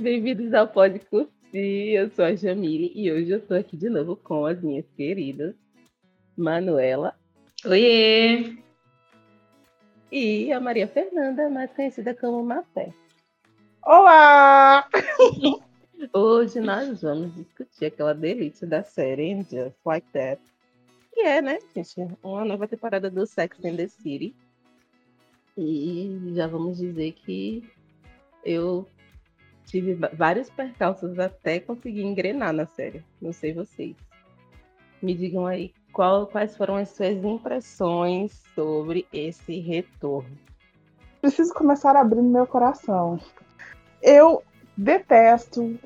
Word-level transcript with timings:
Bem-vindos 0.00 0.54
ao 0.54 0.68
Pode 0.68 1.00
Curtir. 1.00 1.32
Eu 1.52 2.08
sou 2.10 2.24
a 2.24 2.32
Jamile 2.32 2.92
e 2.94 3.10
hoje 3.10 3.30
eu 3.30 3.44
tô 3.44 3.54
aqui 3.54 3.76
de 3.76 3.90
novo 3.90 4.14
com 4.14 4.46
as 4.46 4.62
minhas 4.62 4.88
queridas 4.96 5.56
Manuela. 6.36 7.18
Oiê! 7.66 8.56
E 10.12 10.52
a 10.52 10.60
Maria 10.60 10.86
Fernanda, 10.86 11.50
mais 11.50 11.72
conhecida 11.72 12.14
como 12.14 12.44
Mafé. 12.44 12.94
Olá! 13.84 14.88
Hoje 16.14 16.60
nós 16.60 17.02
vamos 17.02 17.34
discutir 17.34 17.86
aquela 17.86 18.14
delícia 18.14 18.68
da 18.68 18.84
série 18.84 19.42
Just 19.42 19.74
Like 19.84 20.06
That. 20.12 20.40
Que 21.12 21.22
é, 21.22 21.42
né, 21.42 21.58
gente? 21.74 22.16
Uma 22.22 22.44
nova 22.44 22.68
temporada 22.68 23.10
do 23.10 23.26
Sex 23.26 23.58
and 23.64 23.74
the 23.74 23.88
City. 23.88 24.32
E 25.56 26.34
já 26.36 26.46
vamos 26.46 26.78
dizer 26.78 27.14
que 27.14 27.68
eu 28.44 28.86
tive 29.68 29.94
vários 30.12 30.48
percalços 30.50 31.18
até 31.18 31.60
conseguir 31.60 32.02
engrenar 32.02 32.52
na 32.52 32.66
série. 32.66 33.04
Não 33.20 33.32
sei 33.32 33.52
vocês. 33.52 33.94
Me 35.00 35.14
digam 35.14 35.46
aí 35.46 35.72
qual, 35.92 36.26
quais 36.26 36.56
foram 36.56 36.76
as 36.76 36.88
suas 36.88 37.22
impressões 37.22 38.42
sobre 38.54 39.06
esse 39.12 39.60
retorno. 39.60 40.36
Preciso 41.20 41.52
começar 41.52 41.94
abrindo 41.96 42.28
meu 42.28 42.46
coração. 42.46 43.20
Eu 44.02 44.42
detesto 44.76 45.78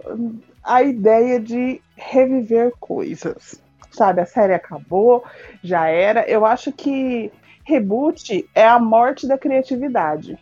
a 0.62 0.82
ideia 0.82 1.40
de 1.40 1.80
reviver 1.96 2.72
coisas. 2.78 3.60
Sabe, 3.90 4.22
a 4.22 4.26
série 4.26 4.54
acabou, 4.54 5.24
já 5.62 5.88
era. 5.88 6.26
Eu 6.28 6.46
acho 6.46 6.72
que 6.72 7.30
reboot 7.64 8.48
é 8.54 8.66
a 8.66 8.78
morte 8.78 9.26
da 9.26 9.36
criatividade. 9.36 10.38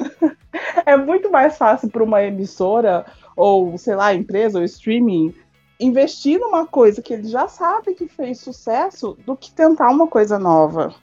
é 0.86 0.96
muito 0.96 1.30
mais 1.30 1.56
fácil 1.56 1.90
para 1.90 2.02
uma 2.02 2.22
emissora 2.22 3.06
ou, 3.36 3.76
sei 3.78 3.94
lá, 3.94 4.14
empresa 4.14 4.58
ou 4.58 4.64
streaming 4.64 5.34
investir 5.80 6.38
numa 6.38 6.66
coisa 6.66 7.02
que 7.02 7.12
ele 7.12 7.28
já 7.28 7.48
sabe 7.48 7.94
que 7.94 8.06
fez 8.06 8.38
sucesso 8.38 9.16
do 9.26 9.36
que 9.36 9.52
tentar 9.52 9.90
uma 9.90 10.06
coisa 10.06 10.38
nova. 10.38 10.94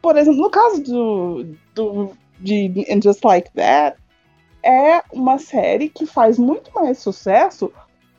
Por 0.00 0.16
exemplo, 0.16 0.40
no 0.40 0.50
caso 0.50 0.82
do, 0.82 1.46
do 1.74 2.10
de 2.40 2.86
And 2.90 3.00
Just 3.02 3.24
Like 3.24 3.50
That, 3.52 3.98
é 4.62 5.02
uma 5.12 5.38
série 5.38 5.88
que 5.88 6.06
faz 6.06 6.38
muito 6.38 6.70
mais 6.74 6.98
sucesso 6.98 7.72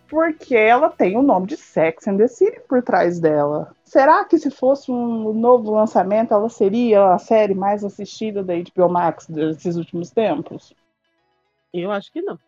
porque 0.07 0.55
ela 0.55 0.89
tem 0.89 1.17
o 1.17 1.23
nome 1.23 1.47
de 1.47 1.57
Sex 1.57 2.07
and 2.07 2.17
the 2.17 2.27
City 2.27 2.59
por 2.69 2.83
trás 2.83 3.19
dela. 3.19 3.74
Será 3.85 4.25
que 4.25 4.37
se 4.39 4.49
fosse 4.49 4.91
um 4.91 5.31
novo 5.31 5.71
lançamento, 5.71 6.33
ela 6.33 6.49
seria 6.49 7.13
a 7.13 7.19
série 7.19 7.53
mais 7.53 7.83
assistida 7.83 8.43
da 8.43 8.53
HBO 8.55 8.89
Max 8.89 9.27
desses 9.27 9.75
últimos 9.75 10.09
tempos? 10.09 10.73
Eu 11.71 11.91
acho 11.91 12.11
que 12.11 12.21
não. 12.21 12.39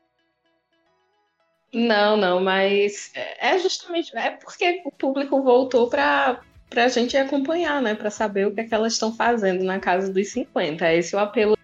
Não, 1.73 2.17
não, 2.17 2.41
mas 2.41 3.11
é 3.13 3.59
justamente 3.59 4.15
é 4.17 4.31
porque 4.31 4.81
o 4.85 4.91
público 4.91 5.41
voltou 5.41 5.89
para 5.89 6.41
para 6.69 6.83
a 6.83 6.87
gente 6.89 7.15
acompanhar, 7.15 7.81
né, 7.81 7.95
para 7.95 8.09
saber 8.09 8.45
o 8.45 8.53
que, 8.53 8.59
é 8.59 8.63
que 8.65 8.73
elas 8.73 8.91
estão 8.91 9.15
fazendo 9.15 9.63
na 9.63 9.79
casa 9.79 10.11
dos 10.11 10.27
50. 10.27 10.93
Esse 10.93 11.15
é 11.15 11.17
o 11.17 11.21
apelo 11.21 11.57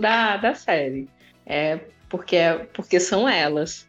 da, 0.00 0.36
da 0.36 0.52
série. 0.52 1.08
É 1.46 1.78
porque 2.08 2.34
é 2.36 2.58
porque 2.72 2.98
são 2.98 3.28
elas. 3.28 3.87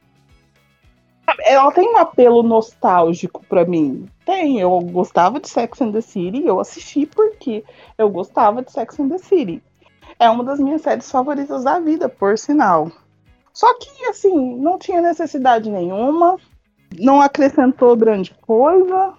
Ela 1.44 1.72
tem 1.72 1.88
um 1.94 1.98
apelo 1.98 2.44
nostálgico 2.44 3.44
para 3.48 3.66
mim. 3.66 4.08
Tem, 4.26 4.60
eu 4.60 4.80
gostava 4.82 5.40
de 5.40 5.50
Sex 5.50 5.82
and 5.82 5.92
the 5.92 6.02
City, 6.02 6.46
eu 6.46 6.60
assisti 6.60 7.06
porque 7.06 7.64
eu 7.98 8.10
gostava 8.10 8.62
de 8.62 8.72
Sex 8.72 9.00
and 9.00 9.10
the 9.10 9.18
City. 9.18 9.62
É 10.20 10.30
uma 10.30 10.44
das 10.44 10.60
minhas 10.60 10.82
séries 10.82 11.10
favoritas 11.10 11.64
da 11.64 11.80
vida, 11.80 12.10
por 12.10 12.38
sinal. 12.38 12.92
Só 13.54 13.74
que, 13.78 14.06
assim, 14.06 14.58
não 14.58 14.78
tinha 14.78 15.02
necessidade 15.02 15.70
nenhuma, 15.70 16.38
não 16.98 17.22
acrescentou 17.22 17.96
grande 17.96 18.34
coisa. 18.42 19.14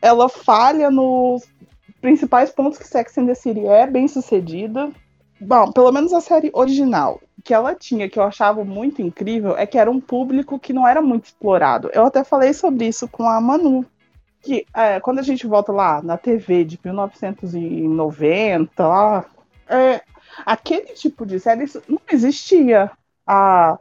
Ela 0.00 0.28
falha 0.28 0.90
nos 0.90 1.46
principais 2.00 2.50
pontos 2.50 2.78
que 2.78 2.86
Sex 2.86 3.16
and 3.18 3.26
the 3.26 3.34
City 3.34 3.66
é 3.66 3.86
bem 3.86 4.08
sucedida. 4.08 4.90
Bom, 5.40 5.72
pelo 5.72 5.92
menos 5.92 6.12
a 6.12 6.20
série 6.20 6.50
original 6.54 7.20
que 7.44 7.52
ela 7.52 7.74
tinha, 7.74 8.08
que 8.08 8.18
eu 8.18 8.22
achava 8.22 8.64
muito 8.64 9.02
incrível, 9.02 9.56
é 9.56 9.66
que 9.66 9.78
era 9.78 9.90
um 9.90 10.00
público 10.00 10.58
que 10.58 10.72
não 10.72 10.86
era 10.86 11.02
muito 11.02 11.26
explorado. 11.26 11.90
Eu 11.92 12.06
até 12.06 12.24
falei 12.24 12.52
sobre 12.52 12.86
isso 12.86 13.08
com 13.08 13.28
a 13.28 13.40
Manu. 13.40 13.84
Que 14.40 14.66
é, 14.74 14.98
quando 15.00 15.20
a 15.20 15.22
gente 15.22 15.46
volta 15.46 15.72
lá 15.72 16.02
na 16.02 16.16
TV 16.16 16.64
de 16.64 16.78
1990, 16.84 18.86
lá, 18.86 19.24
é, 19.68 20.00
aquele 20.44 20.94
tipo 20.94 21.24
de 21.24 21.38
série 21.38 21.64
não 21.88 22.00
existia 22.10 22.90
a, 23.26 23.78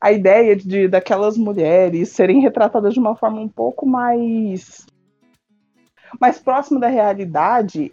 a 0.00 0.12
ideia 0.12 0.56
de 0.56 0.88
daquelas 0.88 1.36
mulheres 1.36 2.10
serem 2.10 2.40
retratadas 2.40 2.94
de 2.94 3.00
uma 3.00 3.16
forma 3.16 3.40
um 3.40 3.48
pouco 3.48 3.86
mais 3.86 4.86
mais 6.18 6.38
próxima 6.38 6.80
da 6.80 6.88
realidade 6.88 7.92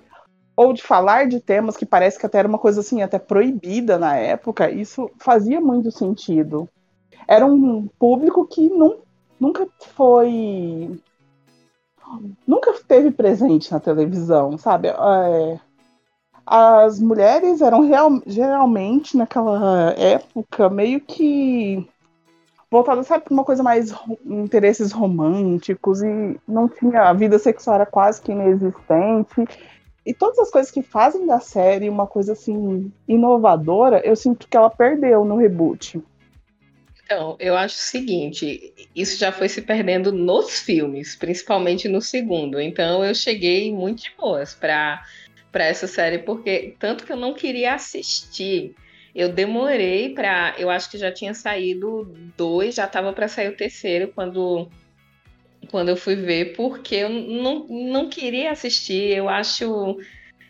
ou 0.55 0.73
de 0.73 0.81
falar 0.81 1.27
de 1.27 1.39
temas 1.39 1.75
que 1.75 1.85
parece 1.85 2.17
que 2.17 2.25
até 2.25 2.39
era 2.39 2.47
uma 2.47 2.57
coisa 2.57 2.79
assim 2.79 3.01
até 3.01 3.19
proibida 3.19 3.97
na 3.97 4.15
época 4.15 4.71
isso 4.71 5.09
fazia 5.17 5.59
muito 5.59 5.91
sentido. 5.91 6.69
Era 7.27 7.45
um 7.45 7.87
público 7.99 8.47
que 8.47 8.71
nunca 9.39 9.67
foi 9.95 10.99
nunca 12.47 12.71
esteve 12.71 13.11
presente 13.11 13.71
na 13.71 13.79
televisão 13.79 14.57
sabe? 14.57 14.89
É, 14.89 15.59
as 16.45 16.99
mulheres 16.99 17.61
eram 17.61 17.81
real, 17.81 18.21
geralmente 18.27 19.17
naquela 19.17 19.91
época 19.97 20.69
meio 20.69 21.01
que 21.01 21.89
voltadas 22.69 23.07
sabe 23.07 23.23
para 23.23 23.33
uma 23.33 23.43
coisa 23.43 23.63
mais 23.63 23.93
interesses 24.25 24.91
românticos 24.91 26.03
e 26.03 26.39
não 26.47 26.67
tinha 26.67 27.03
a 27.03 27.13
vida 27.13 27.39
sexual 27.39 27.77
era 27.77 27.85
quase 27.85 28.21
que 28.21 28.31
inexistente 28.31 29.47
e 30.05 30.13
todas 30.13 30.39
as 30.39 30.51
coisas 30.51 30.71
que 30.71 30.81
fazem 30.81 31.25
da 31.25 31.39
série 31.39 31.89
uma 31.89 32.07
coisa 32.07 32.33
assim 32.33 32.91
inovadora 33.07 34.01
eu 34.05 34.15
sinto 34.15 34.47
que 34.47 34.55
ela 34.55 34.69
perdeu 34.69 35.25
no 35.25 35.37
reboot 35.37 36.01
então, 37.05 37.37
eu 37.39 37.55
acho 37.55 37.75
o 37.75 37.77
seguinte, 37.77 38.73
isso 38.95 39.19
já 39.19 39.31
foi 39.31 39.47
se 39.47 39.61
perdendo 39.61 40.11
nos 40.11 40.61
filmes, 40.61 41.15
principalmente 41.15 41.87
no 41.87 42.01
segundo. 42.01 42.59
Então, 42.59 43.05
eu 43.05 43.13
cheguei 43.13 43.71
muito 43.71 44.01
de 44.01 44.11
boas 44.17 44.55
para 44.55 45.03
para 45.55 45.63
essa 45.63 45.87
série, 45.87 46.17
porque 46.17 46.75
tanto 46.77 47.05
que 47.05 47.13
eu 47.13 47.15
não 47.15 47.33
queria 47.33 47.75
assistir. 47.75 48.75
Eu 49.15 49.29
demorei 49.31 50.13
para. 50.13 50.53
Eu 50.57 50.69
acho 50.69 50.91
que 50.91 50.97
já 50.97 51.09
tinha 51.09 51.33
saído 51.33 52.13
dois, 52.35 52.75
já 52.75 52.83
estava 52.83 53.13
para 53.13 53.29
sair 53.29 53.47
o 53.47 53.55
terceiro 53.55 54.11
quando, 54.13 54.69
quando 55.69 55.89
eu 55.89 55.97
fui 55.97 56.15
ver, 56.15 56.55
porque 56.55 56.95
eu 56.95 57.09
não, 57.09 57.65
não 57.67 58.09
queria 58.09 58.51
assistir. 58.51 59.15
Eu 59.15 59.29
acho, 59.29 59.97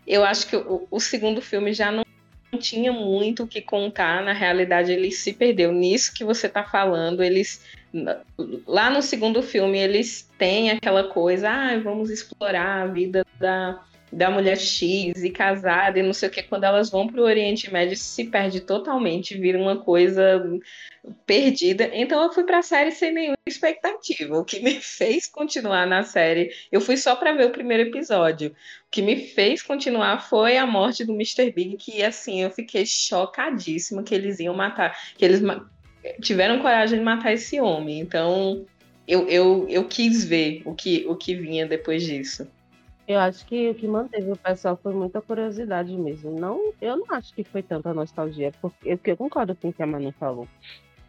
eu 0.05 0.23
acho 0.23 0.47
que 0.47 0.55
o, 0.55 0.87
o 0.89 0.99
segundo 0.99 1.41
filme 1.41 1.73
já 1.73 1.91
não 1.91 2.05
tinha 2.57 2.91
muito 2.91 3.43
o 3.43 3.47
que 3.47 3.61
contar. 3.61 4.23
Na 4.23 4.33
realidade, 4.33 4.91
ele 4.91 5.11
se 5.11 5.33
perdeu 5.33 5.71
nisso 5.71 6.13
que 6.13 6.23
você 6.23 6.47
está 6.47 6.63
falando. 6.63 7.23
Eles 7.23 7.61
lá 8.67 8.89
no 8.89 9.01
segundo 9.01 9.41
filme 9.41 9.77
eles 9.77 10.29
têm 10.37 10.71
aquela 10.71 11.05
coisa, 11.05 11.49
ah, 11.49 11.79
vamos 11.79 12.09
explorar 12.09 12.83
a 12.83 12.87
vida 12.87 13.25
da 13.39 13.81
da 14.15 14.31
mulher 14.31 14.57
X 14.57 15.21
e 15.23 15.29
casada 15.29 15.99
e 15.99 16.03
não 16.03 16.13
sei 16.13 16.29
o 16.29 16.31
que, 16.31 16.41
quando 16.41 16.63
elas 16.63 16.89
vão 16.89 17.05
para 17.05 17.19
o 17.19 17.25
Oriente 17.25 17.71
Médio 17.71 17.97
se 17.97 18.23
perde 18.23 18.61
totalmente, 18.61 19.37
vira 19.37 19.59
uma 19.59 19.77
coisa 19.77 20.41
perdida. 21.25 21.89
Então 21.93 22.23
eu 22.23 22.31
fui 22.31 22.45
para 22.45 22.59
a 22.59 22.63
série 22.63 22.91
sem 22.91 23.13
nenhuma 23.13 23.37
expectativa. 23.45 24.37
O 24.37 24.45
que 24.45 24.61
me 24.61 24.79
fez 24.79 25.27
continuar 25.27 25.85
na 25.85 26.03
série, 26.03 26.49
eu 26.71 26.79
fui 26.79 26.95
só 26.95 27.13
para 27.13 27.33
ver 27.33 27.47
o 27.47 27.51
primeiro 27.51 27.89
episódio. 27.89 28.51
O 28.87 28.89
que 28.89 29.01
me 29.01 29.17
fez 29.17 29.61
continuar 29.61 30.29
foi 30.29 30.55
a 30.55 30.65
morte 30.65 31.03
do 31.03 31.13
Mr. 31.13 31.51
Big, 31.51 31.75
que 31.75 32.01
assim, 32.01 32.41
eu 32.41 32.49
fiquei 32.49 32.85
chocadíssima 32.85 34.01
que 34.01 34.15
eles 34.15 34.39
iam 34.39 34.55
matar, 34.55 34.97
que 35.17 35.25
eles 35.25 35.41
tiveram 36.21 36.61
coragem 36.61 36.99
de 36.99 37.03
matar 37.03 37.33
esse 37.33 37.59
homem. 37.59 37.99
Então 37.99 38.65
eu, 39.05 39.27
eu, 39.27 39.67
eu 39.69 39.83
quis 39.83 40.23
ver 40.23 40.61
o 40.63 40.73
que, 40.73 41.05
o 41.05 41.17
que 41.17 41.35
vinha 41.35 41.65
depois 41.65 42.01
disso. 42.01 42.47
Eu 43.07 43.19
acho 43.19 43.45
que 43.45 43.69
o 43.69 43.75
que 43.75 43.87
manteve 43.87 44.31
o 44.31 44.37
pessoal 44.37 44.75
foi 44.75 44.93
muita 44.93 45.21
curiosidade 45.21 45.95
mesmo. 45.95 46.39
Não, 46.39 46.73
eu 46.81 46.97
não 46.97 47.05
acho 47.11 47.33
que 47.35 47.43
foi 47.43 47.61
tanta 47.61 47.93
nostalgia, 47.93 48.51
porque, 48.59 48.95
porque 48.97 49.11
eu 49.11 49.17
concordo 49.17 49.55
com 49.55 49.69
o 49.69 49.73
que 49.73 49.83
a 49.83 49.85
Manu 49.85 50.11
falou. 50.13 50.47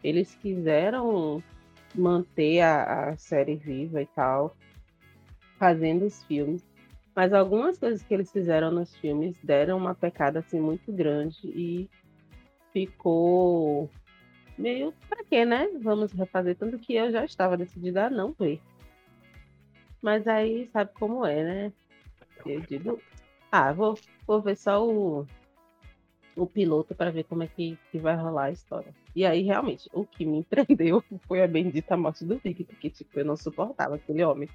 Eles 0.04 0.34
quiseram 0.34 1.42
manter 1.94 2.60
a, 2.60 3.10
a 3.10 3.16
série 3.16 3.56
viva 3.56 4.02
e 4.02 4.06
tal, 4.06 4.54
fazendo 5.58 6.04
os 6.04 6.22
filmes. 6.24 6.62
Mas 7.14 7.32
algumas 7.32 7.78
coisas 7.78 8.02
que 8.02 8.12
eles 8.12 8.30
fizeram 8.30 8.70
nos 8.70 8.94
filmes 8.96 9.38
deram 9.42 9.78
uma 9.78 9.94
pecada 9.94 10.40
assim 10.40 10.60
muito 10.60 10.92
grande 10.92 11.38
e 11.46 11.88
ficou 12.74 13.88
meio 14.58 14.92
pra 15.08 15.24
quê, 15.24 15.46
né? 15.46 15.66
Vamos 15.80 16.12
refazer 16.12 16.56
tanto 16.56 16.78
que 16.78 16.94
eu 16.94 17.10
já 17.10 17.24
estava 17.24 17.56
decidida 17.56 18.04
a 18.04 18.10
não 18.10 18.34
ver. 18.38 18.60
Mas 20.02 20.26
aí 20.28 20.68
sabe 20.68 20.90
como 20.92 21.24
é, 21.24 21.42
né? 21.42 21.72
Eu 22.44 22.60
digo, 22.60 23.00
ah, 23.50 23.72
vou, 23.72 23.98
vou 24.26 24.40
ver 24.40 24.56
só 24.56 24.86
o, 24.86 25.26
o 26.36 26.46
piloto 26.46 26.94
para 26.94 27.10
ver 27.10 27.24
como 27.24 27.42
é 27.42 27.46
que, 27.46 27.78
que, 27.90 27.98
vai 27.98 28.14
rolar 28.16 28.44
a 28.44 28.50
história. 28.50 28.94
E 29.14 29.24
aí, 29.24 29.42
realmente, 29.42 29.88
o 29.92 30.04
que 30.04 30.26
me 30.26 30.38
empreendeu 30.40 31.02
foi 31.26 31.42
a 31.42 31.48
bendita 31.48 31.96
morte 31.96 32.24
do 32.24 32.38
Vic, 32.38 32.64
porque, 32.64 32.90
tipo, 32.90 33.18
eu 33.18 33.24
não 33.24 33.36
suportava 33.36 33.96
aquele 33.96 34.22
homem. 34.24 34.48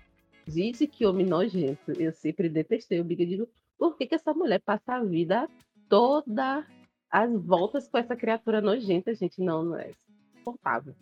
Gente, 0.48 0.88
que 0.88 1.06
homem 1.06 1.26
nojento. 1.26 1.92
Eu 2.00 2.12
sempre 2.12 2.50
detestei 2.50 3.00
o 3.00 3.04
Big. 3.04 3.26
Digo, 3.26 3.48
por 3.78 3.96
que, 3.98 4.08
que 4.08 4.16
essa 4.16 4.34
mulher 4.34 4.62
passa 4.62 4.96
a 4.96 5.04
vida 5.04 5.50
toda 5.88 6.66
as 7.10 7.32
voltas 7.44 7.88
com 7.88 7.98
essa 7.98 8.16
criatura 8.16 8.62
nojenta, 8.62 9.14
gente? 9.14 9.42
Não, 9.42 9.64
não 9.64 9.78
é 9.78 9.92
suportável. 10.38 10.96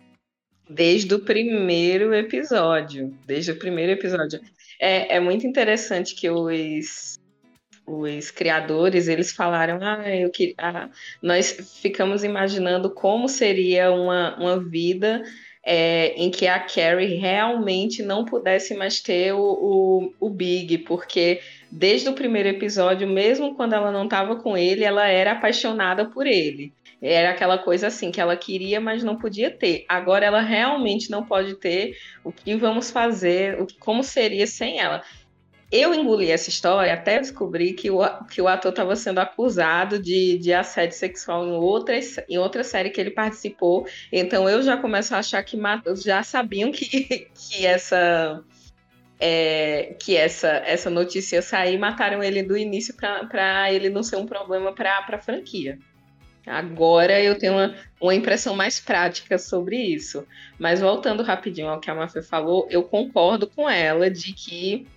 Desde 0.69 1.15
o 1.15 1.19
primeiro 1.19 2.13
episódio. 2.13 3.17
Desde 3.25 3.51
o 3.51 3.57
primeiro 3.57 3.91
episódio. 3.93 4.39
É, 4.79 5.15
é 5.15 5.19
muito 5.19 5.45
interessante 5.47 6.15
que 6.15 6.29
os, 6.29 7.19
os 7.85 8.31
criadores 8.31 9.07
eles 9.07 9.31
falaram 9.31 9.79
ah, 9.81 10.07
eu 10.15 10.29
que, 10.29 10.53
ah, 10.57 10.89
nós 11.21 11.79
ficamos 11.81 12.23
imaginando 12.23 12.89
como 12.89 13.27
seria 13.27 13.91
uma, 13.91 14.37
uma 14.37 14.59
vida 14.59 15.23
é, 15.63 16.13
em 16.15 16.31
que 16.31 16.47
a 16.47 16.59
Carrie 16.59 17.15
realmente 17.15 18.01
não 18.01 18.23
pudesse 18.23 18.73
mais 18.73 19.01
ter 19.01 19.33
o, 19.33 19.39
o, 19.39 20.13
o, 20.19 20.29
Big, 20.29 20.79
porque 20.79 21.41
desde 21.69 22.09
o 22.09 22.13
primeiro 22.13 22.49
episódio, 22.49 23.07
mesmo 23.07 23.55
quando 23.55 23.73
ela 23.73 23.91
não 23.91 24.05
estava 24.05 24.37
com 24.37 24.57
ele, 24.57 24.83
ela 24.83 25.07
era 25.07 25.33
apaixonada 25.33 26.05
por 26.05 26.25
ele. 26.25 26.71
Era 27.01 27.31
aquela 27.31 27.57
coisa 27.57 27.87
assim 27.87 28.11
que 28.11 28.19
ela 28.19 28.35
queria, 28.35 28.81
mas 28.81 29.03
não 29.03 29.17
podia 29.17 29.49
ter. 29.49 29.85
Agora 29.87 30.25
ela 30.25 30.41
realmente 30.41 31.09
não 31.09 31.23
pode 31.25 31.55
ter. 31.55 31.97
O 32.23 32.31
que 32.31 32.55
vamos 32.55 32.91
fazer? 32.91 33.57
Como 33.79 34.03
seria 34.03 34.45
sem 34.45 34.79
ela? 34.79 35.01
Eu 35.71 35.93
engoli 35.93 36.31
essa 36.31 36.49
história 36.49 36.91
até 36.91 37.19
descobrir 37.19 37.73
que 37.73 37.91
o, 37.91 37.99
que 38.25 38.41
o 38.41 38.47
ator 38.47 38.71
estava 38.71 38.95
sendo 38.95 39.19
acusado 39.19 39.99
de, 39.99 40.37
de 40.39 40.51
assédio 40.51 40.97
sexual 40.97 41.47
em 41.47 41.51
outra, 41.51 41.99
em 42.27 42.37
outra 42.39 42.63
série 42.63 42.89
que 42.89 42.99
ele 42.99 43.11
participou. 43.11 43.87
Então 44.11 44.49
eu 44.49 44.63
já 44.63 44.75
começo 44.75 45.13
a 45.13 45.19
achar 45.19 45.43
que 45.43 45.57
já 46.03 46.23
sabiam 46.23 46.71
que, 46.71 47.29
que 47.33 47.65
essa. 47.65 48.43
É, 49.21 49.97
que 49.99 50.15
essa, 50.15 50.47
essa 50.47 50.89
notícia 50.89 51.35
ia 51.35 51.41
sair 51.41 51.77
mataram 51.77 52.23
ele 52.23 52.41
do 52.41 52.57
início 52.57 52.95
para 52.95 53.71
ele 53.71 53.89
não 53.89 54.01
ser 54.01 54.15
um 54.15 54.25
problema 54.25 54.73
para 54.73 55.05
a 55.05 55.19
franquia. 55.19 55.77
Agora 56.49 57.21
eu 57.21 57.37
tenho 57.37 57.53
uma, 57.53 57.75
uma 58.01 58.15
impressão 58.15 58.55
mais 58.55 58.79
prática 58.79 59.37
sobre 59.37 59.77
isso. 59.77 60.25
Mas 60.57 60.81
voltando 60.81 61.23
rapidinho 61.23 61.69
ao 61.69 61.79
que 61.79 61.89
a 61.89 61.95
Mafia 61.95 62.23
falou, 62.23 62.67
eu 62.69 62.83
concordo 62.83 63.47
com 63.47 63.69
ela 63.69 64.09
de 64.09 64.33
que 64.33 64.87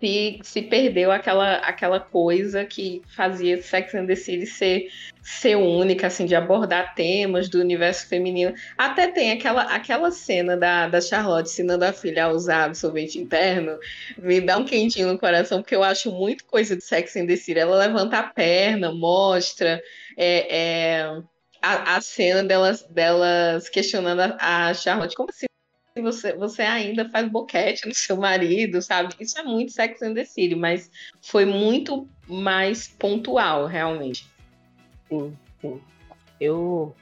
se, 0.00 0.38
se 0.42 0.62
perdeu 0.62 1.10
aquela, 1.10 1.56
aquela 1.56 2.00
coisa 2.00 2.64
que 2.64 3.02
fazia 3.14 3.60
Sex 3.60 3.94
and 3.94 4.06
the 4.06 4.14
City 4.14 4.46
ser, 4.46 4.88
ser 5.22 5.56
única, 5.56 6.06
assim, 6.06 6.24
de 6.24 6.34
abordar 6.34 6.94
temas 6.94 7.48
do 7.48 7.60
universo 7.60 8.06
feminino. 8.08 8.54
Até 8.76 9.08
tem 9.08 9.32
aquela, 9.32 9.62
aquela 9.62 10.10
cena 10.10 10.56
da, 10.56 10.88
da 10.88 11.00
Charlotte 11.00 11.48
ensinando 11.48 11.84
a 11.84 11.92
filha 11.92 12.24
a 12.24 12.30
usar 12.30 12.64
absorvente 12.64 13.18
interno, 13.18 13.78
me 14.16 14.40
dá 14.40 14.56
um 14.56 14.64
quentinho 14.64 15.08
no 15.08 15.18
coração, 15.18 15.60
porque 15.60 15.74
eu 15.74 15.82
acho 15.82 16.12
muito 16.12 16.44
coisa 16.44 16.76
de 16.76 16.84
Sex 16.84 17.16
and 17.16 17.26
the 17.26 17.36
City. 17.36 17.58
Ela 17.58 17.76
levanta 17.76 18.18
a 18.18 18.22
perna, 18.22 18.92
mostra. 18.92 19.82
É, 20.16 20.56
é, 20.56 21.22
a, 21.60 21.96
a 21.96 22.00
cena 22.00 22.42
delas, 22.44 22.84
delas 22.84 23.68
questionando 23.68 24.20
a, 24.20 24.68
a 24.68 24.74
Charlotte, 24.74 25.14
como 25.14 25.30
assim 25.30 25.46
você, 26.00 26.34
você 26.34 26.62
ainda 26.62 27.08
faz 27.08 27.28
boquete 27.30 27.86
no 27.86 27.94
seu 27.94 28.16
marido, 28.16 28.80
sabe? 28.82 29.14
Isso 29.20 29.38
é 29.38 29.42
muito 29.42 29.72
Sex 29.72 30.02
and 30.02 30.14
the 30.14 30.24
City, 30.24 30.54
mas 30.54 30.90
foi 31.22 31.44
muito 31.44 32.08
mais 32.26 32.88
pontual, 32.88 33.66
realmente. 33.66 34.28
Sim, 35.08 35.36
sim. 35.60 35.80
Eu 36.40 36.94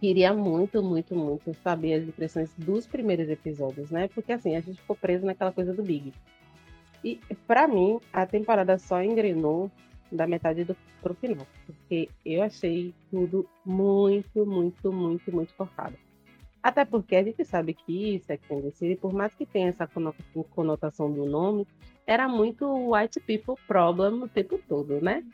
queria 0.00 0.32
muito, 0.32 0.82
muito, 0.82 1.14
muito 1.14 1.54
saber 1.62 1.94
as 1.94 2.08
impressões 2.08 2.50
dos 2.56 2.86
primeiros 2.86 3.28
episódios, 3.28 3.90
né? 3.90 4.08
Porque 4.08 4.32
assim, 4.32 4.56
a 4.56 4.60
gente 4.60 4.80
ficou 4.80 4.96
preso 4.96 5.26
naquela 5.26 5.52
coisa 5.52 5.74
do 5.74 5.82
Big. 5.82 6.12
E 7.04 7.20
para 7.46 7.66
mim, 7.66 7.98
a 8.12 8.26
temporada 8.26 8.78
só 8.78 9.02
engrenou 9.02 9.70
da 10.10 10.26
metade 10.26 10.64
do 10.64 10.76
pro 11.00 11.14
final, 11.14 11.46
porque 11.64 12.10
eu 12.26 12.42
achei 12.42 12.94
tudo 13.10 13.48
muito, 13.64 14.44
muito, 14.44 14.92
muito, 14.92 15.32
muito 15.32 15.54
cortado. 15.54 15.96
Até 16.62 16.84
porque 16.84 17.16
a 17.16 17.22
gente 17.22 17.44
sabe 17.44 17.72
que 17.72 18.20
Sex 18.20 18.50
and 18.50 18.60
the 18.60 18.70
City, 18.70 18.96
por 18.96 19.12
mais 19.12 19.34
que 19.34 19.46
tenha 19.46 19.70
essa 19.70 19.88
conotação 20.50 21.10
do 21.10 21.24
nome, 21.24 21.66
era 22.06 22.28
muito 22.28 22.66
white 22.92 23.18
people 23.20 23.54
problem 23.66 24.22
o 24.22 24.28
tempo 24.28 24.60
todo, 24.68 25.00
né? 25.00 25.24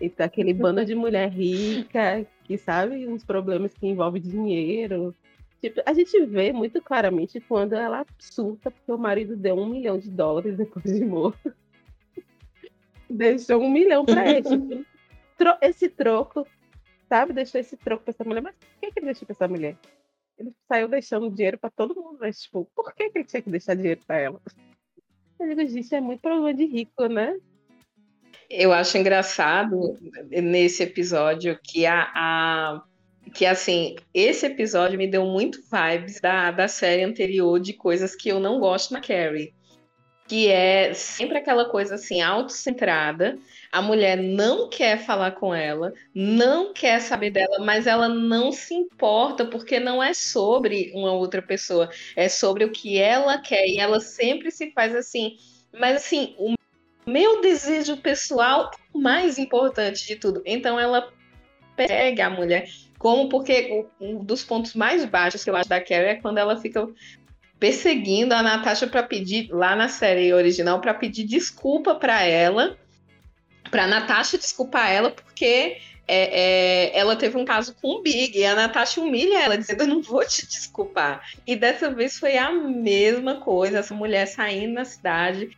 E 0.00 0.12
aquele 0.18 0.52
bando 0.52 0.84
de 0.84 0.94
mulher 0.94 1.30
rica, 1.30 2.26
que 2.42 2.58
sabe 2.58 3.06
uns 3.08 3.24
problemas 3.24 3.72
que 3.72 3.86
envolvem 3.86 4.20
dinheiro. 4.20 5.14
Tipo, 5.60 5.80
a 5.86 5.94
gente 5.94 6.26
vê 6.26 6.52
muito 6.52 6.82
claramente 6.82 7.40
quando 7.40 7.72
ela 7.74 8.04
surta 8.18 8.70
porque 8.70 8.92
o 8.92 8.98
marido 8.98 9.34
deu 9.36 9.56
um 9.56 9.66
milhão 9.66 9.98
de 9.98 10.10
dólares 10.10 10.56
depois 10.56 10.84
de 10.84 11.04
morto. 11.04 11.54
Deixou 13.08 13.62
um 13.62 13.70
milhão 13.70 14.04
para 14.04 14.30
ele. 14.30 14.42
Tipo, 15.36 15.58
esse 15.62 15.88
troco, 15.88 16.46
sabe? 17.08 17.32
Deixou 17.32 17.60
esse 17.60 17.76
troco 17.76 18.04
para 18.04 18.12
essa 18.12 18.24
mulher. 18.24 18.40
Mas 18.40 18.54
por 18.54 18.66
que, 18.80 18.92
que 18.92 18.98
ele 19.00 19.06
deixou 19.06 19.26
para 19.26 19.34
essa 19.34 19.48
mulher? 19.48 19.76
Ele 20.38 20.52
saiu 20.68 20.88
deixando 20.88 21.30
dinheiro 21.30 21.58
para 21.58 21.70
todo 21.70 21.94
mundo, 21.94 22.18
mas, 22.20 22.42
tipo, 22.42 22.68
por 22.74 22.94
que, 22.94 23.10
que 23.10 23.18
ele 23.18 23.24
tinha 23.24 23.42
que 23.42 23.50
deixar 23.50 23.74
dinheiro 23.74 24.00
para 24.06 24.18
ela? 24.18 24.40
Eu 25.38 25.48
digo, 25.48 25.66
gente, 25.68 25.94
é 25.94 26.00
muito 26.00 26.20
problema 26.20 26.54
de 26.54 26.64
rico, 26.64 27.06
né? 27.06 27.38
Eu 28.48 28.72
acho 28.72 28.98
engraçado 28.98 29.98
nesse 30.30 30.82
episódio 30.82 31.58
que 31.62 31.86
a, 31.86 32.10
a 32.14 32.82
que 33.32 33.46
assim, 33.46 33.96
esse 34.12 34.46
episódio 34.46 34.98
me 34.98 35.06
deu 35.06 35.24
muito 35.24 35.60
vibes 35.62 36.20
da, 36.20 36.50
da 36.50 36.68
série 36.68 37.02
anterior 37.02 37.58
de 37.58 37.72
coisas 37.72 38.14
que 38.14 38.28
eu 38.28 38.38
não 38.38 38.60
gosto 38.60 38.92
na 38.92 39.00
Carrie 39.00 39.54
que 40.26 40.48
é 40.48 40.94
sempre 40.94 41.38
aquela 41.38 41.66
coisa 41.66 41.96
assim, 41.96 42.20
autocentrada. 42.22 43.38
A 43.70 43.82
mulher 43.82 44.16
não 44.16 44.68
quer 44.68 44.98
falar 45.04 45.32
com 45.32 45.54
ela, 45.54 45.92
não 46.14 46.72
quer 46.72 47.00
saber 47.00 47.30
dela, 47.30 47.58
mas 47.60 47.86
ela 47.86 48.08
não 48.08 48.50
se 48.50 48.74
importa 48.74 49.44
porque 49.44 49.78
não 49.78 50.02
é 50.02 50.14
sobre 50.14 50.92
uma 50.94 51.12
outra 51.12 51.42
pessoa, 51.42 51.90
é 52.16 52.28
sobre 52.28 52.64
o 52.64 52.70
que 52.70 52.98
ela 52.98 53.38
quer 53.38 53.66
e 53.66 53.78
ela 53.78 54.00
sempre 54.00 54.50
se 54.50 54.70
faz 54.72 54.94
assim. 54.94 55.36
Mas 55.72 55.96
assim, 55.96 56.34
o 56.38 56.54
meu 57.06 57.40
desejo 57.42 57.96
pessoal 57.98 58.70
é 58.72 58.76
o 58.92 58.98
mais 58.98 59.38
importante 59.38 60.06
de 60.06 60.16
tudo. 60.16 60.42
Então 60.46 60.80
ela 60.80 61.12
pega 61.76 62.26
a 62.26 62.30
mulher 62.30 62.68
como 62.98 63.28
porque 63.28 63.84
um 64.00 64.24
dos 64.24 64.42
pontos 64.42 64.74
mais 64.74 65.04
baixos 65.04 65.44
que 65.44 65.50
eu 65.50 65.56
acho 65.56 65.68
da 65.68 65.80
Carrie 65.80 66.06
é 66.06 66.14
quando 66.14 66.38
ela 66.38 66.56
fica 66.56 66.88
perseguindo 67.64 68.34
a 68.34 68.42
Natasha 68.42 68.86
para 68.86 69.02
pedir 69.02 69.48
lá 69.50 69.74
na 69.74 69.88
série 69.88 70.34
original 70.34 70.82
para 70.82 70.92
pedir 70.92 71.24
desculpa 71.24 71.94
para 71.94 72.22
ela, 72.22 72.76
para 73.70 73.86
Natasha 73.86 74.36
desculpar 74.36 74.92
ela 74.92 75.10
porque 75.10 75.78
é, 76.06 76.90
é, 76.90 76.98
ela 76.98 77.16
teve 77.16 77.38
um 77.38 77.44
caso 77.46 77.74
com 77.80 77.92
o 77.92 78.02
Big 78.02 78.38
e 78.38 78.44
a 78.44 78.54
Natasha 78.54 79.00
humilha 79.00 79.42
ela 79.42 79.56
dizendo 79.56 79.80
eu 79.80 79.86
não 79.86 80.02
vou 80.02 80.22
te 80.26 80.46
desculpar. 80.46 81.22
E 81.46 81.56
dessa 81.56 81.88
vez 81.88 82.18
foi 82.18 82.36
a 82.36 82.52
mesma 82.52 83.36
coisa, 83.36 83.78
essa 83.78 83.94
mulher 83.94 84.26
saindo 84.26 84.74
na 84.74 84.84
cidade 84.84 85.56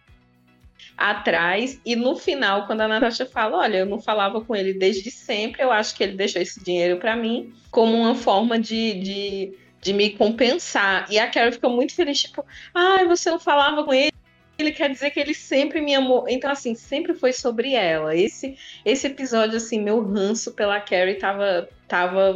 atrás 0.96 1.80
e 1.84 1.96
no 1.96 2.14
final 2.14 2.68
quando 2.68 2.82
a 2.82 2.88
Natasha 2.88 3.26
fala, 3.26 3.58
olha, 3.58 3.78
eu 3.78 3.86
não 3.86 4.00
falava 4.00 4.40
com 4.40 4.54
ele 4.54 4.75
desde 4.75 5.10
sempre, 5.10 5.60
eu 5.60 5.72
acho 5.72 5.96
que 5.96 6.04
ele 6.04 6.16
deixou 6.16 6.40
esse 6.40 6.62
dinheiro 6.62 6.98
para 6.98 7.16
mim 7.16 7.52
como 7.68 7.96
uma 7.96 8.14
forma 8.14 8.60
de, 8.60 8.94
de 9.00 9.65
de 9.86 9.92
me 9.92 10.10
compensar. 10.10 11.06
E 11.08 11.16
a 11.16 11.30
Carol 11.30 11.52
ficou 11.52 11.70
muito 11.70 11.94
feliz, 11.94 12.20
tipo, 12.20 12.44
ai, 12.74 13.04
ah, 13.04 13.08
você 13.08 13.30
não 13.30 13.38
falava 13.38 13.84
com 13.84 13.94
ele. 13.94 14.12
Ele 14.58 14.72
quer 14.72 14.90
dizer 14.90 15.10
que 15.10 15.20
ele 15.20 15.32
sempre 15.32 15.80
me 15.80 15.94
amou. 15.94 16.26
Então, 16.28 16.50
assim, 16.50 16.74
sempre 16.74 17.14
foi 17.14 17.32
sobre 17.32 17.74
ela. 17.74 18.16
Esse, 18.16 18.58
esse 18.84 19.06
episódio, 19.06 19.56
assim, 19.56 19.80
meu 19.80 20.02
ranço 20.02 20.54
pela 20.54 20.80
Carrie 20.80 21.14
tava, 21.14 21.68
tava 21.86 22.34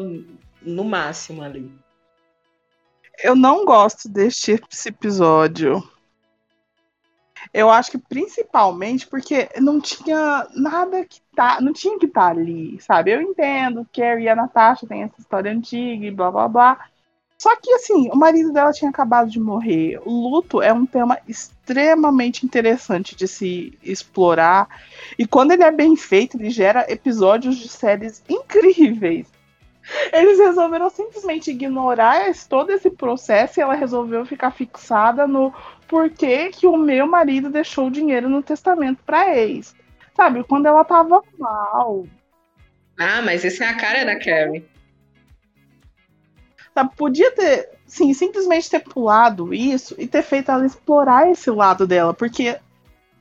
no 0.62 0.84
máximo 0.84 1.42
ali. 1.42 1.68
Eu 3.20 3.34
não 3.34 3.64
gosto 3.64 4.08
deste 4.08 4.52
episódio. 4.86 5.82
Eu 7.52 7.68
acho 7.68 7.90
que 7.90 7.98
principalmente 7.98 9.08
porque 9.08 9.48
não 9.58 9.80
tinha 9.80 10.46
nada 10.54 11.04
que 11.04 11.20
tá, 11.34 11.60
não 11.60 11.72
tinha 11.72 11.98
que 11.98 12.06
estar 12.06 12.32
tá 12.34 12.40
ali, 12.40 12.78
sabe? 12.80 13.10
Eu 13.10 13.22
entendo, 13.22 13.88
Carrie 13.92 14.26
e 14.26 14.28
a 14.28 14.36
Natasha 14.36 14.86
têm 14.86 15.02
essa 15.02 15.18
história 15.18 15.50
antiga 15.50 16.06
e 16.06 16.10
blá 16.10 16.30
blá 16.30 16.46
blá. 16.46 16.90
Só 17.40 17.56
que, 17.56 17.72
assim, 17.72 18.10
o 18.10 18.16
marido 18.16 18.52
dela 18.52 18.70
tinha 18.70 18.90
acabado 18.90 19.30
de 19.30 19.40
morrer. 19.40 19.98
O 20.04 20.28
luto 20.28 20.60
é 20.60 20.74
um 20.74 20.84
tema 20.84 21.18
extremamente 21.26 22.44
interessante 22.44 23.16
de 23.16 23.26
se 23.26 23.78
explorar. 23.82 24.68
E 25.18 25.26
quando 25.26 25.52
ele 25.52 25.62
é 25.62 25.70
bem 25.70 25.96
feito, 25.96 26.36
ele 26.36 26.50
gera 26.50 26.84
episódios 26.92 27.56
de 27.56 27.66
séries 27.66 28.22
incríveis. 28.28 29.26
Eles 30.12 30.38
resolveram 30.38 30.90
simplesmente 30.90 31.50
ignorar 31.50 32.30
todo 32.46 32.72
esse 32.72 32.90
processo 32.90 33.58
e 33.58 33.62
ela 33.62 33.74
resolveu 33.74 34.26
ficar 34.26 34.50
fixada 34.50 35.26
no 35.26 35.50
porquê 35.88 36.50
que 36.50 36.66
o 36.66 36.76
meu 36.76 37.06
marido 37.06 37.48
deixou 37.48 37.86
o 37.86 37.90
dinheiro 37.90 38.28
no 38.28 38.42
testamento 38.42 39.02
para 39.02 39.34
ex. 39.34 39.74
Sabe, 40.14 40.44
quando 40.44 40.66
ela 40.66 40.84
tava 40.84 41.22
mal, 41.38 42.04
Ah, 42.98 43.22
mas 43.22 43.46
essa 43.46 43.64
é 43.64 43.68
a 43.68 43.76
cara 43.78 44.04
da 44.04 44.18
Carrie. 44.18 44.62
Sabe, 46.74 46.90
podia 46.96 47.32
ter, 47.32 47.68
sim, 47.86 48.12
simplesmente 48.14 48.70
ter 48.70 48.80
pulado 48.80 49.52
isso 49.52 49.94
e 49.98 50.06
ter 50.06 50.22
feito 50.22 50.50
ela 50.50 50.64
explorar 50.64 51.30
esse 51.30 51.50
lado 51.50 51.86
dela, 51.86 52.14
porque 52.14 52.58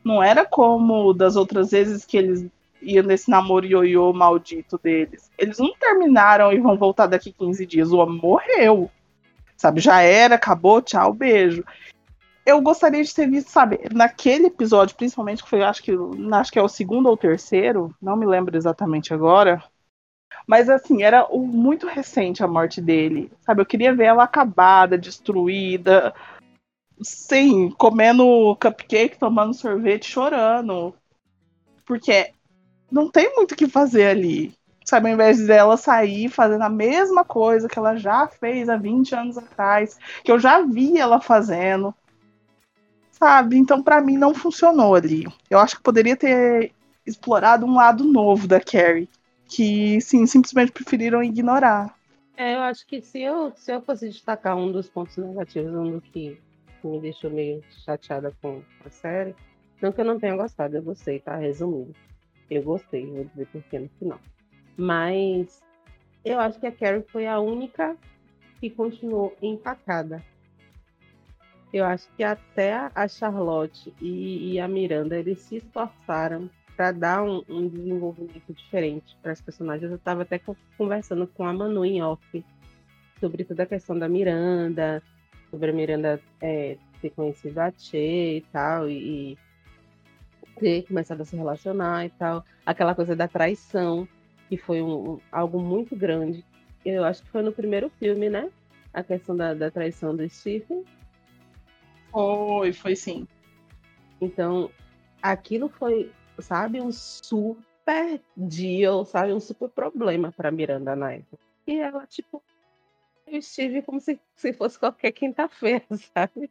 não 0.04 0.22
era 0.22 0.46
como 0.46 1.14
das 1.14 1.36
outras 1.36 1.72
vezes 1.72 2.06
que 2.06 2.18
eles 2.18 2.46
iam 2.82 3.06
nesse 3.06 3.30
namoro 3.30 3.66
ioiô 3.66 4.14
maldito 4.14 4.80
deles. 4.82 5.30
Eles 5.38 5.58
não 5.58 5.74
terminaram 5.74 6.54
e 6.54 6.60
vão 6.60 6.78
voltar 6.78 7.08
daqui 7.08 7.32
15 7.32 7.66
dias. 7.66 7.92
O 7.92 7.98
homem 7.98 8.20
morreu. 8.22 8.90
Sabe, 9.58 9.82
já 9.82 10.02
era, 10.02 10.36
acabou, 10.36 10.82
tchau, 10.82 11.14
beijo. 11.14 11.66
Eu 12.46 12.62
gostaria 12.62 13.04
de 13.04 13.14
ter 13.14 13.30
visto, 13.30 13.50
sabe, 13.50 13.80
naquele 13.94 14.48
episódio, 14.48 14.96
principalmente, 14.96 15.44
que 15.44 15.50
foi, 15.50 15.62
acho 15.62 15.84
que, 15.84 15.92
acho 16.32 16.52
que 16.52 16.58
é 16.58 16.64
o 16.64 16.70
segundo 16.70 17.10
ou 17.10 17.18
terceiro, 17.18 17.94
não 18.02 18.16
me 18.16 18.26
lembro 18.26 18.56
exatamente 18.56 19.14
agora. 19.14 19.62
Mas 20.50 20.68
assim, 20.68 21.04
era 21.04 21.28
muito 21.30 21.86
recente 21.86 22.44
a 22.44 22.48
morte 22.48 22.82
dele. 22.82 23.32
Sabe, 23.42 23.62
eu 23.62 23.66
queria 23.68 23.94
ver 23.94 24.06
ela 24.06 24.24
acabada, 24.24 24.98
destruída, 24.98 26.12
sim, 27.00 27.70
comendo 27.78 28.58
cupcake, 28.60 29.20
tomando 29.20 29.54
sorvete, 29.54 30.10
chorando. 30.10 30.96
Porque 31.86 32.34
não 32.92 33.12
tem 33.12 33.32
muito 33.36 33.52
o 33.52 33.56
que 33.56 33.68
fazer 33.68 34.08
ali. 34.08 34.52
Sabe, 34.84 35.10
ao 35.10 35.14
invés 35.14 35.46
dela 35.46 35.78
sair 35.78 36.30
fazendo 36.30 36.64
a 36.64 36.70
mesma 36.70 37.24
coisa 37.24 37.68
que 37.70 37.78
ela 37.78 37.96
já 37.96 38.28
fez 38.28 38.70
há 38.70 38.76
20 38.76 39.14
anos 39.14 39.38
atrás, 39.38 40.00
que 40.24 40.32
eu 40.32 40.40
já 40.40 40.62
vi 40.62 40.98
ela 40.98 41.22
fazendo. 41.22 41.94
Sabe? 43.12 43.56
Então, 43.56 43.84
para 43.84 44.02
mim, 44.02 44.18
não 44.18 44.34
funcionou 44.34 44.96
ali. 44.96 45.28
Eu 45.48 45.60
acho 45.60 45.76
que 45.76 45.84
poderia 45.84 46.18
ter 46.18 46.74
explorado 47.06 47.68
um 47.68 47.76
lado 47.76 48.04
novo 48.04 48.48
da 48.48 48.60
Carrie, 48.60 49.08
que, 49.50 50.00
sim, 50.00 50.26
simplesmente 50.26 50.72
preferiram 50.72 51.24
ignorar. 51.24 51.96
É, 52.38 52.56
eu 52.56 52.60
acho 52.60 52.86
que 52.88 53.02
se 53.02 53.22
eu, 53.22 53.52
se 53.56 53.74
eu 53.74 53.82
fosse 53.82 54.08
destacar 54.08 54.56
um 54.56 54.72
dos 54.72 54.90
pontos 54.90 55.18
negativos, 55.18 55.74
um 55.74 55.92
do 55.92 56.02
que 56.02 56.40
me 56.84 57.00
deixou 57.02 57.30
meio 57.30 57.62
chateada 57.84 58.34
com 58.42 58.62
a 58.86 58.90
série, 58.90 59.36
não 59.82 59.92
que 59.92 60.00
eu 60.00 60.06
não 60.06 60.20
tenha 60.20 60.38
gostado, 60.38 60.78
eu 60.78 60.84
gostei, 60.84 61.20
tá? 61.20 61.36
Resumindo. 61.36 61.94
Eu 62.50 62.64
gostei, 62.64 63.06
vou 63.06 63.26
dizer 63.26 63.48
porque 63.52 63.80
no 63.80 63.90
final. 64.00 64.20
Mas 64.78 65.62
eu 66.24 66.40
acho 66.40 66.60
que 66.60 66.68
a 66.68 66.72
Carrie 66.72 67.04
foi 67.10 67.28
a 67.28 67.40
única 67.40 67.98
que 68.60 68.70
continuou 68.70 69.36
empacada. 69.42 70.24
Eu 71.72 71.86
acho 71.86 72.10
que 72.16 72.24
até 72.24 72.90
a 72.96 73.08
Charlotte 73.08 73.94
e, 74.02 74.54
e 74.54 74.60
a 74.60 74.68
Miranda 74.68 75.18
eles 75.18 75.40
se 75.40 75.58
esforçaram 75.58 76.50
para 76.80 76.94
dar 76.94 77.22
um, 77.22 77.44
um, 77.50 77.68
desenvolvimento 77.68 78.54
diferente 78.54 79.18
para 79.22 79.34
as 79.34 79.42
personagens. 79.42 79.92
Eu 79.92 79.98
estava 79.98 80.22
até 80.22 80.40
conversando 80.78 81.28
com 81.28 81.44
a 81.44 81.52
Manu 81.52 81.84
em 81.84 82.02
off 82.02 82.46
sobre 83.20 83.44
toda 83.44 83.64
a 83.64 83.66
questão 83.66 84.00
da 84.00 84.08
Miranda, 84.08 85.04
sobre 85.52 85.72
a 85.72 85.74
Miranda 85.74 86.22
é, 86.40 86.78
ter 87.02 87.10
conhecido 87.10 87.60
a 87.60 87.70
Che 87.70 87.98
e 88.38 88.46
tal, 88.54 88.90
e, 88.90 89.38
ter 90.58 90.84
começado 90.84 91.20
a 91.20 91.26
se 91.26 91.36
relacionar 91.36 92.06
e 92.06 92.12
tal. 92.12 92.46
Aquela 92.66 92.96
coisa 92.96 93.14
da 93.14 93.28
traição, 93.28 94.08
que 94.48 94.56
foi 94.56 94.82
um, 94.82 95.16
um, 95.16 95.20
algo 95.34 95.60
muito 95.60 95.98
grande. 95.98 96.46
Eu 96.86 97.04
acho 97.04 97.22
que 97.24 97.30
foi 97.30 97.42
no 97.42 97.52
primeiro 97.52 97.90
filme, 98.00 98.30
né? 98.30 98.50
A 98.94 99.04
questão 99.04 99.36
da, 99.36 99.54
da 99.54 99.70
traição 99.70 100.16
do 100.16 100.28
Stephen. 100.30 100.86
Foi, 102.10 102.72
foi 102.72 102.96
sim. 102.96 103.28
Então, 104.22 104.72
aquilo 105.22 105.68
foi, 105.68 106.10
sabe, 106.42 106.82
um 106.82 106.92
super 106.92 108.22
deal, 108.36 109.06
sabe, 109.06 109.34
um 109.34 109.40
super 109.40 109.70
problema 109.70 110.32
para 110.32 110.52
Miranda 110.52 110.96
na 110.96 111.14
época. 111.14 111.38
E 111.66 111.80
ela, 111.80 112.06
tipo, 112.08 112.42
eu 113.28 113.40
estive 113.40 113.82
como 113.82 114.00
se, 114.00 114.20
se 114.36 114.54
fosse 114.54 114.78
qualquer 114.80 115.12
quinta-feira, 115.12 115.86
sabe? 116.14 116.50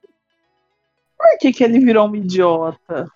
Por 1.16 1.38
que, 1.40 1.52
que 1.52 1.64
ele 1.64 1.80
virou 1.80 2.08
um 2.08 2.14
idiota? 2.14 3.10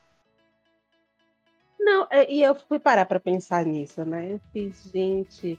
Não, 1.78 2.06
é, 2.10 2.30
e 2.30 2.42
eu 2.42 2.54
fui 2.54 2.78
parar 2.78 3.06
para 3.06 3.20
pensar 3.20 3.64
nisso, 3.64 4.04
né? 4.04 4.32
Eu 4.32 4.40
fiz, 4.52 4.90
gente, 4.92 5.58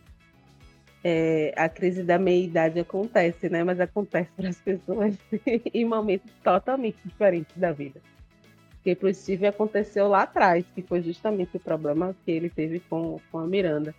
é, 1.03 1.53
a 1.55 1.67
crise 1.67 2.03
da 2.03 2.17
meia-idade 2.17 2.79
acontece, 2.79 3.49
né? 3.49 3.63
Mas 3.63 3.79
acontece 3.79 4.31
para 4.35 4.49
as 4.49 4.59
pessoas 4.59 5.15
em 5.73 5.85
momentos 5.85 6.31
totalmente 6.43 6.97
diferentes 7.03 7.55
da 7.57 7.71
vida. 7.71 8.01
O 8.85 9.13
Steve 9.13 9.47
aconteceu 9.47 10.07
lá 10.07 10.23
atrás, 10.23 10.65
que 10.75 10.81
foi 10.81 11.01
justamente 11.01 11.55
o 11.55 11.59
problema 11.59 12.15
que 12.25 12.31
ele 12.31 12.49
teve 12.49 12.81
com, 12.81 13.19
com 13.31 13.39
a 13.39 13.47
Miranda. 13.47 13.95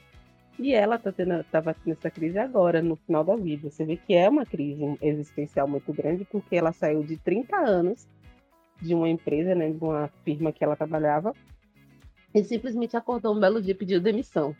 E 0.58 0.72
ela 0.72 0.98
tá 0.98 1.10
tendo, 1.10 1.42
tava 1.44 1.74
tendo 1.74 1.94
essa 1.94 2.10
crise 2.10 2.38
agora, 2.38 2.82
no 2.82 2.96
final 2.96 3.24
da 3.24 3.34
vida. 3.34 3.70
Você 3.70 3.84
vê 3.84 3.96
que 3.96 4.14
é 4.14 4.28
uma 4.28 4.44
crise 4.44 4.96
existencial 5.00 5.66
muito 5.66 5.92
grande, 5.92 6.24
porque 6.24 6.54
ela 6.54 6.72
saiu 6.72 7.02
de 7.02 7.16
30 7.16 7.56
anos 7.56 8.06
de 8.80 8.94
uma 8.94 9.08
empresa, 9.08 9.54
né, 9.54 9.70
de 9.70 9.82
uma 9.82 10.08
firma 10.24 10.52
que 10.52 10.62
ela 10.62 10.76
trabalhava, 10.76 11.34
e 12.34 12.44
simplesmente 12.44 12.96
acordou 12.96 13.34
um 13.34 13.40
belo 13.40 13.62
dia 13.62 13.72
e 13.72 13.76
pediu 13.76 14.00
demissão. 14.00 14.54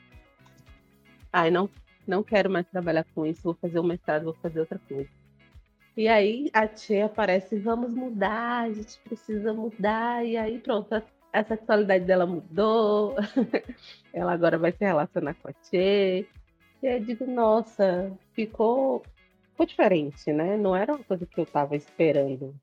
Ai, 1.32 1.50
não, 1.50 1.68
não 2.06 2.22
quero 2.22 2.48
mais 2.48 2.66
trabalhar 2.66 3.04
com 3.14 3.26
isso, 3.26 3.42
vou 3.42 3.54
fazer 3.54 3.78
o 3.78 3.84
mestrado, 3.84 4.24
vou 4.24 4.34
fazer 4.34 4.60
outra 4.60 4.80
coisa. 4.88 5.10
E 5.96 6.08
aí 6.08 6.50
a 6.52 6.66
tia 6.66 7.06
aparece, 7.06 7.56
vamos 7.58 7.94
mudar, 7.94 8.62
a 8.64 8.72
gente 8.72 8.98
precisa 9.00 9.52
mudar, 9.52 10.24
e 10.24 10.36
aí 10.36 10.58
pronto, 10.58 10.92
a, 10.92 11.02
a 11.32 11.44
sexualidade 11.44 12.04
dela 12.04 12.26
mudou, 12.26 13.14
ela 14.12 14.32
agora 14.32 14.58
vai 14.58 14.72
se 14.72 14.84
relacionar 14.84 15.34
com 15.34 15.48
a 15.48 15.52
tia. 15.52 16.20
E 16.20 16.26
eu 16.82 17.00
digo, 17.00 17.26
nossa, 17.26 18.12
ficou, 18.32 19.02
ficou 19.50 19.66
diferente, 19.66 20.32
né? 20.32 20.56
Não 20.56 20.74
era 20.76 20.94
uma 20.94 21.04
coisa 21.04 21.24
que 21.26 21.38
eu 21.38 21.44
estava 21.44 21.76
esperando. 21.76 22.54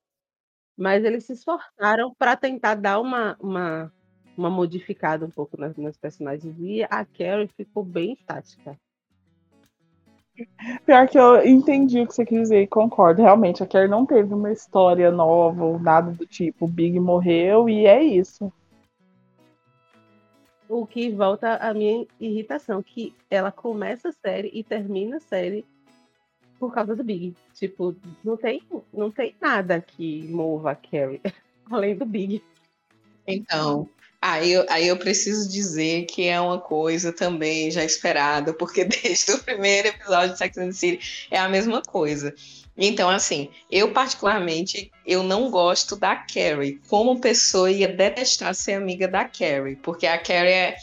Mas 0.78 1.04
eles 1.04 1.26
se 1.26 1.34
esforçaram 1.34 2.14
para 2.16 2.36
tentar 2.36 2.76
dar 2.76 3.00
uma, 3.00 3.38
uma 3.40 3.92
uma 4.38 4.50
modificada 4.50 5.26
um 5.26 5.30
pouco 5.30 5.60
nas, 5.60 5.76
nas 5.78 5.98
personagens. 5.98 6.56
E 6.60 6.84
a 6.84 7.06
Carrie 7.06 7.48
ficou 7.48 7.84
bem 7.84 8.14
estática. 8.14 8.78
Pior 10.86 11.08
que 11.08 11.18
eu 11.18 11.46
entendi 11.46 12.02
o 12.02 12.08
que 12.08 12.14
você 12.14 12.26
quis 12.26 12.42
dizer 12.42 12.62
e 12.62 12.68
concordo. 12.68 13.22
Realmente, 13.22 13.62
a 13.62 13.68
Carrie 13.68 13.90
não 13.90 14.06
teve 14.06 14.34
uma 14.34 14.52
história 14.52 15.12
nova 15.12 15.64
ou 15.64 15.80
nada 15.80 16.12
do 16.12 16.26
tipo. 16.26 16.66
O 16.66 16.68
Big 16.68 17.00
morreu 17.00 17.70
e 17.70 17.86
é 17.86 18.02
isso. 18.02 18.52
O 20.68 20.86
que 20.86 21.12
volta 21.12 21.56
à 21.58 21.74
minha 21.74 22.08
irritação, 22.20 22.82
que 22.82 23.14
ela 23.30 23.52
começa 23.52 24.10
a 24.10 24.14
série 24.14 24.50
e 24.54 24.64
termina 24.64 25.18
a 25.18 25.20
série 25.20 25.66
por 26.58 26.74
causa 26.74 26.96
do 26.96 27.04
Big. 27.04 27.36
Tipo, 27.54 27.96
não 28.24 28.38
tem, 28.38 28.64
não 28.94 29.12
tem 29.12 29.36
nada 29.42 29.82
que 29.82 30.28
mova 30.30 30.72
a 30.72 30.76
Carrie, 30.76 31.22
além 31.70 31.96
do 31.96 32.06
Big. 32.06 32.42
Então, 33.28 33.90
Aí 34.22 34.52
eu, 34.52 34.66
aí 34.70 34.88
eu 34.88 34.98
preciso 34.98 35.50
dizer 35.50 36.06
que 36.06 36.28
é 36.28 36.40
uma 36.40 36.60
coisa 36.60 37.12
também 37.12 37.72
já 37.72 37.84
esperada, 37.84 38.54
porque 38.54 38.86
desde 38.86 39.32
o 39.32 39.40
primeiro 39.40 39.88
episódio 39.88 40.34
de 40.34 40.38
Sex 40.38 40.58
and 40.58 40.68
the 40.68 40.74
City 40.74 41.28
é 41.32 41.40
a 41.40 41.50
mesma 41.50 41.82
coisa. 41.82 42.34
Então, 42.78 43.10
assim, 43.10 43.50
eu 43.70 43.92
particularmente, 43.92 44.92
eu 45.06 45.24
não 45.24 45.50
gosto 45.50 45.96
da 45.96 46.16
Carrie. 46.16 46.80
Como 46.88 47.20
pessoa, 47.20 47.70
ia 47.70 47.88
detestar 47.88 48.54
ser 48.56 48.74
amiga 48.74 49.08
da 49.08 49.26
Carrie, 49.26 49.76
porque 49.76 50.08
a 50.08 50.18
Carrie 50.18 50.52
é 50.52 50.76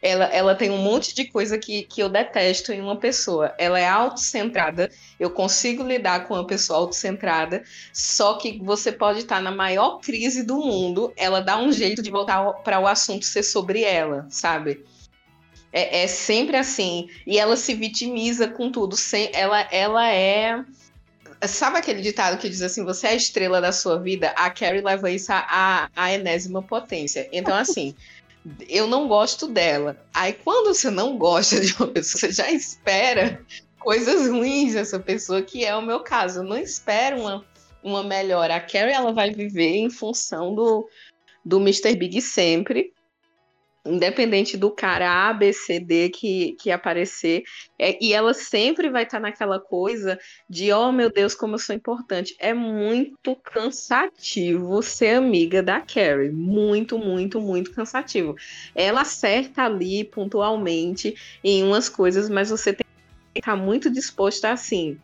ela, 0.00 0.26
ela 0.26 0.54
tem 0.54 0.70
um 0.70 0.78
monte 0.78 1.14
de 1.14 1.24
coisa 1.24 1.58
que, 1.58 1.82
que 1.82 2.00
eu 2.00 2.08
detesto 2.08 2.72
em 2.72 2.80
uma 2.80 2.96
pessoa. 2.96 3.52
Ela 3.58 3.80
é 3.80 3.88
autocentrada, 3.88 4.90
eu 5.18 5.30
consigo 5.30 5.82
lidar 5.82 6.26
com 6.26 6.34
uma 6.34 6.46
pessoa 6.46 6.78
autocentrada, 6.78 7.64
só 7.92 8.34
que 8.34 8.58
você 8.62 8.92
pode 8.92 9.20
estar 9.20 9.42
na 9.42 9.50
maior 9.50 9.98
crise 9.98 10.44
do 10.44 10.56
mundo, 10.56 11.12
ela 11.16 11.40
dá 11.40 11.58
um 11.58 11.72
jeito 11.72 12.00
de 12.00 12.10
voltar 12.10 12.44
para 12.62 12.78
o 12.78 12.86
assunto 12.86 13.24
ser 13.24 13.42
sobre 13.42 13.82
ela, 13.82 14.26
sabe? 14.30 14.84
É, 15.72 16.04
é, 16.04 16.06
sempre 16.06 16.56
assim. 16.56 17.08
E 17.26 17.38
ela 17.38 17.56
se 17.56 17.74
vitimiza 17.74 18.48
com 18.48 18.70
tudo. 18.70 18.96
Sem, 18.96 19.30
ela, 19.34 19.60
ela 19.70 20.10
é. 20.10 20.64
Sabe 21.46 21.76
aquele 21.76 22.00
ditado 22.00 22.38
que 22.38 22.48
diz 22.48 22.62
assim: 22.62 22.84
você 22.84 23.08
é 23.08 23.10
a 23.10 23.14
estrela 23.14 23.60
da 23.60 23.70
sua 23.70 23.98
vida? 23.98 24.30
A 24.30 24.48
Carrie 24.48 24.80
leva 24.80 25.10
isso 25.10 25.30
à, 25.30 25.90
à 25.94 26.12
enésima 26.12 26.62
potência. 26.62 27.28
Então, 27.32 27.54
assim 27.54 27.94
eu 28.68 28.86
não 28.86 29.08
gosto 29.08 29.48
dela. 29.48 29.96
Aí 30.14 30.32
quando 30.32 30.74
você 30.74 30.90
não 30.90 31.16
gosta 31.16 31.60
de 31.60 31.74
uma 31.74 31.88
pessoa, 31.88 32.20
você 32.20 32.32
já 32.32 32.50
espera 32.50 33.44
coisas 33.78 34.28
ruins 34.28 34.74
dessa 34.74 34.98
pessoa, 34.98 35.42
que 35.42 35.64
é 35.64 35.74
o 35.74 35.82
meu 35.82 36.00
caso. 36.00 36.40
Eu 36.40 36.44
não 36.44 36.58
espero 36.58 37.20
uma, 37.20 37.44
uma 37.82 38.02
melhora. 38.02 38.56
A 38.56 38.60
Carrie 38.60 38.92
ela 38.92 39.12
vai 39.12 39.30
viver 39.30 39.76
em 39.76 39.90
função 39.90 40.54
do, 40.54 40.88
do 41.44 41.58
Mr. 41.60 41.94
Big 41.96 42.20
sempre. 42.20 42.92
Independente 43.84 44.56
do 44.56 44.70
cara 44.70 45.28
A, 45.28 45.32
B, 45.32 45.52
C, 45.52 45.80
D 45.80 46.08
que, 46.10 46.52
que 46.60 46.70
aparecer, 46.70 47.42
é, 47.78 47.98
e 48.02 48.12
ela 48.12 48.34
sempre 48.34 48.90
vai 48.90 49.04
estar 49.04 49.18
tá 49.18 49.22
naquela 49.22 49.58
coisa 49.58 50.18
de, 50.48 50.72
oh 50.72 50.92
meu 50.92 51.10
Deus, 51.10 51.34
como 51.34 51.54
eu 51.54 51.58
sou 51.58 51.74
importante. 51.74 52.36
É 52.38 52.52
muito 52.52 53.34
cansativo 53.36 54.82
ser 54.82 55.16
amiga 55.16 55.62
da 55.62 55.80
Carrie. 55.80 56.30
Muito, 56.30 56.98
muito, 56.98 57.40
muito 57.40 57.72
cansativo. 57.72 58.36
Ela 58.74 59.02
acerta 59.02 59.62
ali 59.62 60.04
pontualmente 60.04 61.14
em 61.42 61.62
umas 61.62 61.88
coisas, 61.88 62.28
mas 62.28 62.50
você 62.50 62.72
tem 62.72 62.86
que 63.34 63.40
estar 63.40 63.56
muito 63.56 63.90
disposto 63.90 64.44
a 64.44 64.52
assim. 64.52 64.98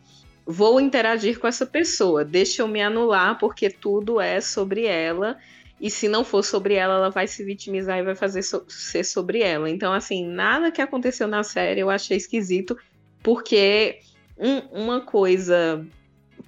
Vou 0.45 0.79
interagir 0.79 1.39
com 1.39 1.47
essa 1.47 1.65
pessoa, 1.65 2.23
deixa 2.23 2.61
eu 2.61 2.67
me 2.67 2.79
anular, 2.79 3.39
porque 3.39 3.67
tudo 3.67 4.21
é 4.21 4.39
sobre 4.39 4.85
ela 4.85 5.37
e 5.79 5.89
se 5.89 6.07
não 6.07 6.23
for 6.23 6.43
sobre 6.43 6.75
ela, 6.75 6.95
ela 6.95 7.09
vai 7.09 7.27
se 7.27 7.43
vitimizar 7.43 7.97
e 7.99 8.03
vai 8.03 8.15
fazer 8.15 8.41
so 8.43 8.63
ser 8.67 9.03
sobre 9.03 9.41
ela. 9.41 9.69
Então, 9.69 9.91
assim, 9.91 10.25
nada 10.25 10.71
que 10.71 10.81
aconteceu 10.81 11.27
na 11.27 11.43
série 11.43 11.81
eu 11.81 11.89
achei 11.89 12.17
esquisito, 12.17 12.77
porque 13.21 13.99
um, 14.37 14.59
uma 14.83 15.01
coisa, 15.01 15.85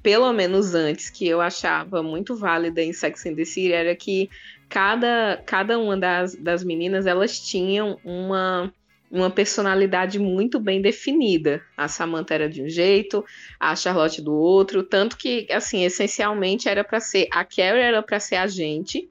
pelo 0.02 0.32
menos 0.32 0.74
antes, 0.74 1.10
que 1.10 1.28
eu 1.28 1.42
achava 1.42 2.02
muito 2.02 2.36
válida 2.36 2.82
em 2.82 2.94
Sex 2.94 3.26
and 3.26 3.36
the 3.36 3.46
City 3.46 3.74
era 3.74 3.96
que 3.96 4.30
cada, 4.70 5.42
cada 5.46 5.78
uma 5.78 5.98
das, 5.98 6.36
das 6.36 6.64
meninas 6.64 7.06
elas 7.06 7.40
tinham 7.40 8.00
uma 8.04 8.72
uma 9.10 9.30
personalidade 9.30 10.20
muito 10.20 10.60
bem 10.60 10.82
definida. 10.82 11.62
A 11.78 11.88
Samantha 11.88 12.34
era 12.34 12.50
de 12.50 12.62
um 12.62 12.68
jeito, 12.68 13.24
a 13.58 13.74
Charlotte 13.74 14.22
do 14.22 14.34
outro, 14.34 14.84
tanto 14.84 15.16
que 15.16 15.48
assim, 15.50 15.86
essencialmente 15.86 16.68
era 16.68 16.84
para 16.84 17.00
ser 17.00 17.26
a 17.32 17.46
Carrie 17.46 17.80
era 17.80 18.04
para 18.04 18.20
ser 18.20 18.36
a 18.36 18.48
gente 18.48 19.10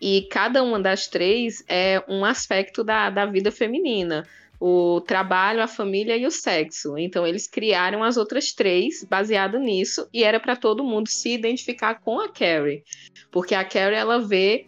e 0.00 0.22
cada 0.30 0.62
uma 0.62 0.80
das 0.80 1.06
três 1.06 1.62
é 1.68 2.02
um 2.08 2.24
aspecto 2.24 2.82
da, 2.82 3.10
da 3.10 3.26
vida 3.26 3.52
feminina. 3.52 4.26
O 4.58 5.00
trabalho, 5.00 5.62
a 5.62 5.66
família 5.66 6.16
e 6.16 6.26
o 6.26 6.30
sexo. 6.30 6.96
Então, 6.98 7.26
eles 7.26 7.46
criaram 7.46 8.02
as 8.02 8.16
outras 8.16 8.52
três 8.52 9.04
baseado 9.04 9.58
nisso, 9.58 10.08
e 10.12 10.22
era 10.22 10.38
para 10.38 10.56
todo 10.56 10.84
mundo 10.84 11.08
se 11.08 11.30
identificar 11.30 11.94
com 11.96 12.20
a 12.20 12.28
Carrie. 12.28 12.82
Porque 13.30 13.54
a 13.54 13.64
Carrie, 13.64 13.96
ela 13.96 14.18
vê 14.18 14.66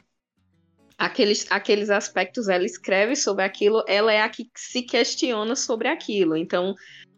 aqueles, 0.96 1.46
aqueles 1.50 1.90
aspectos, 1.90 2.48
ela 2.48 2.64
escreve 2.64 3.16
sobre 3.16 3.44
aquilo, 3.44 3.84
ela 3.88 4.12
é 4.12 4.22
a 4.22 4.28
que 4.28 4.48
se 4.54 4.82
questiona 4.82 5.56
sobre 5.56 5.88
aquilo. 5.88 6.36
Então, 6.36 6.74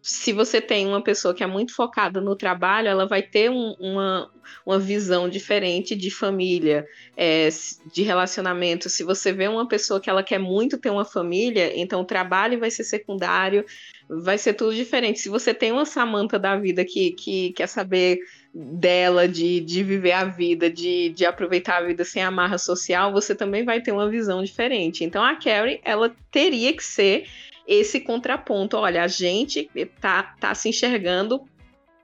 se 0.07 0.35
você 0.35 0.61
tem 0.61 0.87
uma 0.87 1.03
pessoa 1.03 1.33
que 1.33 1.43
é 1.43 1.47
muito 1.47 1.75
focada 1.75 2.21
no 2.21 2.37
trabalho, 2.37 2.89
ela 2.89 3.07
vai 3.07 3.23
ter 3.23 3.51
um, 3.51 3.75
uma, 3.81 4.31
uma 4.67 4.79
visão 4.79 5.31
diferente 5.31 5.97
de 5.97 6.11
família, 6.11 6.87
é, 7.17 7.49
de 7.91 8.03
relacionamento. 8.03 8.91
Se 8.91 9.03
você 9.03 9.33
vê 9.33 9.49
uma 9.49 9.67
pessoa 9.67 9.99
que 9.99 10.11
ela 10.11 10.23
quer 10.23 10.39
muito 10.39 10.77
ter 10.77 10.91
uma 10.91 11.07
família, 11.07 11.73
então 11.75 12.03
o 12.03 12.05
trabalho 12.05 12.61
vai 12.61 12.71
ser 12.71 12.85
secundário, 12.85 13.65
vai 14.07 14.37
ser 14.37 14.53
tudo 14.53 14.75
diferente. 14.75 15.21
Se 15.21 15.31
você 15.31 15.55
tem 15.55 15.73
uma 15.73 15.87
Samanta 15.87 16.39
da 16.39 16.55
vida 16.55 16.85
que, 16.85 17.13
que 17.13 17.55
quer 17.55 17.67
saber 17.67 18.19
dela, 18.53 19.27
de, 19.27 19.59
de 19.61 19.83
viver 19.83 20.13
a 20.13 20.25
vida, 20.27 20.69
de, 20.69 21.15
de 21.17 21.25
aproveitar 21.25 21.79
a 21.79 21.87
vida 21.87 22.05
sem 22.05 22.23
amarra 22.23 22.59
social, 22.59 23.11
você 23.11 23.35
também 23.35 23.65
vai 23.65 23.81
ter 23.81 23.93
uma 23.93 24.11
visão 24.11 24.45
diferente. 24.45 25.03
Então 25.03 25.25
a 25.25 25.35
Carrie, 25.35 25.81
ela 25.83 26.15
teria 26.31 26.75
que 26.75 26.85
ser 26.85 27.27
esse 27.67 28.01
contraponto. 28.01 28.77
Olha, 28.77 29.05
a 29.05 29.09
gente 29.09 29.71
tá, 30.01 30.35
tá 30.39 30.55
se 30.55 30.69
enxergando 30.69 31.43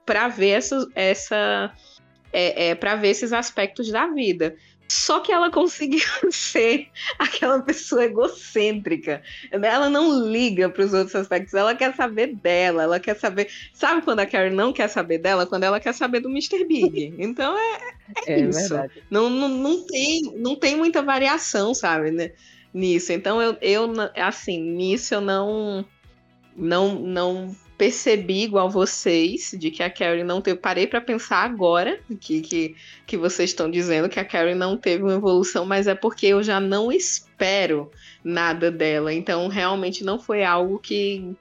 para 0.04 0.28
ver 0.28 0.50
essa, 0.50 0.88
essa 0.94 1.72
é, 2.32 2.68
é 2.68 2.74
para 2.74 2.96
ver 2.96 3.08
esses 3.08 3.32
aspectos 3.32 3.90
da 3.90 4.06
vida. 4.08 4.56
Só 4.90 5.20
que 5.20 5.30
ela 5.30 5.50
conseguiu 5.52 6.00
ser 6.32 6.88
aquela 7.16 7.62
pessoa 7.62 8.04
egocêntrica. 8.04 9.22
Ela 9.52 9.88
não 9.88 10.28
liga 10.28 10.68
para 10.68 10.84
os 10.84 10.92
outros 10.92 11.14
aspectos, 11.14 11.54
ela 11.54 11.76
quer 11.76 11.94
saber 11.94 12.34
dela, 12.34 12.82
ela 12.82 12.98
quer 12.98 13.16
saber. 13.16 13.48
Sabe 13.72 14.02
quando 14.02 14.18
a 14.18 14.26
Carrie 14.26 14.50
não 14.50 14.72
quer 14.72 14.88
saber 14.88 15.18
dela? 15.18 15.46
Quando 15.46 15.62
ela 15.62 15.78
quer 15.78 15.94
saber 15.94 16.18
do 16.18 16.28
Mr. 16.28 16.64
Big. 16.64 17.14
Então 17.18 17.56
é, 17.56 17.78
é, 18.26 18.32
é 18.32 18.40
isso. 18.40 18.68
Verdade. 18.68 19.04
Não, 19.08 19.30
não, 19.30 19.48
não, 19.48 19.86
tem, 19.86 20.22
não 20.34 20.56
tem 20.56 20.76
muita 20.76 21.02
variação, 21.02 21.72
sabe? 21.72 22.10
Né? 22.10 22.32
Nisso. 22.72 23.12
Então 23.12 23.40
eu, 23.40 23.56
eu 23.60 23.92
assim, 24.16 24.60
nisso 24.60 25.14
eu 25.14 25.20
não 25.20 25.84
não 26.56 26.94
não 26.96 27.56
percebi 27.80 28.42
igual 28.42 28.68
vocês 28.68 29.54
de 29.58 29.70
que 29.70 29.82
a 29.82 29.88
Carrie 29.88 30.22
não 30.22 30.42
teve. 30.42 30.58
Parei 30.58 30.86
para 30.86 31.00
pensar 31.00 31.44
agora 31.44 31.98
que, 32.20 32.42
que, 32.42 32.76
que 33.06 33.16
vocês 33.16 33.48
estão 33.48 33.70
dizendo 33.70 34.06
que 34.06 34.20
a 34.20 34.24
Carrie 34.24 34.54
não 34.54 34.76
teve 34.76 35.02
uma 35.02 35.14
evolução, 35.14 35.64
mas 35.64 35.86
é 35.86 35.94
porque 35.94 36.26
eu 36.26 36.42
já 36.42 36.60
não 36.60 36.92
espero 36.92 37.90
nada 38.22 38.70
dela. 38.70 39.14
Então 39.14 39.48
realmente 39.48 40.04
não 40.04 40.18
foi 40.18 40.44
algo 40.44 40.78
que 40.78 41.34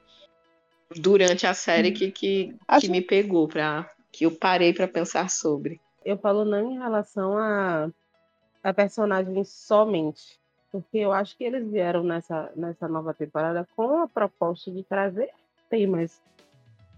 durante 0.96 1.46
a 1.46 1.52
série 1.52 1.92
que, 1.92 2.10
que, 2.10 2.54
que 2.80 2.88
me 2.88 3.02
pegou 3.02 3.46
para 3.46 3.90
que 4.10 4.24
eu 4.24 4.30
parei 4.30 4.72
para 4.72 4.88
pensar 4.88 5.28
sobre. 5.28 5.78
Eu 6.02 6.16
falo 6.16 6.46
não 6.46 6.72
em 6.72 6.78
relação 6.78 7.36
a, 7.36 7.90
a 8.62 8.72
personagem 8.72 9.44
somente, 9.44 10.39
porque 10.70 10.98
eu 10.98 11.12
acho 11.12 11.36
que 11.36 11.44
eles 11.44 11.68
vieram 11.68 12.02
nessa, 12.02 12.50
nessa 12.54 12.88
nova 12.88 13.12
temporada 13.12 13.66
com 13.74 14.02
a 14.02 14.08
proposta 14.08 14.70
de 14.70 14.82
trazer 14.84 15.30
temas 15.68 16.22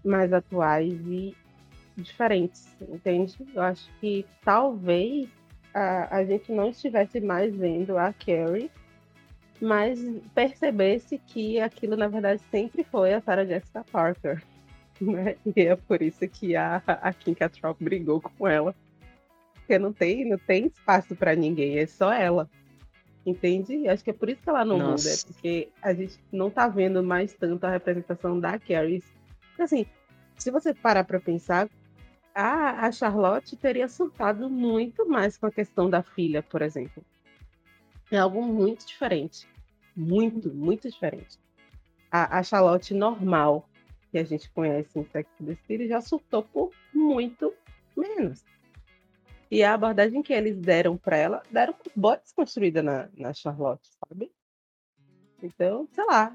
mais 0.03 0.31
atuais 0.33 0.93
e 1.07 1.35
diferentes, 1.95 2.75
entende? 2.81 3.37
Eu 3.53 3.61
acho 3.61 3.89
que 3.99 4.25
talvez 4.43 5.29
a, 5.73 6.17
a 6.17 6.25
gente 6.25 6.51
não 6.51 6.69
estivesse 6.69 7.19
mais 7.19 7.55
vendo 7.55 7.97
a 7.97 8.13
Carrie, 8.13 8.69
mas 9.61 9.99
percebesse 10.35 11.17
que 11.17 11.59
aquilo, 11.59 11.95
na 11.95 12.07
verdade, 12.07 12.41
sempre 12.51 12.83
foi 12.83 13.13
a 13.13 13.21
Sarah 13.21 13.45
Jessica 13.45 13.83
Parker. 13.91 14.43
Né? 15.01 15.35
E 15.43 15.61
é 15.61 15.75
por 15.75 16.01
isso 16.01 16.25
que 16.29 16.55
a, 16.55 16.81
a 16.85 17.11
Kim 17.11 17.33
Cattrall 17.33 17.75
brigou 17.77 18.21
com 18.21 18.47
ela. 18.47 18.75
Porque 19.55 19.77
não 19.77 19.91
tem, 19.91 20.29
não 20.29 20.37
tem 20.37 20.67
espaço 20.67 21.15
para 21.15 21.35
ninguém, 21.35 21.79
é 21.79 21.85
só 21.87 22.13
ela. 22.13 22.47
Entende? 23.25 23.87
Acho 23.87 24.03
que 24.03 24.09
é 24.09 24.13
por 24.13 24.29
isso 24.29 24.41
que 24.41 24.49
ela 24.49 24.65
não 24.65 24.77
Nossa. 24.77 25.09
muda, 25.09 25.21
é 25.21 25.25
porque 25.25 25.69
a 25.81 25.93
gente 25.93 26.19
não 26.31 26.49
tá 26.49 26.67
vendo 26.67 27.01
mais 27.01 27.33
tanto 27.33 27.63
a 27.65 27.69
representação 27.69 28.39
da 28.39 28.59
Carrie. 28.59 29.03
Assim, 29.57 29.85
se 30.37 30.51
você 30.51 30.73
parar 30.73 31.05
para 31.05 31.21
pensar, 31.21 31.69
a, 32.35 32.85
a 32.85 32.91
Charlotte 32.91 33.55
teria 33.55 33.87
surtado 33.87 34.49
muito 34.49 35.07
mais 35.07 35.37
com 35.37 35.45
a 35.45 35.51
questão 35.51 35.89
da 35.89 36.03
filha, 36.03 36.43
por 36.43 36.61
exemplo. 36.61 37.03
É 38.11 38.17
algo 38.17 38.41
muito 38.41 38.85
diferente. 38.85 39.47
Muito, 39.95 40.53
muito 40.53 40.89
diferente. 40.89 41.39
A, 42.11 42.39
a 42.39 42.43
Charlotte 42.43 42.93
normal, 42.93 43.69
que 44.11 44.17
a 44.17 44.23
gente 44.23 44.49
conhece 44.51 44.99
em 44.99 45.05
Sex 45.05 45.29
and 45.41 45.45
the 45.45 45.57
City, 45.67 45.87
já 45.87 46.01
surtou 46.01 46.43
por 46.43 46.71
muito 46.93 47.53
menos. 47.95 48.43
E 49.53 49.63
a 49.63 49.75
abordagem 49.75 50.23
que 50.23 50.33
eles 50.33 50.57
deram 50.57 50.97
para 50.97 51.15
ela, 51.15 51.43
deram 51.51 51.75
boa 51.95 52.17
desconstruída 52.17 52.81
na, 52.81 53.07
na 53.15 53.31
Charlotte, 53.35 53.87
sabe? 54.03 54.31
Então, 55.43 55.87
sei 55.91 56.03
lá. 56.05 56.33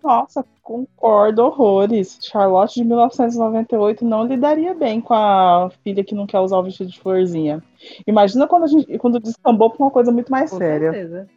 Nossa, 0.00 0.44
concordo 0.62 1.42
horrores. 1.42 2.16
Charlotte 2.22 2.76
de 2.76 2.84
1998 2.84 4.04
não 4.04 4.24
lidaria 4.24 4.72
bem 4.72 5.00
com 5.00 5.14
a 5.14 5.68
filha 5.82 6.04
que 6.04 6.14
não 6.14 6.28
quer 6.28 6.38
usar 6.38 6.58
o 6.58 6.62
vestido 6.62 6.92
de 6.92 7.00
florzinha. 7.00 7.60
Imagina 8.06 8.46
quando 8.46 8.64
a 8.64 8.68
gente 8.68 8.96
quando 8.96 9.18
descambou 9.18 9.70
para 9.70 9.84
uma 9.84 9.90
coisa 9.90 10.12
muito 10.12 10.30
mais 10.30 10.52
com 10.52 10.58
séria. 10.58 10.92
Certeza. 10.92 11.28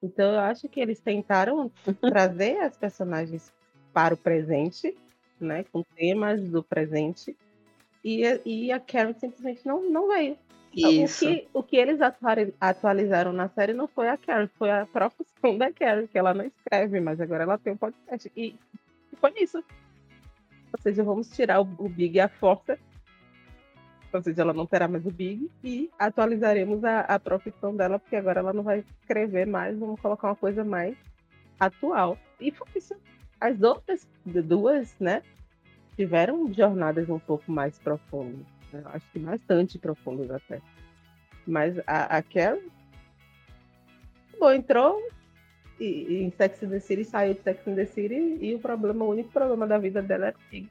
Então 0.00 0.32
eu 0.32 0.38
acho 0.38 0.68
que 0.68 0.78
eles 0.78 1.00
tentaram 1.00 1.72
trazer 2.00 2.58
as 2.60 2.76
personagens 2.76 3.52
para 3.92 4.14
o 4.14 4.16
presente, 4.16 4.96
né, 5.40 5.64
com 5.72 5.82
temas 5.96 6.40
do 6.48 6.62
presente, 6.62 7.36
e, 8.06 8.40
e 8.44 8.72
a 8.72 8.78
Karen 8.78 9.14
simplesmente 9.14 9.66
não, 9.66 9.90
não 9.90 10.06
veio. 10.06 10.38
Isso. 10.72 11.24
O 11.24 11.28
que, 11.28 11.48
o 11.54 11.62
que 11.62 11.76
eles 11.76 11.98
atualizaram 12.60 13.32
na 13.32 13.48
série 13.48 13.72
não 13.72 13.88
foi 13.88 14.08
a 14.08 14.16
Carrie, 14.16 14.48
foi 14.56 14.70
a 14.70 14.86
profissão 14.86 15.58
da 15.58 15.72
Carrie, 15.72 16.06
que 16.06 16.16
ela 16.16 16.32
não 16.32 16.44
escreve, 16.44 17.00
mas 17.00 17.20
agora 17.20 17.42
ela 17.42 17.58
tem 17.58 17.72
um 17.72 17.76
podcast. 17.76 18.30
E 18.36 18.54
foi 19.18 19.32
isso. 19.40 19.58
Ou 19.58 20.80
seja, 20.80 21.02
vamos 21.02 21.30
tirar 21.30 21.60
o, 21.60 21.68
o 21.78 21.88
Big 21.88 22.16
e 22.16 22.20
a 22.20 22.28
força. 22.28 22.78
Ou 24.12 24.22
seja, 24.22 24.42
ela 24.42 24.52
não 24.52 24.66
terá 24.66 24.86
mais 24.86 25.04
o 25.04 25.10
Big 25.10 25.50
e 25.64 25.90
atualizaremos 25.98 26.84
a, 26.84 27.00
a 27.00 27.18
profissão 27.18 27.74
dela, 27.74 27.98
porque 27.98 28.14
agora 28.14 28.38
ela 28.38 28.52
não 28.52 28.62
vai 28.62 28.84
escrever 29.00 29.46
mais, 29.46 29.76
vamos 29.76 30.00
colocar 30.00 30.28
uma 30.28 30.36
coisa 30.36 30.62
mais 30.62 30.96
atual. 31.58 32.16
E 32.38 32.52
foi 32.52 32.68
isso. 32.76 32.94
As 33.40 33.62
outras 33.62 34.06
duas, 34.24 34.94
né? 35.00 35.22
Tiveram 35.96 36.52
jornadas 36.52 37.08
um 37.08 37.18
pouco 37.18 37.50
mais 37.50 37.78
profundas. 37.78 38.46
Né? 38.72 38.82
Acho 38.86 39.06
que 39.12 39.18
bastante 39.18 39.78
profundas 39.78 40.30
até. 40.30 40.60
Mas 41.46 41.78
a, 41.86 42.16
a 42.16 42.22
Carrie 42.22 42.70
bom, 44.38 44.52
entrou 44.52 45.00
e, 45.80 46.22
em 46.22 46.30
Sex 46.30 46.62
and 46.62 46.68
the 46.68 46.80
City, 46.80 47.04
saiu 47.04 47.34
de 47.34 47.42
Sex 47.42 47.66
and 47.66 47.74
the 47.74 47.86
City 47.86 48.38
e 48.40 48.54
o 48.54 48.58
problema, 48.58 49.04
o 49.04 49.10
único 49.10 49.30
problema 49.30 49.66
da 49.66 49.78
vida 49.78 50.02
dela 50.02 50.26
era 50.26 50.36
Pig. 50.50 50.68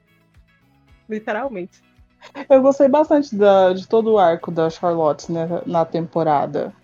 Literalmente. 1.08 1.82
Eu 2.48 2.62
gostei 2.62 2.88
bastante 2.88 3.34
da, 3.36 3.72
de 3.72 3.86
todo 3.86 4.12
o 4.12 4.18
arco 4.18 4.50
da 4.50 4.68
Charlotte 4.68 5.30
né, 5.30 5.46
na 5.66 5.84
temporada. 5.84 6.74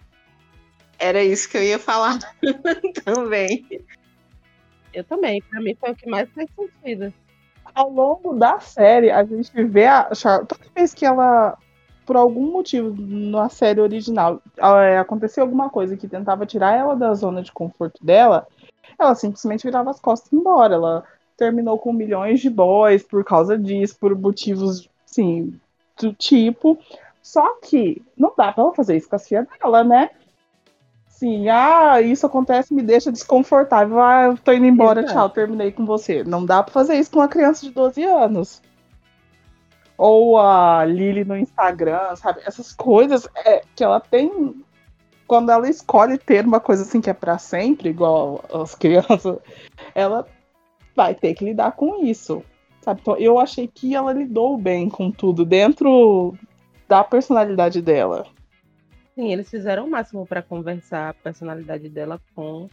Era 0.99 1.23
isso 1.23 1.49
que 1.49 1.57
eu 1.57 1.63
ia 1.63 1.79
falar 1.79 2.19
também. 3.05 3.67
Eu 4.95 5.03
também, 5.05 5.43
pra 5.43 5.61
mim 5.61 5.75
foi 5.75 5.91
o 5.91 5.97
que 5.97 6.09
mais 6.09 6.29
fez 6.31 6.49
sentido. 6.55 7.13
Ao 7.75 7.91
longo 7.91 8.35
da 8.35 8.61
série, 8.61 9.11
a 9.11 9.25
gente 9.25 9.51
vê 9.65 9.87
a 9.87 10.15
Charlotte. 10.15 10.49
Toda 10.49 10.71
vez 10.75 10.93
que 10.93 11.07
ela, 11.07 11.57
por 12.05 12.17
algum 12.17 12.53
motivo, 12.53 12.95
na 12.99 13.49
série 13.49 13.81
original, 13.81 14.41
é, 14.59 14.99
aconteceu 14.99 15.43
alguma 15.43 15.71
coisa 15.71 15.97
que 15.97 16.09
tentava 16.09 16.45
tirar 16.45 16.77
ela 16.77 16.95
da 16.95 17.15
zona 17.15 17.43
de 17.43 17.51
conforto 17.51 18.05
dela, 18.05 18.47
ela 18.99 19.15
simplesmente 19.15 19.65
virava 19.65 19.91
as 19.91 20.01
costas 20.01 20.31
e 20.33 20.37
embora. 20.37 20.75
Ela 20.75 21.05
terminou 21.37 21.79
com 21.79 21.93
milhões 21.93 22.41
de 22.41 22.51
boys 22.51 23.03
por 23.03 23.25
causa 23.25 23.59
disso, 23.59 23.97
por 23.99 24.15
motivos, 24.15 24.89
sim, 25.07 25.59
do 26.01 26.13
tipo. 26.13 26.79
Só 27.23 27.57
que 27.61 28.03
não 28.17 28.33
dá 28.37 28.53
pra 28.53 28.65
ela 28.65 28.75
fazer 28.75 28.97
isso 28.97 29.09
com 29.09 29.17
a 29.17 29.19
filha 29.19 29.47
dela, 29.61 29.83
né? 29.83 30.11
Sim, 31.23 31.49
ah, 31.49 32.01
isso 32.01 32.27
acontece, 32.27 32.75
me 32.75 32.83
deixa 32.83 33.13
desconfortável. 33.13 34.01
Ah, 34.01 34.25
eu 34.25 34.37
tô 34.37 34.53
indo 34.53 34.67
embora, 34.67 35.03
Exato. 35.03 35.15
tchau, 35.15 35.31
terminei 35.31 35.71
com 35.71 35.87
você. 35.87 36.25
Não 36.25 36.45
dá 36.45 36.65
pra 36.65 36.73
fazer 36.73 36.97
isso 36.97 37.13
com 37.13 37.21
uma 37.21 37.29
criança 37.29 37.65
de 37.65 37.71
12 37.71 38.03
anos. 38.03 38.61
Ou 39.97 40.37
a 40.37 40.85
Lily 40.85 41.25
no 41.25 41.37
Instagram, 41.37 42.17
sabe? 42.17 42.41
Essas 42.45 42.73
coisas 42.73 43.29
é, 43.37 43.63
que 43.77 43.85
ela 43.85 44.01
tem. 44.01 44.65
Quando 45.25 45.53
ela 45.53 45.69
escolhe 45.69 46.19
ter 46.19 46.45
uma 46.45 46.59
coisa 46.59 46.83
assim 46.83 47.01
que 47.01 47.09
é 47.09 47.15
para 47.15 47.39
sempre, 47.39 47.91
igual 47.91 48.45
as 48.53 48.75
crianças, 48.75 49.39
ela 49.95 50.27
vai 50.97 51.15
ter 51.15 51.35
que 51.35 51.45
lidar 51.45 51.71
com 51.71 52.05
isso. 52.05 52.43
Sabe? 52.81 53.01
Então, 53.01 53.17
eu 53.17 53.39
achei 53.39 53.69
que 53.69 53.95
ela 53.95 54.13
lidou 54.13 54.59
bem 54.59 54.89
com 54.89 55.09
tudo 55.09 55.45
dentro 55.45 56.35
da 56.89 57.05
personalidade 57.05 57.81
dela. 57.81 58.27
Sim, 59.15 59.33
eles 59.33 59.51
fizeram 59.51 59.87
o 59.87 59.91
máximo 59.91 60.27
para 60.27 60.43
conversar 60.43 61.11
a 61.11 61.15
personalidade 61.15 61.89
dela 61.89 62.21
com 62.35 62.69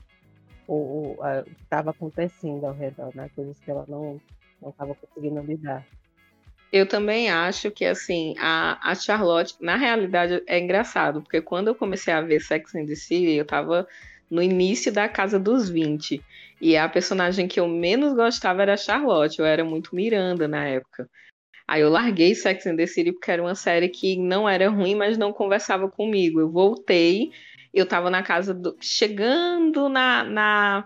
o, 0.68 0.74
o, 0.74 1.18
a, 1.22 1.42
o 1.42 1.44
que 1.44 1.64
estava 1.64 1.92
acontecendo 1.92 2.66
ao 2.66 2.74
redor, 2.74 3.12
né? 3.14 3.30
Coisas 3.36 3.60
que 3.60 3.70
ela 3.70 3.86
não 3.88 4.20
estava 4.66 4.96
conseguindo 4.96 5.42
lidar. 5.42 5.86
Eu 6.72 6.88
também 6.88 7.30
acho 7.30 7.72
que, 7.72 7.84
assim, 7.84 8.36
a, 8.38 8.92
a 8.92 8.94
Charlotte, 8.94 9.56
na 9.60 9.76
realidade, 9.76 10.44
é 10.46 10.60
engraçado, 10.60 11.22
porque 11.22 11.42
quando 11.42 11.70
eu 11.70 11.76
comecei 11.76 12.14
a 12.14 12.22
ver 12.22 12.40
Sex 12.42 12.76
and 12.76 12.86
the 12.86 12.96
City, 12.96 13.32
eu 13.32 13.44
estava 13.44 13.88
no 14.30 14.42
início 14.42 14.92
da 14.92 15.10
casa 15.10 15.40
dos 15.40 15.68
20. 15.68 16.24
E 16.62 16.78
a 16.78 16.88
personagem 16.88 17.48
que 17.48 17.60
eu 17.60 17.68
menos 17.68 18.14
gostava 18.14 18.62
era 18.62 18.74
a 18.76 18.78
Charlotte, 18.78 19.40
eu 19.40 19.46
era 19.46 19.66
muito 19.66 19.96
Miranda 19.96 20.48
na 20.48 20.64
época. 20.66 21.10
Aí 21.70 21.82
eu 21.82 21.90
larguei 21.92 22.34
Sex 22.34 22.66
and 22.66 22.78
the 22.78 22.88
City 22.88 23.12
porque 23.12 23.30
era 23.30 23.44
uma 23.44 23.54
série 23.54 23.90
que 23.90 24.18
não 24.18 24.50
era 24.50 24.68
ruim, 24.72 24.96
mas 24.96 25.20
não 25.20 25.32
conversava 25.32 25.88
comigo. 25.88 26.40
Eu 26.40 26.50
voltei, 26.50 27.30
eu 27.72 27.86
tava 27.86 28.10
na 28.10 28.24
casa 28.24 28.56
do. 28.56 28.76
chegando 28.82 29.88
na, 29.88 30.24
na, 30.24 30.86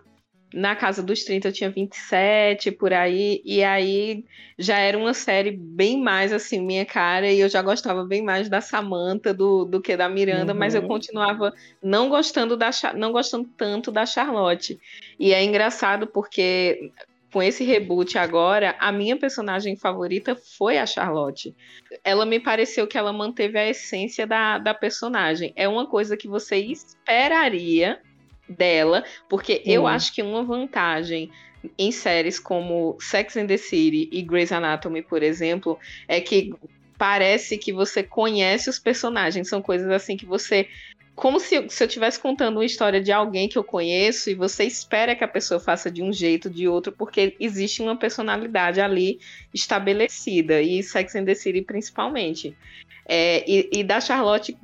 na 0.54 0.76
casa 0.76 1.02
dos 1.02 1.24
30, 1.24 1.48
eu 1.48 1.54
tinha 1.54 1.70
27 1.70 2.70
por 2.74 2.92
aí, 2.92 3.42
e 3.46 3.64
aí 3.64 4.26
já 4.60 4.78
era 4.78 4.98
uma 4.98 5.14
série 5.14 5.52
bem 5.52 6.02
mais 6.02 6.34
assim, 6.34 6.62
minha 6.62 6.86
cara, 6.86 7.32
e 7.32 7.40
eu 7.40 7.48
já 7.48 7.62
gostava 7.62 8.04
bem 8.04 8.22
mais 8.22 8.50
da 8.50 8.60
Samantha 8.60 9.34
do, 9.34 9.64
do 9.64 9.82
que 9.82 9.96
da 9.96 10.10
Miranda, 10.10 10.52
uhum. 10.52 10.60
mas 10.60 10.76
eu 10.76 10.82
uhum. 10.82 10.90
continuava 10.90 11.54
não 11.82 12.10
gostando 12.10 12.58
da 12.58 12.72
não 12.94 13.14
gostando 13.14 13.48
tanto 13.56 13.90
da 13.90 14.06
Charlotte. 14.06 14.78
E 15.18 15.34
é 15.34 15.42
engraçado 15.42 16.08
porque 16.08 16.92
com 17.34 17.42
esse 17.42 17.64
reboot 17.64 18.16
agora, 18.16 18.76
a 18.80 18.92
minha 18.92 19.18
personagem 19.18 19.76
favorita 19.76 20.36
foi 20.36 20.78
a 20.78 20.86
Charlotte. 20.86 21.56
Ela 22.04 22.28
me 22.28 22.40
pareceu 22.40 22.86
que 22.86 22.96
ela 22.96 23.12
manteve 23.12 23.58
a 23.58 23.68
essência 23.68 24.28
da, 24.28 24.60
da 24.60 24.72
personagem. 24.72 25.52
É 25.56 25.68
uma 25.68 25.88
coisa 25.88 26.16
que 26.16 26.28
você 26.28 26.58
esperaria 26.58 28.00
dela, 28.48 29.04
porque 29.28 29.64
eu 29.66 29.88
acho 29.88 30.14
que 30.14 30.22
uma 30.22 30.44
vantagem 30.44 31.32
em 31.76 31.92
séries 31.92 32.40
como 32.40 32.96
Sex 33.00 33.36
and 33.36 33.48
the 33.48 33.58
City 33.58 34.10
e 34.12 34.22
Grey's 34.22 34.52
Anatomy, 34.52 35.02
por 35.02 35.24
exemplo, 35.24 35.80
é 36.08 36.22
que 36.22 36.54
parece 37.00 37.58
que 37.58 37.74
você 37.74 38.04
conhece 38.04 38.70
os 38.70 38.78
personagens. 38.78 39.50
São 39.50 39.60
coisas 39.60 39.90
assim 39.90 40.16
que 40.16 40.26
você 40.26 40.68
como 41.16 41.40
se, 41.40 41.70
se 41.70 41.84
eu 41.84 41.88
estivesse 41.88 42.20
contando 42.20 42.58
uma 42.58 42.66
história 42.66 43.02
de 43.02 43.12
alguém 43.12 43.48
que 43.48 43.58
eu 43.58 43.64
conheço 43.64 44.30
e 44.30 44.36
você 44.36 44.64
espera 44.64 45.16
que 45.16 45.24
a 45.24 45.28
pessoa 45.28 45.60
faça 45.60 45.92
de 45.92 46.02
um 46.02 46.12
jeito, 46.12 46.50
de 46.50 46.68
outro, 46.68 46.92
porque 46.92 47.36
existe 47.40 47.82
uma 47.82 47.96
personalidade 47.96 48.82
ali 48.82 49.20
estabelecida, 49.54 50.62
e 50.62 50.82
Sex 50.82 51.16
and 51.16 51.26
the 51.26 51.36
City 51.36 51.62
principalmente. 51.62 52.58
É, 53.06 53.44
e, 53.48 53.70
e, 53.72 53.84
da 53.84 54.02
Charlotte 54.02 54.58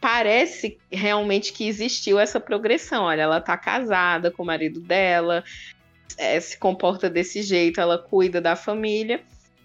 parece 0.00 0.78
realmente 0.90 1.52
que 1.52 1.68
existiu 1.68 2.18
essa 2.18 2.40
progressão. 2.40 3.04
Olha, 3.04 3.22
ela 3.22 3.40
tá 3.40 3.56
casada 3.56 4.30
com 4.30 4.42
o 4.42 4.46
marido 4.46 4.80
dela, 4.80 5.44
é, 6.16 6.40
se 6.40 6.56
comporta 6.56 7.10
desse 7.10 7.42
jeito, 7.42 7.80
ela 7.80 7.98
cuida 7.98 8.40
da 8.40 8.56
família. 8.56 9.20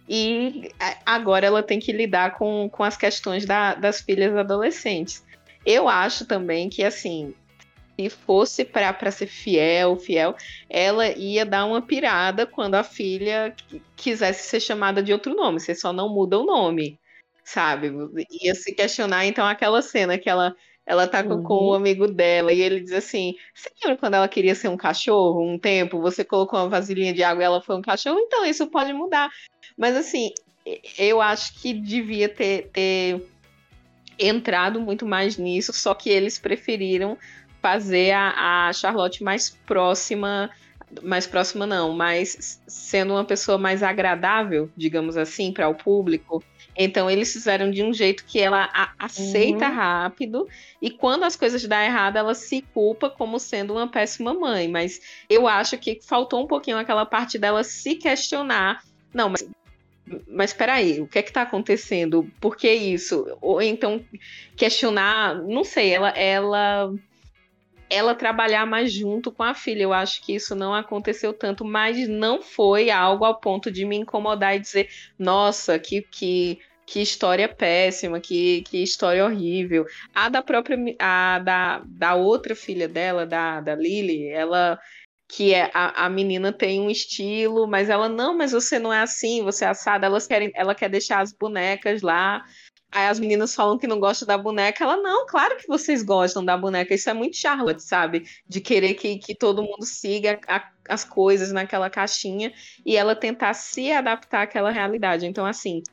E 0.09 0.71
é, 0.79 0.97
agora 1.05 1.45
ela 1.45 1.63
tem 1.63 1.79
que 1.79 1.91
lidar 1.91 2.35
com, 2.37 2.69
com 2.69 2.83
as 2.83 2.97
questões 2.97 3.45
da, 3.45 3.75
das 3.75 4.01
filhas 4.01 4.35
adolescentes. 4.35 5.25
Eu 5.67 5.89
acho 5.89 6.25
também 6.25 6.69
que, 6.69 6.81
assim, 6.81 7.33
se 7.99 8.09
fosse 8.09 8.63
para 8.63 9.11
ser 9.11 9.27
fiel, 9.27 9.97
fiel, 9.97 10.33
ela 10.69 11.09
ia 11.09 11.45
dar 11.45 11.65
uma 11.65 11.81
pirada 11.81 12.45
quando 12.47 12.75
a 12.75 12.83
filha 12.85 13.53
quisesse 13.93 14.47
ser 14.47 14.61
chamada 14.61 15.03
de 15.03 15.11
outro 15.11 15.35
nome. 15.35 15.59
Você 15.59 15.75
só 15.75 15.91
não 15.91 16.07
muda 16.07 16.39
o 16.39 16.45
nome, 16.45 16.97
sabe? 17.43 17.91
Ia 18.41 18.55
se 18.55 18.73
questionar, 18.73 19.25
então, 19.25 19.45
aquela 19.45 19.81
cena 19.81 20.17
que 20.17 20.29
ela. 20.29 20.55
Ela 20.89 21.05
tá 21.05 21.21
com, 21.21 21.33
uhum. 21.33 21.43
com 21.43 21.65
o 21.65 21.73
amigo 21.73 22.07
dela 22.07 22.53
e 22.53 22.61
ele 22.61 22.79
diz 22.79 22.93
assim: 22.93 23.35
Você 23.53 23.69
lembra 23.83 23.97
quando 23.97 24.13
ela 24.13 24.27
queria 24.29 24.55
ser 24.55 24.69
um 24.69 24.77
cachorro 24.77 25.43
um 25.43 25.59
tempo? 25.59 25.99
Você 25.99 26.23
colocou 26.23 26.57
uma 26.57 26.69
vasilhinha 26.69 27.13
de 27.13 27.21
água 27.23 27.43
e 27.43 27.45
ela 27.45 27.61
foi 27.61 27.75
um 27.75 27.81
cachorro? 27.81 28.17
Então, 28.17 28.45
isso 28.45 28.67
pode 28.67 28.93
mudar. 28.93 29.29
Mas 29.77 29.97
assim, 29.97 30.31
eu 30.97 31.19
acho 31.19 31.59
que 31.59 31.73
devia 31.73 32.29
ter, 32.29 32.69
ter 32.71 33.21
entrado 34.19 34.79
muito 34.79 35.05
mais 35.05 35.37
nisso, 35.37 35.73
só 35.73 35.93
que 35.93 36.09
eles 36.09 36.37
preferiram 36.37 37.17
fazer 37.61 38.11
a, 38.11 38.67
a 38.67 38.73
Charlotte 38.73 39.23
mais 39.23 39.49
próxima, 39.65 40.49
mais 41.01 41.27
próxima 41.27 41.65
não, 41.65 41.93
mas 41.93 42.61
sendo 42.67 43.13
uma 43.13 43.25
pessoa 43.25 43.57
mais 43.57 43.83
agradável, 43.83 44.69
digamos 44.75 45.17
assim, 45.17 45.51
para 45.51 45.67
o 45.67 45.75
público. 45.75 46.43
Então 46.77 47.09
eles 47.09 47.33
fizeram 47.33 47.71
de 47.71 47.83
um 47.83 47.91
jeito 47.91 48.23
que 48.23 48.39
ela 48.39 48.69
aceita 48.99 49.67
uhum. 49.67 49.75
rápido 49.75 50.47
e 50.79 50.91
quando 50.91 51.23
as 51.23 51.35
coisas 51.35 51.65
dão 51.65 51.81
errado, 51.81 52.17
ela 52.17 52.35
se 52.35 52.61
culpa 52.73 53.09
como 53.09 53.39
sendo 53.39 53.73
uma 53.73 53.87
péssima 53.87 54.33
mãe. 54.33 54.67
Mas 54.67 55.01
eu 55.27 55.47
acho 55.47 55.77
que 55.77 55.99
faltou 56.01 56.43
um 56.43 56.47
pouquinho 56.47 56.77
aquela 56.77 57.05
parte 57.05 57.39
dela 57.39 57.63
se 57.63 57.95
questionar. 57.95 58.83
Não, 59.11 59.29
mas 59.29 59.49
mas 60.27 60.51
espera 60.51 60.73
aí, 60.73 61.01
o 61.01 61.07
que 61.07 61.19
é 61.19 61.21
que 61.21 61.29
está 61.29 61.41
acontecendo? 61.41 62.29
Por 62.39 62.55
que 62.55 62.71
isso? 62.71 63.25
Ou 63.41 63.61
então 63.61 64.03
questionar, 64.55 65.35
não 65.43 65.63
sei, 65.63 65.93
ela 65.93 66.09
ela 66.09 66.93
ela 67.89 68.15
trabalhar 68.15 68.65
mais 68.65 68.91
junto 68.91 69.31
com 69.31 69.43
a 69.43 69.53
filha. 69.53 69.83
Eu 69.83 69.93
acho 69.93 70.21
que 70.21 70.35
isso 70.35 70.55
não 70.55 70.73
aconteceu 70.73 71.33
tanto, 71.33 71.63
mas 71.63 72.07
não 72.07 72.41
foi 72.41 72.89
algo 72.89 73.25
ao 73.25 73.39
ponto 73.39 73.71
de 73.71 73.85
me 73.85 73.95
incomodar 73.97 74.55
e 74.55 74.59
dizer, 74.59 74.89
nossa, 75.17 75.79
que, 75.79 76.01
que, 76.01 76.59
que 76.85 77.01
história 77.01 77.47
péssima, 77.47 78.19
que, 78.19 78.61
que 78.63 78.83
história 78.83 79.25
horrível. 79.25 79.85
A 80.13 80.29
da 80.29 80.41
própria 80.41 80.77
a 80.99 81.39
da, 81.39 81.81
da 81.85 82.15
outra 82.15 82.55
filha 82.55 82.87
dela, 82.87 83.25
da, 83.25 83.61
da 83.61 83.75
Lily, 83.75 84.27
ela 84.27 84.77
que 85.27 85.53
é 85.53 85.69
a, 85.73 86.05
a 86.05 86.09
menina 86.09 86.53
tem 86.53 86.79
um 86.79 86.89
estilo, 86.89 87.67
mas 87.67 87.89
ela 87.89 88.07
não, 88.07 88.35
mas 88.35 88.53
você 88.53 88.79
não 88.79 88.93
é 88.93 89.01
assim, 89.01 89.43
você 89.43 89.65
é 89.65 89.67
assada, 89.67 90.05
elas 90.05 90.25
querem, 90.25 90.51
ela 90.55 90.73
quer 90.73 90.89
deixar 90.89 91.19
as 91.19 91.33
bonecas 91.33 92.01
lá. 92.01 92.45
Aí 92.89 93.07
as 93.07 93.19
meninas 93.19 93.53
falam 93.53 93.77
que 93.77 93.85
não 93.85 93.99
gostam 93.99 94.25
da 94.25 94.37
boneca. 94.37 94.81
Ela, 94.81 94.95
não, 94.95 95.27
claro 95.27 95.57
que 95.57 95.67
vocês 95.67 96.01
gostam 96.01 96.43
da 96.43 96.55
boneca. 96.55 96.93
Isso 96.93 97.09
é 97.09 97.13
muito 97.13 97.35
Charlotte, 97.35 97.83
sabe? 97.83 98.25
De 98.47 98.61
querer 98.61 98.93
que, 98.93 99.17
que 99.17 99.35
todo 99.35 99.61
mundo 99.61 99.83
siga 99.83 100.39
a, 100.47 100.69
as 100.87 101.03
coisas 101.03 101.51
naquela 101.51 101.89
caixinha 101.89 102.53
e 102.85 102.95
ela 102.95 103.13
tentar 103.13 103.53
se 103.53 103.91
adaptar 103.91 104.43
àquela 104.43 104.71
realidade. 104.71 105.25
Então, 105.25 105.45
assim, 105.45 105.83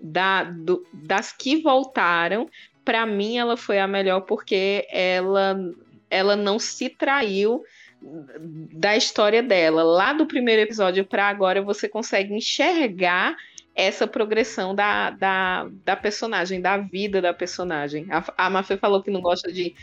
da, 0.00 0.44
do, 0.44 0.86
das 0.92 1.32
que 1.32 1.60
voltaram, 1.60 2.48
para 2.84 3.04
mim 3.04 3.38
ela 3.38 3.56
foi 3.56 3.80
a 3.80 3.88
melhor 3.88 4.20
porque 4.20 4.86
ela, 4.90 5.56
ela 6.08 6.36
não 6.36 6.56
se 6.58 6.88
traiu 6.88 7.64
da 8.72 8.96
história 8.96 9.42
dela, 9.42 9.82
lá 9.82 10.12
do 10.12 10.26
primeiro 10.26 10.62
episódio 10.62 11.04
para 11.04 11.28
agora, 11.28 11.62
você 11.62 11.88
consegue 11.88 12.34
enxergar 12.34 13.36
essa 13.74 14.06
progressão 14.06 14.74
da, 14.74 15.10
da, 15.10 15.68
da 15.84 15.96
personagem, 15.96 16.60
da 16.60 16.76
vida 16.76 17.22
da 17.22 17.32
personagem. 17.32 18.06
A, 18.10 18.46
a 18.46 18.50
Mafê 18.50 18.76
falou 18.76 19.02
que 19.02 19.10
não 19.10 19.20
gosta 19.20 19.50
de, 19.50 19.74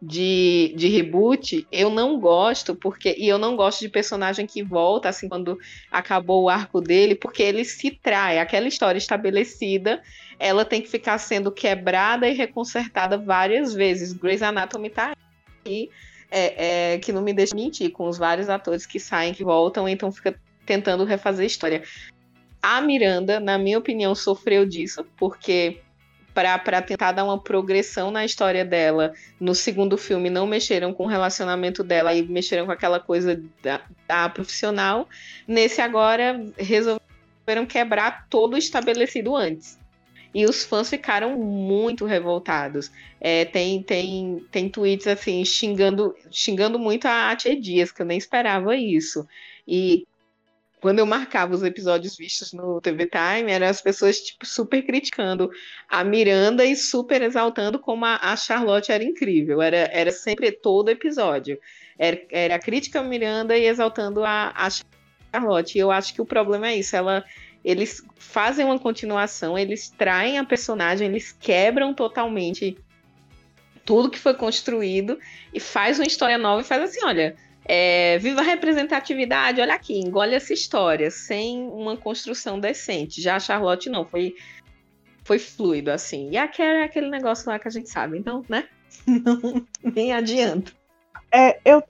de, 0.00 0.72
de 0.76 0.88
reboot. 0.88 1.66
Eu 1.70 1.90
não 1.90 2.18
gosto, 2.18 2.74
porque. 2.74 3.14
E 3.18 3.28
eu 3.28 3.38
não 3.38 3.56
gosto 3.56 3.80
de 3.80 3.88
personagem 3.88 4.46
que 4.46 4.62
volta, 4.62 5.08
assim, 5.08 5.28
quando 5.28 5.58
acabou 5.90 6.44
o 6.44 6.48
arco 6.48 6.80
dele, 6.80 7.14
porque 7.14 7.42
ele 7.42 7.64
se 7.64 7.90
trai. 7.90 8.38
Aquela 8.38 8.68
história 8.68 8.98
estabelecida, 8.98 10.02
ela 10.38 10.64
tem 10.64 10.80
que 10.80 10.88
ficar 10.88 11.18
sendo 11.18 11.52
quebrada 11.52 12.26
e 12.26 12.34
reconsertada 12.34 13.18
várias 13.18 13.74
vezes. 13.74 14.12
Grey's 14.12 14.42
Anatomy 14.42 14.88
tá 14.88 15.14
que, 15.62 15.90
é, 16.30 16.94
é, 16.94 16.98
que 16.98 17.12
não 17.12 17.22
me 17.22 17.32
deixa 17.32 17.54
mentir, 17.54 17.90
com 17.90 18.08
os 18.08 18.18
vários 18.18 18.48
atores 18.48 18.86
que 18.86 19.00
saem, 19.00 19.34
que 19.34 19.44
voltam, 19.44 19.88
então 19.88 20.12
fica 20.12 20.38
tentando 20.64 21.04
refazer 21.04 21.44
a 21.44 21.46
história. 21.46 21.82
A 22.62 22.80
Miranda, 22.80 23.40
na 23.40 23.58
minha 23.58 23.78
opinião, 23.78 24.14
sofreu 24.14 24.66
disso, 24.66 25.04
porque 25.16 25.80
para 26.32 26.80
tentar 26.80 27.12
dar 27.12 27.24
uma 27.24 27.38
progressão 27.38 28.10
na 28.10 28.24
história 28.24 28.64
dela. 28.64 29.12
No 29.38 29.54
segundo 29.54 29.98
filme, 29.98 30.30
não 30.30 30.46
mexeram 30.46 30.92
com 30.92 31.04
o 31.04 31.08
relacionamento 31.08 31.82
dela 31.82 32.14
e 32.14 32.22
mexeram 32.22 32.66
com 32.66 32.72
aquela 32.72 33.00
coisa 33.00 33.42
da, 33.62 33.80
da 34.06 34.28
profissional. 34.28 35.08
Nesse 35.46 35.80
agora, 35.80 36.40
resolveram 36.56 37.66
quebrar 37.68 38.26
todo 38.28 38.54
o 38.54 38.58
estabelecido 38.58 39.34
antes. 39.34 39.79
E 40.32 40.44
os 40.44 40.64
fãs 40.64 40.88
ficaram 40.88 41.36
muito 41.36 42.04
revoltados. 42.04 42.90
É, 43.20 43.44
tem, 43.44 43.82
tem, 43.82 44.46
tem 44.50 44.68
tweets 44.68 45.06
assim, 45.06 45.44
xingando, 45.44 46.14
xingando 46.30 46.78
muito 46.78 47.06
a 47.06 47.34
Tia 47.34 47.60
Dias, 47.60 47.90
que 47.90 48.02
eu 48.02 48.06
nem 48.06 48.16
esperava 48.16 48.76
isso. 48.76 49.26
E 49.66 50.06
quando 50.80 50.98
eu 50.98 51.06
marcava 51.06 51.54
os 51.54 51.62
episódios 51.62 52.16
vistos 52.16 52.52
no 52.52 52.80
TV 52.80 53.06
Time, 53.06 53.52
eram 53.52 53.66
as 53.66 53.82
pessoas 53.82 54.18
tipo, 54.18 54.46
super 54.46 54.82
criticando 54.82 55.50
a 55.88 56.02
Miranda 56.02 56.64
e 56.64 56.74
super 56.74 57.20
exaltando 57.22 57.78
como 57.78 58.04
a, 58.04 58.16
a 58.16 58.36
Charlotte 58.36 58.90
era 58.90 59.04
incrível. 59.04 59.60
Era, 59.60 59.90
era 59.92 60.10
sempre 60.10 60.50
todo 60.50 60.88
episódio. 60.88 61.58
Era, 61.98 62.20
era 62.30 62.54
a 62.54 62.58
crítica 62.58 63.00
a 63.00 63.04
Miranda 63.04 63.58
e 63.58 63.66
exaltando 63.66 64.24
a, 64.24 64.52
a 64.54 64.68
Charlotte. 64.70 65.76
E 65.76 65.80
eu 65.80 65.90
acho 65.90 66.14
que 66.14 66.22
o 66.22 66.26
problema 66.26 66.68
é 66.68 66.76
isso. 66.76 66.96
Ela, 66.96 67.24
eles 67.64 68.02
fazem 68.16 68.64
uma 68.64 68.78
continuação, 68.78 69.58
eles 69.58 69.90
traem 69.90 70.38
a 70.38 70.44
personagem, 70.44 71.08
eles 71.08 71.32
quebram 71.32 71.92
totalmente 71.92 72.76
tudo 73.84 74.10
que 74.10 74.18
foi 74.18 74.34
construído 74.34 75.18
e 75.52 75.60
faz 75.60 75.98
uma 75.98 76.06
história 76.06 76.38
nova 76.38 76.62
e 76.62 76.64
faz 76.64 76.82
assim, 76.82 77.04
olha 77.04 77.36
é, 77.64 78.18
viva 78.18 78.40
a 78.40 78.44
representatividade, 78.44 79.60
olha 79.60 79.74
aqui, 79.74 79.98
engole 79.98 80.34
essa 80.34 80.52
história, 80.52 81.10
sem 81.10 81.62
uma 81.68 81.96
construção 81.96 82.58
decente. 82.58 83.22
Já 83.22 83.36
a 83.36 83.40
Charlotte 83.40 83.88
não, 83.88 84.04
foi, 84.04 84.34
foi 85.22 85.38
fluido, 85.38 85.90
assim. 85.90 86.30
E 86.30 86.36
a 86.36 86.48
Carrie 86.48 86.80
é 86.80 86.84
aquele 86.84 87.08
negócio 87.08 87.48
lá 87.48 87.60
que 87.60 87.68
a 87.68 87.70
gente 87.70 87.88
sabe, 87.88 88.18
então, 88.18 88.44
né? 88.48 88.66
Não, 89.06 89.64
nem 89.84 90.12
adianta. 90.12 90.72
É, 91.32 91.60
eu 91.64 91.80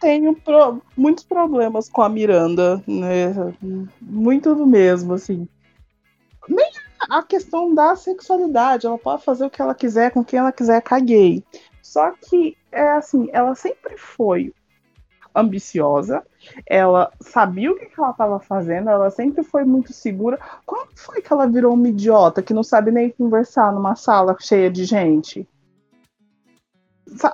tenho 0.00 0.34
pro, 0.34 0.80
muitos 0.96 1.24
problemas 1.24 1.88
com 1.88 2.02
a 2.02 2.08
Miranda, 2.08 2.82
né? 2.86 3.32
Muito 4.00 4.54
do 4.54 4.66
mesmo, 4.66 5.14
assim. 5.14 5.46
Nem 6.48 6.70
a 7.08 7.22
questão 7.22 7.74
da 7.74 7.94
sexualidade, 7.94 8.86
ela 8.86 8.98
pode 8.98 9.22
fazer 9.22 9.44
o 9.44 9.50
que 9.50 9.62
ela 9.62 9.74
quiser 9.74 10.10
com 10.10 10.24
quem 10.24 10.38
ela 10.38 10.52
quiser, 10.52 10.82
caguei. 10.82 11.44
Só 11.82 12.10
que 12.12 12.56
é 12.72 12.88
assim, 12.92 13.28
ela 13.32 13.54
sempre 13.54 13.96
foi 13.96 14.52
ambiciosa, 15.34 16.24
ela 16.66 17.12
sabia 17.20 17.70
o 17.70 17.76
que, 17.76 17.88
ela 17.96 18.10
estava 18.10 18.40
fazendo, 18.40 18.90
ela 18.90 19.10
sempre 19.10 19.44
foi 19.44 19.64
muito 19.64 19.92
segura. 19.92 20.38
Quando 20.66 20.90
foi 20.96 21.22
que 21.22 21.32
ela 21.32 21.46
virou 21.46 21.74
uma 21.74 21.88
idiota 21.88 22.42
que 22.42 22.54
não 22.54 22.62
sabe 22.62 22.90
nem 22.90 23.10
conversar 23.10 23.72
numa 23.72 23.94
sala 23.94 24.36
cheia 24.40 24.70
de 24.70 24.84
gente? 24.84 25.48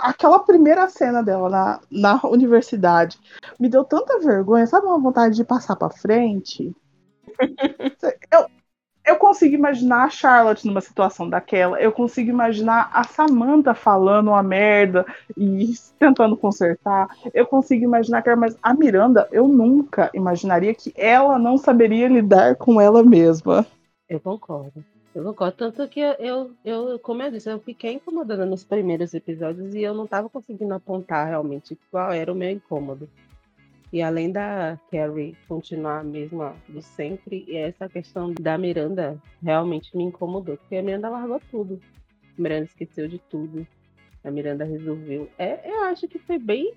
Aquela 0.01 0.39
primeira 0.39 0.89
cena 0.89 1.23
dela 1.23 1.49
na, 1.49 1.81
na 1.91 2.21
universidade 2.25 3.19
me 3.59 3.69
deu 3.69 3.85
tanta 3.85 4.19
vergonha, 4.19 4.67
sabe 4.67 4.87
uma 4.87 4.99
vontade 4.99 5.37
de 5.37 5.45
passar 5.45 5.77
para 5.77 5.91
frente? 5.91 6.75
Eu, 8.33 8.49
eu 9.07 9.17
consigo 9.17 9.55
imaginar 9.55 10.05
a 10.05 10.11
Charlotte 10.11 10.67
numa 10.67 10.81
situação 10.81 11.31
daquela. 11.31 11.81
Eu 11.81 11.93
consigo 11.93 12.29
imaginar 12.29 12.91
a 12.93 13.05
Samantha 13.05 13.73
falando 13.73 14.29
uma 14.29 14.43
merda 14.43 15.07
e 15.37 15.75
tentando 15.99 16.37
consertar. 16.37 17.09
Eu 17.33 17.47
consigo 17.47 17.85
imaginar 17.85 18.23
que, 18.23 18.35
mas 18.35 18.59
a 18.61 18.75
Miranda, 18.75 19.29
eu 19.31 19.47
nunca 19.47 20.11
imaginaria 20.13 20.75
que 20.75 20.93
ela 20.97 21.39
não 21.39 21.57
saberia 21.57 22.09
lidar 22.09 22.57
com 22.57 22.81
ela 22.81 23.03
mesma. 23.05 23.65
Eu 24.09 24.19
concordo. 24.19 24.85
Eu 25.17 25.25
concordo. 25.25 25.57
Tanto 25.57 25.89
que 25.89 25.99
eu, 25.99 26.55
eu, 26.63 26.99
como 26.99 27.23
eu 27.23 27.31
disse, 27.31 27.51
eu 27.51 27.59
fiquei 27.59 27.95
incomodada 27.95 28.45
nos 28.45 28.65
primeiros 28.65 29.15
episódios 29.15 29.75
e 29.75 29.81
eu 29.81 29.95
não 29.95 30.05
estava 30.05 30.29
conseguindo 30.29 30.75
apontar 30.75 31.27
realmente 31.27 31.75
qual 31.91 32.13
era 32.13 32.31
o 32.31 32.37
meu 32.37 32.51
incômodo. 32.51 33.09
E 33.91 34.03
além 34.03 34.31
da 34.31 34.79
Carrie 34.91 35.35
continuar 35.49 36.01
a 36.01 36.05
mesma 36.05 36.55
de 36.69 36.83
sempre, 36.83 37.47
essa 37.57 37.89
questão 37.89 38.35
da 38.39 38.59
Miranda 38.59 39.19
realmente 39.43 39.97
me 39.97 40.05
incomodou, 40.05 40.59
porque 40.59 40.77
a 40.77 40.83
Miranda 40.83 41.09
largou 41.09 41.41
tudo. 41.51 41.81
A 42.39 42.43
Miranda 42.43 42.65
esqueceu 42.65 43.09
de 43.09 43.19
tudo. 43.19 43.67
A 44.23 44.31
Miranda 44.31 44.67
resolveu. 44.67 45.31
É, 45.39 45.67
eu 45.67 45.85
acho 45.85 46.07
que 46.09 46.19
foi 46.19 46.39
bem. 46.39 46.75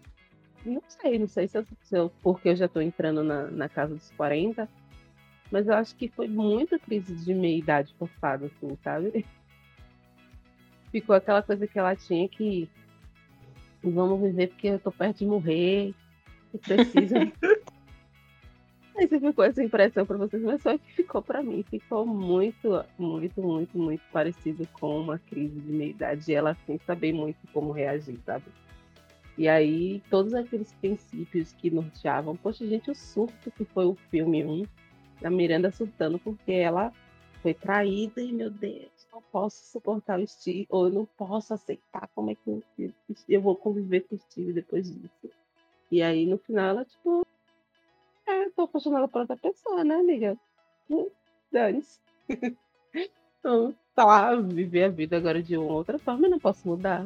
Não 0.66 0.82
sei, 0.88 1.20
não 1.20 1.28
sei 1.28 1.46
se 1.46 1.58
eu, 1.58 1.66
se 1.84 1.98
eu 1.98 2.10
porque 2.24 2.48
eu 2.48 2.56
já 2.56 2.68
estou 2.68 2.82
entrando 2.82 3.22
na, 3.22 3.48
na 3.48 3.68
casa 3.68 3.96
dos 3.96 4.12
40, 4.12 4.66
mas 5.52 5.68
eu 5.68 5.74
acho 5.74 5.96
que 5.96 6.08
foi 6.08 6.28
muita 6.28 6.78
crise 6.78 7.16
de 7.16 7.34
meia-idade 7.34 7.94
forçada, 7.98 8.46
assim, 8.48 8.78
sabe? 8.84 9.26
Ficou 10.92 11.16
aquela 11.16 11.42
coisa 11.42 11.68
que 11.68 11.78
ela 11.78 11.96
tinha 11.96 12.28
que. 12.28 12.70
Vamos 13.84 14.20
viver 14.22 14.48
porque 14.48 14.68
eu 14.68 14.80
tô 14.80 14.92
perto 14.92 15.20
de 15.20 15.26
morrer 15.26 15.94
que 16.52 16.58
precisa. 16.58 17.16
Aí 18.98 19.08
você 19.08 19.18
ficou 19.18 19.46
essa 19.46 19.64
impressão 19.64 20.06
para 20.06 20.18
vocês, 20.18 20.44
mas 20.44 20.62
só 20.62 20.78
que 20.78 20.92
ficou 20.94 21.22
para 21.22 21.42
mim. 21.42 21.64
Ficou 21.70 22.06
muito, 22.06 22.84
muito, 22.98 23.42
muito, 23.42 23.78
muito 23.78 24.04
parecido 24.12 24.68
com 24.74 25.00
uma 25.00 25.18
crise 25.18 25.58
de 25.58 25.72
meia-idade. 25.72 26.34
Ela 26.34 26.54
sem 26.66 26.78
saber 26.80 27.14
muito 27.14 27.40
como 27.54 27.72
reagir, 27.72 28.20
sabe? 28.26 28.44
E 29.38 29.48
aí, 29.48 30.04
todos 30.10 30.34
aqueles 30.34 30.74
princípios 30.74 31.54
que 31.54 31.72
norteavam. 31.72 32.36
Poxa, 32.36 32.68
gente, 32.68 32.92
o 32.92 32.96
surto 32.96 33.50
que 33.52 33.64
foi 33.64 33.86
o 33.86 33.96
filme 34.12 34.44
1, 34.44 34.66
da 35.22 35.30
Miranda 35.30 35.72
surtando 35.72 36.20
porque 36.20 36.52
ela 36.52 36.92
foi 37.42 37.54
traída 37.54 38.22
e, 38.22 38.32
meu 38.32 38.50
Deus, 38.50 39.08
não 39.12 39.22
posso 39.22 39.72
suportar 39.72 40.20
o 40.20 40.28
Steve, 40.28 40.68
ou 40.70 40.88
eu 40.88 40.94
não 40.94 41.06
posso 41.06 41.54
aceitar 41.54 42.10
como 42.14 42.32
é 42.32 42.36
que 42.36 42.94
eu 43.28 43.42
vou 43.42 43.56
conviver 43.56 44.02
com 44.02 44.16
o 44.16 44.20
Steve 44.20 44.54
depois 44.54 44.92
disso. 44.94 45.30
E 45.92 46.02
aí, 46.02 46.26
no 46.26 46.38
final, 46.38 46.70
ela, 46.70 46.86
tipo, 46.86 47.26
é, 48.28 48.50
tô 48.50 48.64
apaixonada 48.64 49.08
por 49.08 49.22
outra 49.22 49.38
pessoa, 49.38 49.84
né, 49.84 49.96
amiga? 49.96 50.38
Hum, 50.90 51.10
dane-se. 51.52 52.00
então, 53.40 53.74
tá 53.96 54.06
lá, 54.06 54.36
viver 54.36 54.84
a 54.84 54.90
vida 54.90 55.18
agora 55.18 55.42
de 55.42 55.58
uma 55.58 55.74
outra 55.74 55.98
forma, 55.98 56.28
eu 56.28 56.32
não 56.32 56.40
posso 56.40 56.68
mudar. 56.68 57.06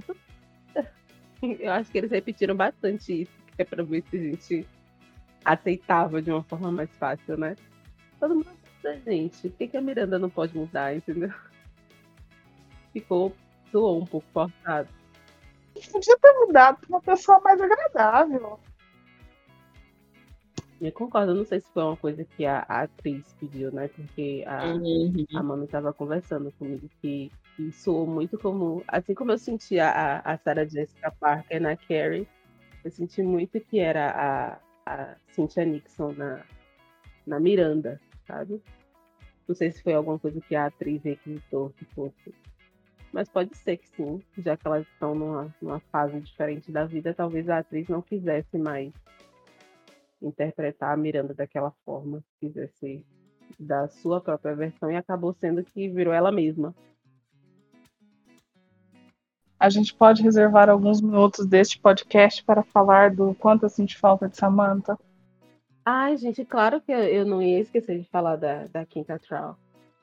Eu 1.42 1.74
acho 1.74 1.92
que 1.92 1.98
eles 1.98 2.10
repetiram 2.10 2.56
bastante 2.56 3.24
isso, 3.24 3.32
que 3.54 3.62
é 3.62 3.66
pra 3.66 3.84
ver 3.84 4.02
se 4.10 4.16
a 4.16 4.20
gente 4.20 4.68
aceitava 5.44 6.22
de 6.22 6.32
uma 6.32 6.42
forma 6.42 6.72
mais 6.72 6.90
fácil, 6.96 7.38
né? 7.38 7.58
Todo 8.24 8.36
mundo 8.36 8.58
da 8.82 8.96
gente. 8.96 9.50
Por 9.50 9.58
que, 9.58 9.68
que 9.68 9.76
a 9.76 9.82
Miranda 9.82 10.18
não 10.18 10.30
pode 10.30 10.56
mudar, 10.56 10.96
entendeu? 10.96 11.30
Ficou, 12.94 13.36
soou 13.70 14.02
um 14.02 14.06
pouco 14.06 14.26
forçado. 14.32 14.88
Podia 15.92 16.18
ter 16.18 16.32
mudado 16.40 16.78
pra 16.78 16.88
uma 16.88 17.02
pessoa 17.02 17.42
mais 17.42 17.60
agradável. 17.60 18.58
Eu 20.80 20.92
concordo, 20.94 21.36
não 21.36 21.44
sei 21.44 21.60
se 21.60 21.70
foi 21.74 21.84
uma 21.84 21.98
coisa 21.98 22.24
que 22.24 22.46
a, 22.46 22.66
a 22.70 22.84
atriz 22.84 23.36
pediu, 23.42 23.74
né? 23.74 23.90
Porque 23.90 24.46
a, 24.48 24.68
uhum. 24.68 25.26
a 25.36 25.44
Mami 25.44 25.66
estava 25.66 25.92
conversando 25.92 26.50
comigo 26.54 26.90
que, 27.02 27.30
que 27.58 27.74
soou 27.74 28.08
muito 28.08 28.38
como. 28.38 28.86
Assim 28.88 29.14
como 29.14 29.34
eu 29.34 29.38
senti 29.38 29.82
a, 29.82 30.20
a 30.20 30.38
Sarah 30.38 30.64
Jessica 30.64 31.12
Parker 31.12 31.62
na 31.62 31.76
Carrie, 31.76 32.26
eu 32.86 32.90
senti 32.90 33.22
muito 33.22 33.60
que 33.60 33.80
era 33.80 34.12
a, 34.12 34.60
a 34.86 35.16
Cynthia 35.28 35.66
Nixon 35.66 36.14
na, 36.14 36.46
na 37.28 37.38
Miranda, 37.38 38.00
sabe? 38.26 38.62
Não 39.48 39.56
sei 39.56 39.72
se 39.72 39.84
foi 39.84 39.94
alguma 39.94 40.18
coisa 40.18 40.40
que 40.42 40.56
a 40.56 40.68
atriz 40.68 41.04
requisitou 41.04 41.70
que 41.72 41.86
fosse. 41.86 42.34
Mas 43.12 43.30
pode 43.30 43.56
ser 43.58 43.78
que 43.78 43.88
sim, 43.90 44.22
já 44.38 44.58
que 44.58 44.66
elas 44.66 44.88
estão 44.88 45.14
numa, 45.14 45.54
numa 45.62 45.80
fase 45.80 46.20
diferente 46.20 46.72
da 46.72 46.86
vida, 46.86 47.14
talvez 47.14 47.48
a 47.48 47.60
atriz 47.60 47.88
não 47.88 48.02
quisesse 48.02 48.58
mais 48.58 48.92
interpretar 50.22 50.94
a 50.94 50.98
Miranda 50.98 51.34
daquela 51.34 51.72
forma, 51.86 52.24
quisesse 52.40 53.06
da 53.60 53.88
sua 53.88 54.20
própria 54.20 54.56
versão 54.56 54.90
e 54.90 54.96
acabou 54.96 55.34
sendo 55.34 55.64
que 55.64 55.90
virou 55.90 56.14
ela 56.14 56.32
mesma. 56.32 56.74
A 59.60 59.70
gente 59.70 59.94
pode 59.94 60.22
reservar 60.22 60.70
alguns 60.70 61.00
minutos 61.00 61.46
deste 61.46 61.80
podcast 61.80 62.44
para 62.44 62.64
falar 62.64 63.16
do 63.16 63.34
quanto 63.36 63.64
eu 63.64 63.70
senti 63.70 63.98
falta 63.98 64.28
de 64.28 64.36
Samantha. 64.36 64.98
Ai, 65.86 66.16
gente, 66.18 66.46
claro 66.46 66.80
que 66.82 66.92
eu 66.92 67.26
não 67.26 67.42
ia 67.42 67.60
esquecer 67.60 68.00
de 68.00 68.06
falar 68.10 68.38
da, 68.38 68.66
da 68.68 68.86
Quinta 68.86 69.20
Troll. 69.20 69.56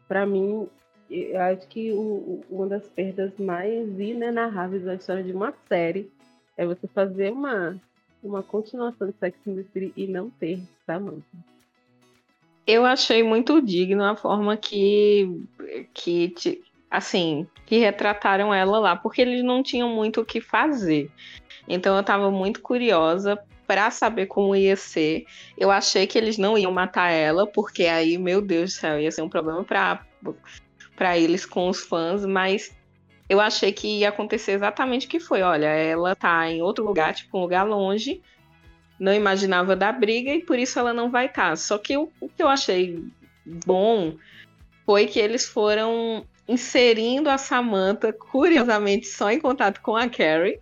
Para 0.06 0.26
mim, 0.26 0.68
eu 1.10 1.40
acho 1.40 1.66
que 1.68 1.92
o, 1.92 2.42
uma 2.50 2.66
das 2.66 2.86
perdas 2.88 3.32
mais 3.38 3.88
inenarráveis 3.98 4.84
da 4.84 4.94
história 4.94 5.22
de 5.22 5.32
uma 5.32 5.54
série 5.68 6.10
é 6.56 6.66
você 6.66 6.86
fazer 6.86 7.32
uma 7.32 7.80
uma 8.22 8.42
continuação 8.42 9.08
de 9.08 9.14
Sex 9.18 9.38
and 9.46 9.54
the 9.54 9.64
City 9.72 9.92
e 9.96 10.06
não 10.06 10.30
ter 10.30 10.60
Samantha. 10.86 11.24
Eu 12.66 12.84
achei 12.84 13.22
muito 13.22 13.60
digno 13.60 14.04
a 14.04 14.14
forma 14.14 14.56
que, 14.56 15.42
que 15.92 16.34
assim, 16.90 17.46
que 17.66 17.78
retrataram 17.78 18.52
ela 18.52 18.78
lá, 18.78 18.96
porque 18.96 19.22
eles 19.22 19.42
não 19.42 19.62
tinham 19.62 19.88
muito 19.88 20.20
o 20.20 20.24
que 20.24 20.40
fazer. 20.40 21.10
Então 21.66 21.94
eu 21.94 22.00
estava 22.00 22.30
muito 22.30 22.60
curiosa 22.60 23.38
para 23.70 23.88
saber 23.92 24.26
como 24.26 24.56
ia 24.56 24.74
ser. 24.74 25.26
Eu 25.56 25.70
achei 25.70 26.04
que 26.04 26.18
eles 26.18 26.36
não 26.36 26.58
iam 26.58 26.72
matar 26.72 27.12
ela, 27.12 27.46
porque 27.46 27.84
aí, 27.84 28.18
meu 28.18 28.42
Deus 28.42 28.72
do 28.72 28.80
céu, 28.80 28.98
ia 28.98 29.12
ser 29.12 29.22
um 29.22 29.28
problema 29.28 29.62
para 29.62 30.04
para 30.96 31.16
eles 31.16 31.46
com 31.46 31.68
os 31.68 31.80
fãs, 31.80 32.26
mas 32.26 32.76
eu 33.28 33.40
achei 33.40 33.70
que 33.70 34.00
ia 34.00 34.08
acontecer 34.08 34.52
exatamente 34.52 35.06
o 35.06 35.08
que 35.08 35.20
foi. 35.20 35.42
Olha, 35.42 35.68
ela 35.68 36.16
tá 36.16 36.50
em 36.50 36.60
outro 36.60 36.84
lugar, 36.84 37.14
tipo 37.14 37.38
um 37.38 37.42
lugar 37.42 37.62
longe, 37.62 38.20
não 38.98 39.14
imaginava 39.14 39.76
da 39.76 39.92
briga 39.92 40.34
e 40.34 40.44
por 40.44 40.58
isso 40.58 40.76
ela 40.76 40.92
não 40.92 41.08
vai 41.08 41.26
estar. 41.26 41.50
Tá. 41.50 41.56
Só 41.56 41.78
que 41.78 41.96
o, 41.96 42.10
o 42.20 42.28
que 42.28 42.42
eu 42.42 42.48
achei 42.48 43.04
bom 43.64 44.16
foi 44.84 45.06
que 45.06 45.20
eles 45.20 45.46
foram 45.46 46.26
inserindo 46.48 47.30
a 47.30 47.38
Samantha, 47.38 48.12
curiosamente, 48.12 49.06
só 49.06 49.30
em 49.30 49.38
contato 49.38 49.80
com 49.80 49.94
a 49.94 50.08
Carrie. 50.08 50.58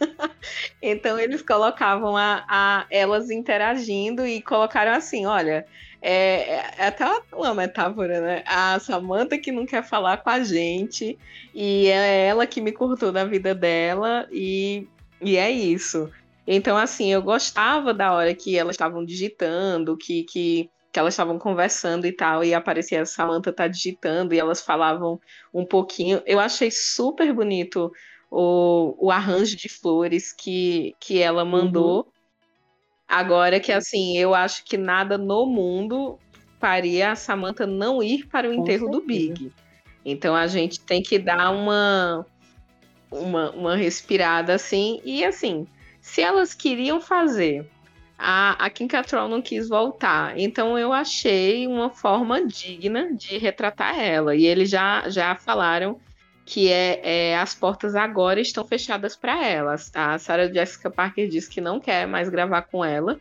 então 0.82 1.18
eles 1.18 1.42
colocavam 1.42 2.16
a, 2.16 2.44
a, 2.48 2.86
elas 2.90 3.30
interagindo 3.30 4.26
e 4.26 4.40
colocaram 4.42 4.92
assim, 4.92 5.26
olha, 5.26 5.66
é, 6.00 6.54
é, 6.78 6.86
até 6.86 7.04
uma 7.32 7.54
metáfora, 7.54 8.20
né? 8.20 8.44
A 8.46 8.78
Samantha 8.78 9.38
que 9.38 9.50
não 9.50 9.66
quer 9.66 9.82
falar 9.82 10.18
com 10.18 10.30
a 10.30 10.42
gente 10.42 11.18
e 11.54 11.86
é 11.88 12.26
ela 12.26 12.46
que 12.46 12.60
me 12.60 12.72
cortou 12.72 13.10
da 13.10 13.24
vida 13.24 13.54
dela 13.54 14.28
e, 14.30 14.86
e 15.20 15.36
é 15.36 15.50
isso. 15.50 16.10
Então, 16.46 16.76
assim, 16.76 17.12
eu 17.12 17.20
gostava 17.20 17.92
da 17.92 18.12
hora 18.12 18.34
que 18.34 18.56
elas 18.56 18.74
estavam 18.74 19.04
digitando, 19.04 19.96
que, 19.96 20.24
que 20.24 20.70
que 20.90 20.98
elas 20.98 21.14
estavam 21.14 21.38
conversando 21.38 22.06
e 22.06 22.12
tal, 22.12 22.42
e 22.42 22.54
aparecia 22.54 23.02
a 23.02 23.06
Samantha 23.06 23.52
tá 23.52 23.68
digitando 23.68 24.34
e 24.34 24.38
elas 24.38 24.62
falavam 24.62 25.20
um 25.52 25.64
pouquinho. 25.64 26.22
Eu 26.26 26.40
achei 26.40 26.70
super 26.70 27.32
bonito 27.32 27.92
o, 28.30 28.94
o 28.98 29.10
arranjo 29.10 29.56
de 29.56 29.68
flores 29.68 30.32
que, 30.32 30.94
que 31.00 31.20
ela 31.20 31.44
mandou. 31.44 31.98
Uhum. 31.98 32.12
Agora 33.06 33.58
que 33.58 33.72
assim, 33.72 34.18
eu 34.18 34.34
acho 34.34 34.64
que 34.64 34.76
nada 34.76 35.16
no 35.16 35.46
mundo 35.46 36.18
faria 36.60 37.12
a 37.12 37.16
Samantha 37.16 37.66
não 37.66 38.02
ir 38.02 38.26
para 38.26 38.48
o 38.48 38.54
Com 38.54 38.62
enterro 38.62 38.86
certeza. 38.86 39.00
do 39.00 39.06
Big. 39.06 39.52
Então 40.04 40.34
a 40.34 40.46
gente 40.46 40.80
tem 40.80 41.02
que 41.02 41.18
dar 41.18 41.50
uma, 41.50 42.26
uma, 43.10 43.50
uma 43.52 43.76
respirada 43.76 44.54
assim. 44.54 45.00
E 45.04 45.24
assim, 45.24 45.66
se 46.00 46.20
elas 46.20 46.54
queriam 46.54 47.00
fazer 47.00 47.66
a, 48.18 48.64
a 48.64 48.68
Kim 48.68 48.88
Cattrall 48.88 49.28
não 49.28 49.40
quis 49.40 49.68
voltar. 49.68 50.36
Então 50.38 50.76
eu 50.76 50.92
achei 50.92 51.66
uma 51.66 51.88
forma 51.88 52.44
digna 52.44 53.14
de 53.14 53.38
retratar 53.38 53.98
ela. 53.98 54.34
E 54.34 54.44
eles 54.44 54.68
já, 54.68 55.08
já 55.08 55.36
falaram 55.36 56.00
que 56.48 56.72
é, 56.72 57.00
é 57.02 57.36
as 57.36 57.54
portas 57.54 57.94
agora 57.94 58.40
estão 58.40 58.66
fechadas 58.66 59.14
para 59.14 59.46
ela. 59.46 59.76
A 59.94 60.18
Sarah 60.18 60.50
Jessica 60.50 60.90
Parker 60.90 61.28
disse 61.28 61.50
que 61.50 61.60
não 61.60 61.78
quer 61.78 62.06
mais 62.06 62.30
gravar 62.30 62.62
com 62.62 62.82
ela. 62.82 63.20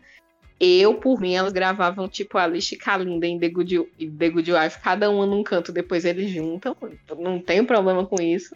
Eu, 0.58 0.96
por 0.96 1.20
mim, 1.20 1.36
elas 1.36 1.52
gravavam 1.52 2.08
tipo 2.08 2.38
Alice 2.38 2.74
e 2.74 2.78
Kalinda 2.78 3.28
em 3.28 3.38
The 3.38 3.50
Good, 3.50 3.84
The 4.18 4.30
Good 4.30 4.54
Wife, 4.54 4.80
cada 4.80 5.10
uma 5.10 5.26
num 5.26 5.44
canto, 5.44 5.74
depois 5.74 6.06
eles 6.06 6.32
juntam. 6.32 6.74
Não 7.20 7.38
tem 7.38 7.66
problema 7.66 8.06
com 8.06 8.16
isso. 8.22 8.56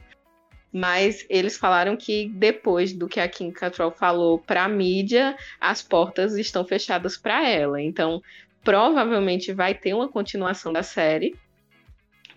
Mas 0.71 1.25
eles 1.29 1.57
falaram 1.57 1.97
que 1.97 2.29
depois 2.29 2.93
do 2.93 3.10
que 3.10 3.19
a 3.19 3.27
Kim 3.27 3.51
Cattrall 3.51 3.91
falou 3.91 4.39
para 4.39 4.63
a 4.63 4.69
mídia, 4.69 5.36
as 5.60 5.81
portas 5.81 6.38
estão 6.38 6.63
fechadas 6.63 7.17
para 7.17 7.45
ela. 7.45 7.81
Então, 7.81 8.21
provavelmente 8.63 9.51
vai 9.51 9.75
ter 9.75 9.93
uma 9.93 10.07
continuação 10.07 10.71
da 10.71 10.81
série 10.81 11.36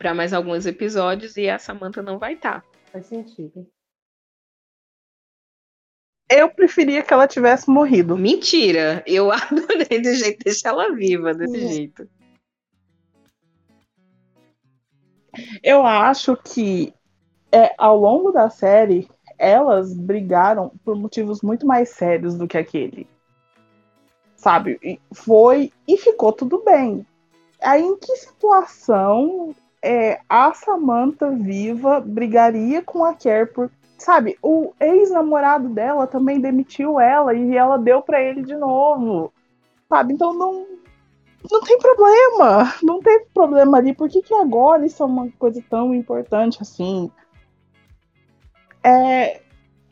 para 0.05 0.13
mais 0.13 0.35
alguns 0.35 0.67
episódios 0.67 1.35
e 1.39 1.49
a 1.49 1.59
Samantha 1.59 2.03
não 2.03 2.19
vai 2.19 2.35
estar. 2.35 2.61
Tá. 2.61 2.67
Faz 2.93 3.07
sentido. 3.07 3.67
Eu 6.31 6.51
preferia 6.51 7.03
que 7.03 7.11
ela 7.11 7.27
tivesse 7.27 7.71
morrido. 7.71 8.15
Mentira! 8.15 9.03
Eu 9.07 9.33
adorei 9.33 10.03
do 10.03 10.13
jeito 10.13 10.45
deixar 10.45 10.71
ela 10.71 10.95
viva 10.95 11.33
desse 11.33 11.59
Sim. 11.59 11.73
jeito. 11.73 12.11
Eu 15.63 15.87
acho 15.87 16.37
que 16.37 16.93
é, 17.51 17.75
ao 17.79 17.99
longo 17.99 18.31
da 18.31 18.51
série, 18.51 19.09
elas 19.39 19.95
brigaram 19.95 20.71
por 20.85 20.97
motivos 20.97 21.41
muito 21.41 21.67
mais 21.67 21.89
sérios 21.89 22.35
do 22.35 22.47
que 22.47 22.59
aquele. 22.59 23.09
Sabe? 24.37 24.79
E 24.83 25.01
foi 25.15 25.73
e 25.89 25.97
ficou 25.97 26.31
tudo 26.31 26.63
bem. 26.63 27.07
Aí 27.59 27.83
em 27.83 27.97
que 27.97 28.15
situação 28.17 29.57
é, 29.85 30.21
a 30.29 30.53
Samantha 30.55 31.31
viva 31.31 32.01
brigaria 32.01 32.83
com 32.83 33.05
a 33.05 33.15
Kerr 33.15 33.53
por. 33.53 33.71
Sabe, 33.97 34.37
o 34.43 34.73
ex-namorado 34.81 35.69
dela 35.69 36.07
também 36.07 36.41
demitiu 36.41 36.99
ela 37.01 37.33
e 37.33 37.57
ela 37.57 37.79
deu 37.79 38.03
para 38.03 38.21
ele 38.21 38.43
de 38.43 38.55
novo. 38.57 39.33
Sabe? 39.89 40.13
Então 40.13 40.35
não, 40.35 40.67
não 41.51 41.61
tem 41.63 41.79
problema. 41.79 42.75
Não 42.83 43.01
tem 43.01 43.25
problema 43.33 43.79
ali. 43.79 43.95
Por 43.95 44.09
que, 44.09 44.21
que 44.21 44.35
agora 44.35 44.85
isso 44.85 45.03
é 45.03 45.07
uma 45.07 45.31
coisa 45.39 45.63
tão 45.71 45.95
importante 45.95 46.59
assim? 46.61 47.11
é, 48.85 49.41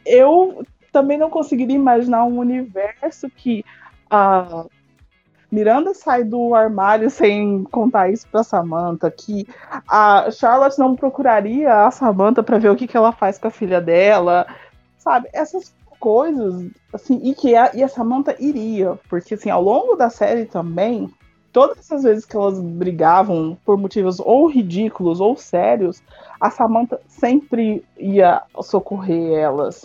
eu 0.05 0.65
também 0.93 1.17
não 1.17 1.31
conseguiria 1.31 1.75
imaginar 1.75 2.25
um 2.25 2.39
universo 2.39 3.31
que 3.31 3.65
a 4.11 4.67
Miranda 5.53 5.93
sai 5.93 6.25
do 6.25 6.55
armário 6.55 7.11
sem 7.11 7.63
contar 7.65 8.11
isso 8.11 8.27
para 8.33 8.43
Samantha, 8.43 9.11
que 9.11 9.47
a 9.87 10.31
Charlotte 10.31 10.79
não 10.79 10.97
procuraria 10.97 11.85
a 11.85 11.91
Samantha 11.91 12.43
para 12.43 12.59
ver 12.59 12.71
o 12.71 12.77
que, 12.77 12.87
que 12.87 12.97
ela 12.97 13.13
faz 13.13 13.37
com 13.37 13.49
a 13.49 13.51
filha 13.51 13.79
dela, 13.79 14.47
sabe? 14.97 15.29
Essas 15.31 15.75
coisas, 16.01 16.71
assim, 16.91 17.21
e 17.23 17.35
que 17.35 17.55
a, 17.55 17.71
e 17.75 17.83
a 17.83 17.89
Samantha 17.89 18.35
iria, 18.41 18.99
porque 19.11 19.35
assim, 19.35 19.51
ao 19.51 19.63
longo 19.63 19.95
da 19.95 20.09
série 20.09 20.47
também, 20.47 21.13
todas 21.53 21.79
essas 21.79 22.03
vezes 22.03 22.25
que 22.25 22.35
elas 22.35 22.59
brigavam 22.59 23.55
por 23.63 23.77
motivos 23.77 24.19
ou 24.21 24.49
ridículos 24.49 25.21
ou 25.21 25.37
sérios, 25.37 26.03
a 26.41 26.51
Samantha 26.51 26.99
sempre 27.07 27.85
ia 27.99 28.43
socorrer 28.63 29.39
elas. 29.39 29.85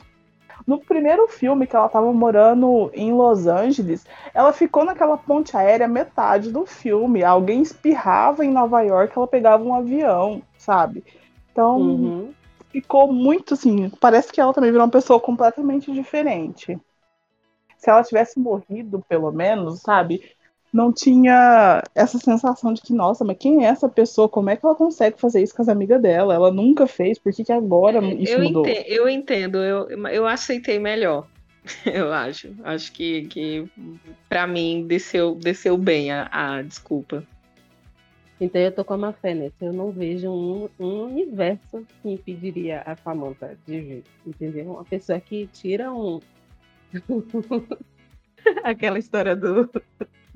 No 0.68 0.82
primeiro 0.82 1.30
filme 1.30 1.66
que 1.66 1.78
ela 1.78 1.86
estava 1.86 2.12
morando 2.12 2.92
em 2.94 3.14
Los 3.14 3.48
Angeles, 3.48 4.06
ela 4.34 4.52
ficou 4.52 4.84
naquela 4.84 5.18
ponte 5.18 5.56
aérea 5.56 5.88
metade 5.88 6.52
do 6.52 6.66
filme. 6.66 7.24
Alguém 7.24 7.62
espirrava 7.62 8.44
em 8.44 8.52
Nova 8.52 8.82
York, 8.82 9.14
ela 9.16 9.26
pegava 9.26 9.64
um 9.64 9.74
avião, 9.74 10.42
sabe? 10.58 11.06
Então, 11.50 11.78
uhum. 11.80 12.34
ficou 12.70 13.12
muito 13.14 13.54
assim. 13.54 13.90
Parece 14.02 14.30
que 14.30 14.42
ela 14.42 14.54
também 14.54 14.70
virou 14.70 14.86
uma 14.86 14.92
pessoa 14.92 15.22
completamente 15.22 15.90
diferente. 15.90 16.78
Se 17.78 17.90
ela 17.90 18.04
tivesse 18.04 18.38
morrido, 18.38 19.02
pelo 19.08 19.32
menos, 19.32 19.80
sabe? 19.80 20.22
Não 20.74 20.92
tinha 20.92 21.82
essa 21.96 22.18
sensação 22.18 22.74
de 22.74 22.82
que, 22.82 22.94
nossa, 22.94 23.24
mas 23.24 23.38
quem 23.38 23.66
é 23.66 23.70
essa 23.70 23.88
pessoa? 23.88 24.28
Como 24.28 24.50
é 24.50 24.56
que 24.56 24.66
ela 24.66 24.76
consegue 24.76 25.20
fazer 25.20 25.42
isso 25.42 25.56
com 25.56 25.62
as 25.62 25.70
amigas 25.70 26.02
dela? 26.02 26.34
Ela 26.34 26.52
nunca 26.52 26.88
fez, 26.88 27.18
por 27.18 27.34
que, 27.34 27.44
que 27.44 27.52
agora 27.52 28.04
isso 28.16 28.34
eu 28.34 28.44
mudou? 28.44 28.68
Entendo, 28.68 28.86
eu 28.88 29.10
entendo, 29.10 29.58
eu, 29.58 29.90
eu 30.10 30.28
aceitei 30.28 30.80
melhor. 30.80 31.28
Eu 31.86 32.14
acho. 32.14 32.56
Acho 32.64 32.94
que, 32.94 33.24
que 33.28 33.70
para 34.30 34.48
mim 34.48 34.86
desceu, 34.88 35.36
desceu 35.36 35.78
bem 35.78 36.12
a, 36.12 36.30
a 36.32 36.62
desculpa. 36.62 37.26
Então 38.40 38.62
eu 38.62 38.72
tô 38.72 38.86
com 38.86 38.96
uma 38.96 39.12
fé 39.12 39.34
nessa. 39.34 39.66
Eu 39.66 39.74
não 39.74 39.92
vejo 39.92 40.30
um, 40.30 40.70
um 40.80 41.04
universo 41.06 41.86
que 42.02 42.10
impediria 42.10 42.84
a 42.86 42.96
Samantha 42.96 43.58
de 43.66 43.82
vir. 43.82 44.04
Entendeu? 44.26 44.72
Uma 44.72 44.86
pessoa 44.86 45.20
que 45.20 45.48
tira 45.48 45.92
um. 45.92 46.22
Aquela 48.64 49.00
história 49.00 49.36
do 49.36 49.70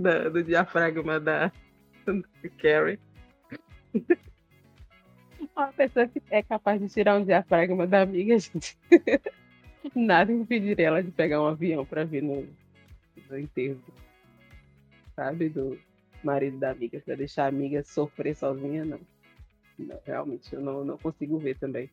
da, 0.01 0.29
do 0.29 0.43
diafragma 0.43 1.19
da, 1.19 1.51
Carrie. 2.61 2.99
Uma 5.55 5.73
pessoa 5.73 6.07
que 6.07 6.21
é 6.29 6.41
capaz 6.43 6.79
de 6.79 6.87
tirar 6.87 7.17
um 7.17 7.25
diafragma 7.25 7.85
da 7.87 8.01
amiga, 8.01 8.37
gente. 8.37 8.77
Nada 9.95 10.31
impediria 10.31 10.87
ela 10.87 11.03
de 11.03 11.11
pegar 11.11 11.41
um 11.41 11.47
avião 11.47 11.85
para 11.85 12.05
vir 12.05 12.21
no, 12.21 12.47
no 13.29 13.39
enterro, 13.39 13.81
sabe? 15.15 15.49
Do 15.49 15.77
marido 16.23 16.59
da 16.59 16.71
amiga, 16.71 17.01
para 17.03 17.15
deixar 17.15 17.45
a 17.45 17.47
amiga 17.47 17.83
sofrer 17.83 18.35
sozinha, 18.35 18.85
não. 18.85 18.99
não 19.79 19.99
realmente, 20.05 20.53
eu 20.53 20.61
não, 20.61 20.85
não 20.85 20.97
consigo 20.97 21.39
ver 21.39 21.57
também. 21.57 21.89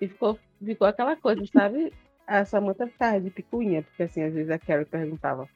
E 0.00 0.08
ficou, 0.08 0.38
ficou 0.64 0.86
aquela 0.86 1.16
coisa, 1.16 1.44
sabe? 1.46 1.92
A 2.26 2.44
Samantha 2.44 2.86
ficava 2.86 3.20
de 3.20 3.30
picuinha, 3.30 3.82
porque 3.82 4.04
assim, 4.04 4.22
às 4.22 4.32
vezes 4.32 4.50
a 4.50 4.58
Carrie 4.58 4.86
perguntava 4.86 5.48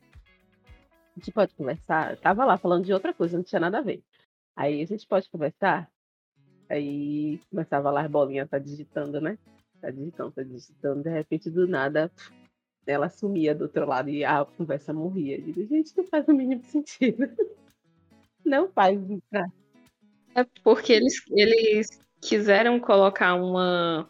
a 1.18 1.20
gente 1.20 1.32
pode 1.32 1.54
conversar? 1.54 2.12
Eu 2.12 2.16
tava 2.16 2.44
lá 2.44 2.56
falando 2.56 2.84
de 2.84 2.92
outra 2.92 3.12
coisa, 3.12 3.36
não 3.36 3.44
tinha 3.44 3.60
nada 3.60 3.78
a 3.78 3.82
ver. 3.82 4.02
Aí 4.56 4.80
a 4.80 4.86
gente 4.86 5.06
pode 5.06 5.28
conversar? 5.28 5.90
Aí 6.68 7.40
começava 7.50 7.90
lá 7.90 8.02
as 8.02 8.10
bolinhas, 8.10 8.48
tá 8.48 8.58
digitando, 8.58 9.20
né? 9.20 9.36
Tá 9.80 9.90
digitando, 9.90 10.32
tá 10.32 10.42
digitando, 10.42 11.02
de 11.02 11.10
repente 11.10 11.50
do 11.50 11.66
nada 11.66 12.10
ela 12.86 13.08
sumia 13.08 13.54
do 13.54 13.64
outro 13.64 13.86
lado 13.86 14.08
e 14.08 14.24
a 14.24 14.44
conversa 14.44 14.92
morria. 14.92 15.36
Eu 15.36 15.42
digo, 15.42 15.66
gente, 15.66 15.94
não 15.96 16.04
faz 16.04 16.26
o 16.26 16.32
mínimo 16.32 16.62
sentido. 16.64 17.28
Não 18.44 18.68
faz. 18.70 18.98
É 20.34 20.44
porque 20.62 20.92
eles, 20.94 21.22
eles 21.30 22.00
quiseram 22.20 22.80
colocar 22.80 23.34
uma 23.34 24.08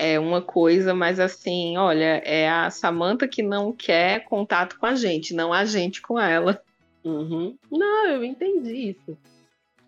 é 0.00 0.18
uma 0.18 0.40
coisa, 0.40 0.94
mas 0.94 1.20
assim, 1.20 1.76
olha, 1.76 2.22
é 2.24 2.48
a 2.48 2.70
Samantha 2.70 3.28
que 3.28 3.42
não 3.42 3.70
quer 3.70 4.24
contato 4.24 4.78
com 4.78 4.86
a 4.86 4.94
gente, 4.94 5.34
não 5.34 5.52
a 5.52 5.66
gente 5.66 6.00
com 6.00 6.18
ela. 6.18 6.62
Uhum. 7.04 7.56
Não, 7.70 8.06
eu 8.06 8.24
entendi 8.24 8.90
isso. 8.90 9.16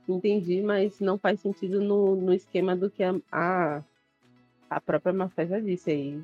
Entendi, 0.07 0.61
mas 0.61 1.01
não 1.01 1.17
faz 1.17 1.41
sentido 1.41 1.81
no, 1.81 2.15
no 2.15 2.35
esquema 2.35 2.77
do 2.77 2.91
que 2.91 3.03
a, 3.03 3.15
a, 3.31 3.83
a 4.69 4.81
própria 4.81 5.15
Mafé 5.15 5.47
já 5.47 5.59
disse 5.59 5.91
aí. 5.91 6.23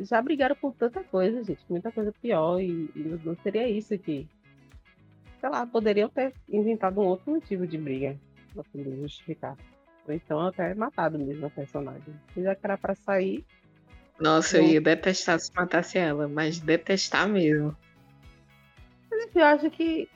Já 0.00 0.22
brigaram 0.22 0.56
por 0.56 0.72
tanta 0.74 1.04
coisa, 1.04 1.44
gente, 1.44 1.60
muita 1.68 1.92
coisa 1.92 2.12
pior, 2.22 2.58
e, 2.58 2.90
e 2.96 3.20
não 3.24 3.36
seria 3.42 3.68
isso 3.68 3.98
que. 3.98 4.26
Sei 5.40 5.48
lá, 5.50 5.66
poderiam 5.66 6.08
ter 6.08 6.32
inventado 6.48 7.00
um 7.00 7.06
outro 7.06 7.32
motivo 7.32 7.66
de 7.66 7.76
briga 7.76 8.18
pra 8.54 8.64
poder 8.64 8.96
justificar. 8.96 9.56
Ou 10.06 10.14
então 10.14 10.40
até 10.40 10.74
matado 10.74 11.18
mesmo 11.18 11.46
a 11.46 11.50
personagem. 11.50 12.14
Já 12.36 12.54
que 12.54 12.60
era 12.64 12.76
pra 12.76 12.94
sair. 12.94 13.44
Nossa, 14.20 14.58
eu 14.58 14.64
ia 14.64 14.80
detestar 14.80 15.40
se 15.40 15.50
matasse 15.54 15.98
ela, 15.98 16.28
mas 16.28 16.60
detestar 16.60 17.28
mesmo. 17.28 17.76
Mas 19.10 19.34
eu 19.34 19.44
acho 19.44 19.70
que 19.70 20.08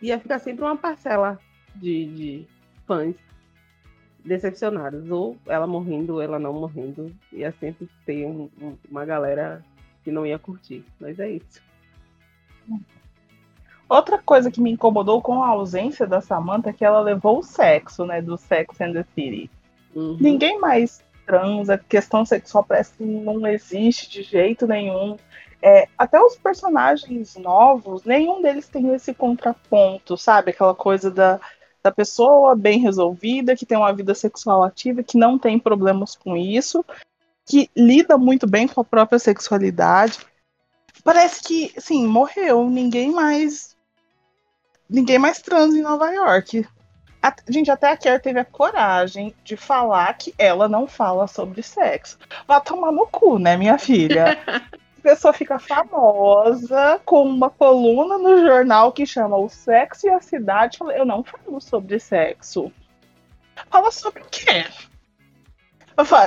ia 0.00 0.18
ficar 0.18 0.38
sempre 0.38 0.64
uma 0.64 0.76
parcela 0.76 1.38
de, 1.76 2.06
de 2.06 2.46
fãs 2.86 3.14
decepcionados. 4.24 5.10
Ou 5.10 5.36
ela 5.46 5.66
morrendo, 5.66 6.14
ou 6.14 6.22
ela 6.22 6.38
não 6.38 6.52
morrendo. 6.52 7.14
Ia 7.32 7.52
sempre 7.52 7.88
ter 8.06 8.26
um, 8.26 8.48
um, 8.60 8.76
uma 8.90 9.04
galera 9.04 9.64
que 10.02 10.10
não 10.10 10.24
ia 10.24 10.38
curtir. 10.38 10.84
Mas 11.00 11.18
é 11.18 11.30
isso. 11.30 11.62
Outra 13.92 14.16
coisa 14.16 14.50
que 14.50 14.58
me 14.58 14.70
incomodou 14.70 15.20
com 15.20 15.42
a 15.42 15.48
ausência 15.48 16.06
da 16.06 16.22
Samantha 16.22 16.70
é 16.70 16.72
que 16.72 16.82
ela 16.82 17.00
levou 17.00 17.40
o 17.40 17.42
sexo, 17.42 18.06
né? 18.06 18.22
Do 18.22 18.38
Sex 18.38 18.80
and 18.80 18.94
the 18.94 19.04
City. 19.14 19.50
Uhum. 19.94 20.16
Ninguém 20.18 20.58
mais 20.58 21.04
transa, 21.26 21.76
questão 21.76 22.24
sexual 22.24 22.64
parece 22.64 22.94
que 22.94 23.04
não 23.04 23.46
existe 23.46 24.08
de 24.08 24.22
jeito 24.22 24.66
nenhum. 24.66 25.18
É, 25.60 25.88
até 25.98 26.18
os 26.18 26.36
personagens 26.36 27.36
novos, 27.36 28.02
nenhum 28.04 28.40
deles 28.40 28.66
tem 28.66 28.94
esse 28.94 29.12
contraponto, 29.12 30.16
sabe? 30.16 30.52
Aquela 30.52 30.74
coisa 30.74 31.10
da, 31.10 31.38
da 31.82 31.92
pessoa 31.92 32.56
bem 32.56 32.78
resolvida, 32.78 33.54
que 33.54 33.66
tem 33.66 33.76
uma 33.76 33.92
vida 33.92 34.14
sexual 34.14 34.62
ativa, 34.62 35.02
que 35.02 35.18
não 35.18 35.38
tem 35.38 35.58
problemas 35.58 36.16
com 36.16 36.34
isso, 36.34 36.82
que 37.44 37.68
lida 37.76 38.16
muito 38.16 38.46
bem 38.46 38.66
com 38.66 38.80
a 38.80 38.84
própria 38.84 39.18
sexualidade. 39.18 40.18
Parece 41.04 41.42
que, 41.42 41.78
sim, 41.78 42.06
morreu. 42.06 42.70
Ninguém 42.70 43.12
mais 43.12 43.71
ninguém 44.88 45.18
mais 45.18 45.40
transa 45.40 45.76
em 45.76 45.82
Nova 45.82 46.10
York. 46.10 46.66
A, 47.22 47.34
gente, 47.48 47.70
até 47.70 47.90
a 47.90 47.96
Kerr 47.96 48.20
teve 48.20 48.40
a 48.40 48.44
coragem 48.44 49.32
de 49.44 49.56
falar 49.56 50.12
que 50.14 50.34
ela 50.36 50.68
não 50.68 50.88
fala 50.88 51.28
sobre 51.28 51.62
sexo. 51.62 52.18
Vai 52.48 52.60
tomar 52.60 52.90
no 52.90 53.06
cu, 53.06 53.38
né, 53.38 53.56
minha 53.56 53.78
filha? 53.78 54.36
a 54.46 55.00
pessoa 55.00 55.32
fica 55.32 55.58
famosa 55.58 57.00
com 57.04 57.22
uma 57.22 57.48
coluna 57.48 58.18
no 58.18 58.44
jornal 58.44 58.92
que 58.92 59.06
chama 59.06 59.36
O 59.36 59.48
Sexo 59.48 60.08
e 60.08 60.10
a 60.10 60.20
Cidade. 60.20 60.78
Eu 60.80 61.04
não 61.04 61.22
falo 61.22 61.60
sobre 61.60 62.00
sexo. 62.00 62.72
Fala 63.70 63.90
sobre 63.92 64.22
o 64.22 64.26
quê? 64.30 64.64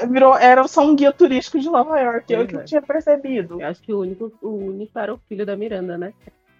Virou, 0.09 0.37
era 0.37 0.67
só 0.67 0.85
um 0.85 0.95
guia 0.95 1.11
turístico 1.11 1.59
de 1.59 1.69
Nova 1.69 1.99
York, 1.99 2.31
eu 2.31 2.47
que 2.47 2.55
é. 2.55 2.63
tinha 2.63 2.81
percebido. 2.81 3.59
Eu 3.59 3.67
acho 3.67 3.81
que 3.81 3.91
o 3.91 4.01
único, 4.01 4.31
o 4.41 4.49
único 4.49 4.97
era 4.97 5.13
o 5.13 5.19
filho 5.27 5.45
da 5.45 5.57
Miranda, 5.57 5.97
né? 5.97 6.13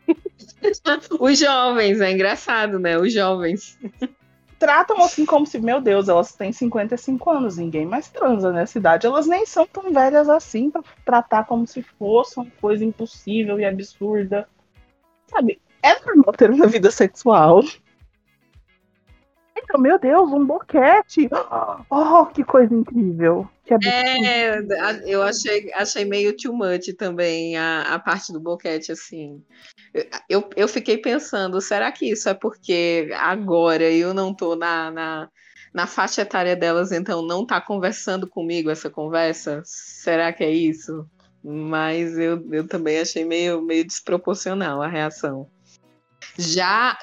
Os 1.20 1.40
jovens, 1.40 2.02
é 2.02 2.12
engraçado, 2.12 2.80
né? 2.80 2.98
Os 2.98 3.14
jovens. 3.14 3.78
Tratam 4.58 5.02
assim 5.02 5.26
como 5.26 5.46
se, 5.46 5.60
meu 5.60 5.82
Deus, 5.82 6.08
elas 6.08 6.34
têm 6.34 6.52
55 6.52 7.30
anos, 7.30 7.58
ninguém 7.58 7.86
mais 7.86 8.10
transa 8.10 8.52
nessa 8.52 8.78
idade. 8.78 9.06
Elas 9.06 9.28
nem 9.28 9.46
são 9.46 9.68
tão 9.68 9.92
velhas 9.92 10.30
assim 10.30 10.72
pra 10.72 10.82
tratar 11.04 11.46
como 11.46 11.68
se 11.68 11.82
fosse 11.82 12.38
uma 12.38 12.48
coisa 12.62 12.84
impossível 12.84 13.60
e 13.60 13.66
absurda. 13.66 14.48
Sabe? 15.28 15.60
É 15.84 16.00
normal 16.06 16.34
ter 16.34 16.50
uma 16.50 16.68
vida 16.68 16.90
sexual. 16.90 17.62
Então, 19.58 19.80
meu 19.80 19.98
Deus, 19.98 20.32
um 20.32 20.46
boquete! 20.46 21.30
Oh, 21.90 22.26
que 22.26 22.44
coisa 22.44 22.74
incrível! 22.74 23.48
Que 23.64 23.74
é, 23.74 24.60
eu 25.06 25.24
achei, 25.24 25.72
achei 25.74 26.06
meio 26.06 26.36
too 26.36 26.54
much 26.54 26.94
também 26.98 27.58
a, 27.58 27.96
a 27.96 28.00
parte 28.00 28.32
do 28.32 28.40
boquete, 28.40 28.92
assim. 28.92 29.42
Eu, 30.30 30.48
eu 30.56 30.68
fiquei 30.68 30.98
pensando, 30.98 31.60
será 31.62 31.92
que 31.92 32.12
isso 32.12 32.30
é 32.30 32.34
porque 32.34 33.10
agora 33.18 33.90
eu 33.90 34.14
não 34.14 34.34
tô 34.34 34.56
na, 34.56 34.92
na, 34.92 35.30
na 35.74 35.88
faixa 35.88 36.22
etária 36.22 36.56
delas, 36.56 36.92
então 36.92 37.26
não 37.26 37.46
tá 37.46 37.60
conversando 37.60 38.28
comigo 38.28 38.70
essa 38.70 38.90
conversa? 38.90 39.62
Será 39.66 40.32
que 40.32 40.44
é 40.44 40.52
isso? 40.52 41.08
Mas 41.44 42.18
eu, 42.18 42.46
eu 42.52 42.68
também 42.68 43.00
achei 43.00 43.24
meio, 43.24 43.62
meio 43.62 43.86
desproporcional 43.86 44.82
a 44.82 44.88
reação. 44.88 45.48
Já 46.38 46.98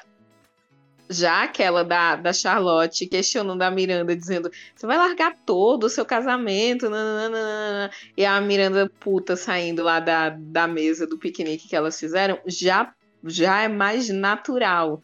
já 1.09 1.43
aquela 1.43 1.83
da, 1.83 2.15
da 2.15 2.33
Charlotte 2.33 3.07
questionando 3.07 3.61
a 3.61 3.71
Miranda, 3.71 4.15
dizendo: 4.15 4.49
Você 4.75 4.87
vai 4.87 4.97
largar 4.97 5.35
todo 5.45 5.85
o 5.85 5.89
seu 5.89 6.05
casamento? 6.05 6.89
Nananana. 6.89 7.91
E 8.15 8.25
a 8.25 8.39
Miranda 8.41 8.91
puta 8.99 9.35
saindo 9.35 9.83
lá 9.83 9.99
da, 9.99 10.29
da 10.29 10.67
mesa 10.67 11.05
do 11.05 11.17
piquenique 11.17 11.67
que 11.67 11.75
elas 11.75 11.99
fizeram, 11.99 12.39
já, 12.45 12.93
já 13.23 13.61
é 13.61 13.67
mais 13.67 14.09
natural. 14.09 15.01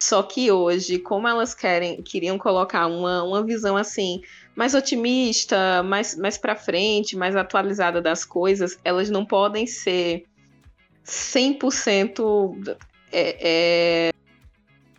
Só 0.00 0.22
que 0.22 0.50
hoje, 0.50 0.98
como 0.98 1.26
elas 1.26 1.54
querem, 1.54 2.00
queriam 2.02 2.38
colocar 2.38 2.86
uma, 2.86 3.24
uma 3.24 3.44
visão 3.44 3.76
assim, 3.76 4.22
mais 4.54 4.72
otimista, 4.72 5.82
mais, 5.82 6.16
mais 6.16 6.38
para 6.38 6.54
frente, 6.54 7.16
mais 7.16 7.34
atualizada 7.34 8.00
das 8.00 8.24
coisas, 8.24 8.78
elas 8.84 9.10
não 9.10 9.26
podem 9.26 9.66
ser 9.66 10.24
100% 11.04 12.76
é, 13.10 14.10
é, 14.10 14.12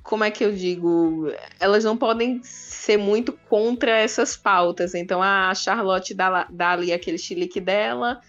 como 0.10 0.24
é 0.24 0.32
que 0.32 0.44
eu 0.44 0.52
digo, 0.52 1.32
elas 1.60 1.84
não 1.84 1.96
podem 1.96 2.42
ser 2.42 2.98
muito 2.98 3.32
contra 3.48 3.92
essas 3.92 4.36
pautas. 4.36 4.96
Então 4.96 5.22
a 5.22 5.54
Charlotte 5.54 6.16
dá, 6.16 6.48
dá 6.50 6.72
ali 6.72 6.92
aquele 6.92 7.20
chilique 7.20 7.62
dela, 7.62 8.20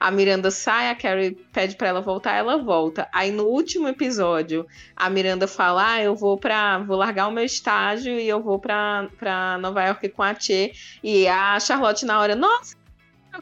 a 0.00 0.10
Miranda 0.10 0.50
sai, 0.50 0.88
a 0.88 0.94
Carrie 0.94 1.32
pede 1.52 1.76
para 1.76 1.88
ela 1.88 2.00
voltar, 2.00 2.32
ela 2.32 2.56
volta. 2.56 3.06
Aí 3.12 3.30
no 3.30 3.44
último 3.44 3.86
episódio, 3.86 4.66
a 4.96 5.10
Miranda 5.10 5.46
fala: 5.46 5.92
ah, 5.92 6.02
eu 6.02 6.14
vou 6.14 6.38
para, 6.38 6.78
vou 6.78 6.96
largar 6.96 7.28
o 7.28 7.32
meu 7.32 7.44
estágio 7.44 8.18
e 8.18 8.26
eu 8.26 8.42
vou 8.42 8.58
para 8.58 9.58
Nova 9.60 9.84
York 9.84 10.08
com 10.08 10.22
a 10.22 10.34
Tchê. 10.34 10.72
E 11.04 11.28
a 11.28 11.60
Charlotte 11.60 12.06
na 12.06 12.18
hora, 12.18 12.34
nossa, 12.34 12.74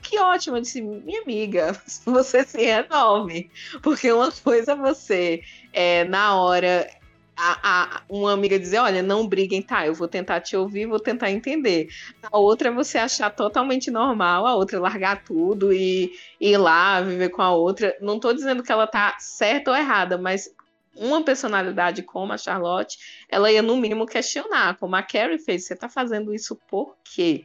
que 0.02 0.18
ótimo. 0.18 0.56
Eu 0.56 0.62
disse, 0.62 0.82
minha 0.82 1.22
amiga, 1.22 1.80
você 2.04 2.42
se 2.42 2.60
renove. 2.60 3.52
Porque 3.82 4.10
uma 4.10 4.32
coisa 4.32 4.72
é 4.72 4.76
você, 4.76 5.42
é, 5.72 6.02
na 6.02 6.34
hora, 6.34 6.90
a, 7.36 7.96
a, 7.96 8.02
uma 8.08 8.32
amiga 8.32 8.58
dizer, 8.58 8.78
olha, 8.78 9.02
não 9.02 9.26
briguem, 9.26 9.60
tá, 9.60 9.86
eu 9.86 9.94
vou 9.94 10.06
tentar 10.06 10.40
te 10.40 10.56
ouvir, 10.56 10.86
vou 10.86 11.00
tentar 11.00 11.30
entender. 11.30 11.88
A 12.30 12.38
outra 12.38 12.68
é 12.68 12.72
você 12.72 12.98
achar 12.98 13.30
totalmente 13.30 13.90
normal, 13.90 14.46
a 14.46 14.54
outra 14.54 14.80
largar 14.80 15.24
tudo 15.24 15.72
e, 15.72 16.12
ir 16.40 16.56
lá 16.56 17.00
viver 17.00 17.30
com 17.30 17.42
a 17.42 17.52
outra. 17.52 17.96
Não 18.00 18.16
estou 18.16 18.32
dizendo 18.32 18.62
que 18.62 18.70
ela 18.70 18.86
tá 18.86 19.16
certa 19.18 19.70
ou 19.70 19.76
errada, 19.76 20.16
mas 20.16 20.48
uma 20.96 21.24
personalidade 21.24 22.02
como 22.02 22.32
a 22.32 22.38
Charlotte, 22.38 22.98
ela 23.28 23.50
ia 23.50 23.62
no 23.62 23.76
mínimo 23.76 24.06
questionar, 24.06 24.76
como 24.78 24.94
a 24.94 25.02
Carrie 25.02 25.38
fez, 25.38 25.66
você 25.66 25.74
tá 25.74 25.88
fazendo 25.88 26.32
isso 26.32 26.56
por 26.68 26.96
quê? 27.02 27.44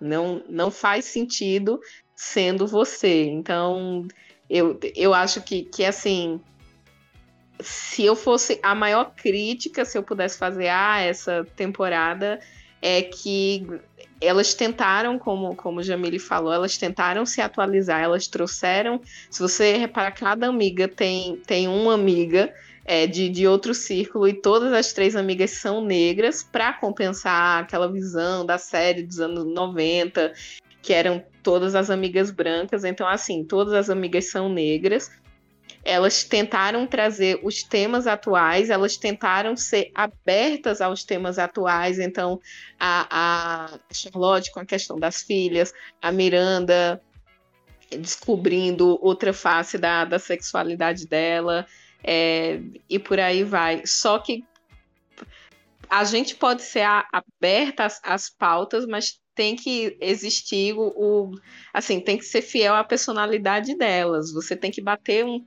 Não, 0.00 0.42
não 0.48 0.70
faz 0.70 1.04
sentido 1.04 1.80
sendo 2.14 2.66
você. 2.66 3.24
Então, 3.24 4.06
eu, 4.48 4.78
eu 4.94 5.12
acho 5.12 5.42
que, 5.42 5.64
que 5.64 5.84
assim, 5.84 6.40
se 7.60 8.04
eu 8.04 8.14
fosse 8.14 8.58
a 8.62 8.74
maior 8.74 9.12
crítica, 9.14 9.84
se 9.84 9.96
eu 9.96 10.02
pudesse 10.02 10.38
fazer 10.38 10.68
a 10.68 10.94
ah, 10.94 11.00
essa 11.00 11.46
temporada, 11.56 12.38
é 12.80 13.02
que 13.02 13.66
elas 14.20 14.54
tentaram, 14.54 15.18
como, 15.18 15.54
como 15.54 15.82
Jamile 15.82 16.18
falou, 16.18 16.52
elas 16.52 16.76
tentaram 16.78 17.26
se 17.26 17.40
atualizar, 17.40 18.00
elas 18.00 18.26
trouxeram. 18.26 19.00
Se 19.30 19.40
você 19.40 19.76
reparar, 19.76 20.12
cada 20.12 20.46
amiga 20.46 20.88
tem, 20.88 21.36
tem 21.46 21.68
uma 21.68 21.94
amiga 21.94 22.52
é, 22.84 23.06
de, 23.06 23.28
de 23.28 23.46
outro 23.46 23.74
círculo 23.74 24.28
e 24.28 24.32
todas 24.32 24.72
as 24.72 24.92
três 24.92 25.16
amigas 25.16 25.50
são 25.52 25.84
negras 25.84 26.42
para 26.42 26.72
compensar 26.72 27.62
aquela 27.62 27.90
visão 27.90 28.46
da 28.46 28.58
série 28.58 29.02
dos 29.02 29.20
anos 29.20 29.44
90, 29.44 30.32
que 30.80 30.92
eram 30.92 31.22
todas 31.42 31.74
as 31.74 31.90
amigas 31.90 32.30
brancas. 32.30 32.84
Então, 32.84 33.06
assim, 33.06 33.44
todas 33.44 33.74
as 33.74 33.90
amigas 33.90 34.30
são 34.30 34.48
negras 34.48 35.10
elas 35.84 36.24
tentaram 36.24 36.84
trazer 36.84 37.38
os 37.44 37.62
temas 37.62 38.08
atuais, 38.08 38.70
elas 38.70 38.96
tentaram 38.96 39.56
ser 39.56 39.92
abertas 39.94 40.80
aos 40.80 41.04
temas 41.04 41.38
atuais. 41.38 42.00
Então, 42.00 42.40
a, 42.78 43.06
a 43.08 43.94
Charlotte 43.94 44.50
com 44.50 44.58
a 44.58 44.66
questão 44.66 44.98
das 44.98 45.22
filhas, 45.22 45.72
a 46.02 46.10
Miranda 46.10 47.00
descobrindo 47.88 48.98
outra 49.00 49.32
face 49.32 49.78
da, 49.78 50.04
da 50.04 50.18
sexualidade 50.18 51.06
dela, 51.06 51.64
é, 52.02 52.60
e 52.90 52.98
por 52.98 53.20
aí 53.20 53.44
vai. 53.44 53.86
Só 53.86 54.18
que 54.18 54.44
a 55.88 56.02
gente 56.02 56.34
pode 56.34 56.62
ser 56.62 56.84
aberta 57.12 57.84
às, 57.84 58.00
às 58.02 58.28
pautas, 58.28 58.84
mas 58.86 59.20
tem 59.36 59.54
que 59.54 59.96
existir 60.00 60.74
o, 60.74 60.88
o, 60.96 61.30
assim, 61.72 62.00
tem 62.00 62.18
que 62.18 62.24
ser 62.24 62.42
fiel 62.42 62.74
à 62.74 62.82
personalidade 62.82 63.76
delas. 63.76 64.32
Você 64.32 64.56
tem 64.56 64.70
que 64.70 64.80
bater 64.80 65.24
um 65.24 65.46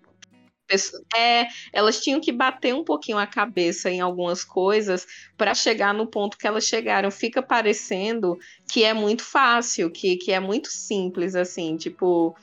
é, 1.15 1.47
elas 1.74 2.01
tinham 2.01 2.20
que 2.20 2.32
bater 2.32 2.74
um 2.74 2.84
pouquinho 2.84 3.17
a 3.17 3.28
cabeça 3.28 3.89
em 3.89 3.99
algumas 3.99 4.43
coisas 4.43 5.05
para 5.38 5.53
chegar 5.53 5.93
no 5.93 6.07
ponto 6.07 6.38
que 6.38 6.47
elas 6.47 6.65
chegaram. 6.65 7.09
Fica 7.11 7.41
parecendo 7.41 8.38
que 8.70 8.84
é 8.84 8.93
muito 8.93 9.24
fácil, 9.24 9.89
que, 9.89 10.15
que 10.15 10.32
é 10.32 10.39
muito 10.39 10.70
simples, 10.70 11.34
assim, 11.34 11.76
tipo, 11.76 12.36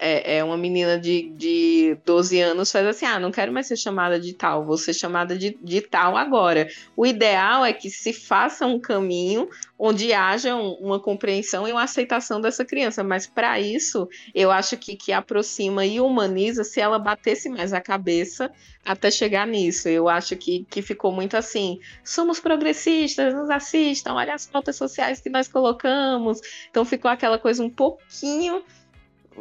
é, 0.00 0.38
é 0.38 0.44
uma 0.44 0.56
menina 0.56 0.98
de, 0.98 1.30
de 1.36 1.98
12 2.06 2.40
anos 2.40 2.72
faz 2.72 2.86
assim, 2.86 3.04
ah, 3.04 3.20
não 3.20 3.30
quero 3.30 3.52
mais 3.52 3.66
ser 3.66 3.76
chamada 3.76 4.18
de 4.18 4.32
tal, 4.32 4.64
vou 4.64 4.78
ser 4.78 4.94
chamada 4.94 5.36
de, 5.36 5.58
de 5.62 5.82
tal 5.82 6.16
agora. 6.16 6.66
O 6.96 7.06
ideal 7.06 7.66
é 7.66 7.72
que 7.72 7.90
se 7.90 8.14
faça 8.14 8.66
um 8.66 8.80
caminho 8.80 9.48
onde 9.78 10.12
haja 10.12 10.56
um, 10.56 10.72
uma 10.80 10.98
compreensão 10.98 11.68
e 11.68 11.72
uma 11.72 11.82
aceitação 11.82 12.40
dessa 12.40 12.64
criança, 12.64 13.04
mas 13.04 13.26
para 13.26 13.60
isso, 13.60 14.08
eu 14.34 14.50
acho 14.50 14.76
que, 14.76 14.96
que 14.96 15.12
aproxima 15.12 15.84
e 15.84 16.00
humaniza 16.00 16.64
se 16.64 16.80
ela 16.80 16.98
batesse 16.98 17.48
mais 17.50 17.72
a 17.74 17.80
cabeça 17.80 18.50
até 18.84 19.10
chegar 19.10 19.46
nisso. 19.46 19.88
Eu 19.88 20.08
acho 20.08 20.34
que, 20.34 20.66
que 20.70 20.80
ficou 20.80 21.12
muito 21.12 21.36
assim, 21.36 21.78
somos 22.02 22.40
progressistas, 22.40 23.34
nos 23.34 23.50
assistam, 23.50 24.14
olha 24.14 24.34
as 24.34 24.46
pautas 24.46 24.76
sociais 24.76 25.20
que 25.20 25.28
nós 25.28 25.46
colocamos. 25.58 26.40
Então 26.70 26.84
ficou 26.84 27.10
aquela 27.10 27.38
coisa 27.38 27.62
um 27.62 27.70
pouquinho 27.70 28.62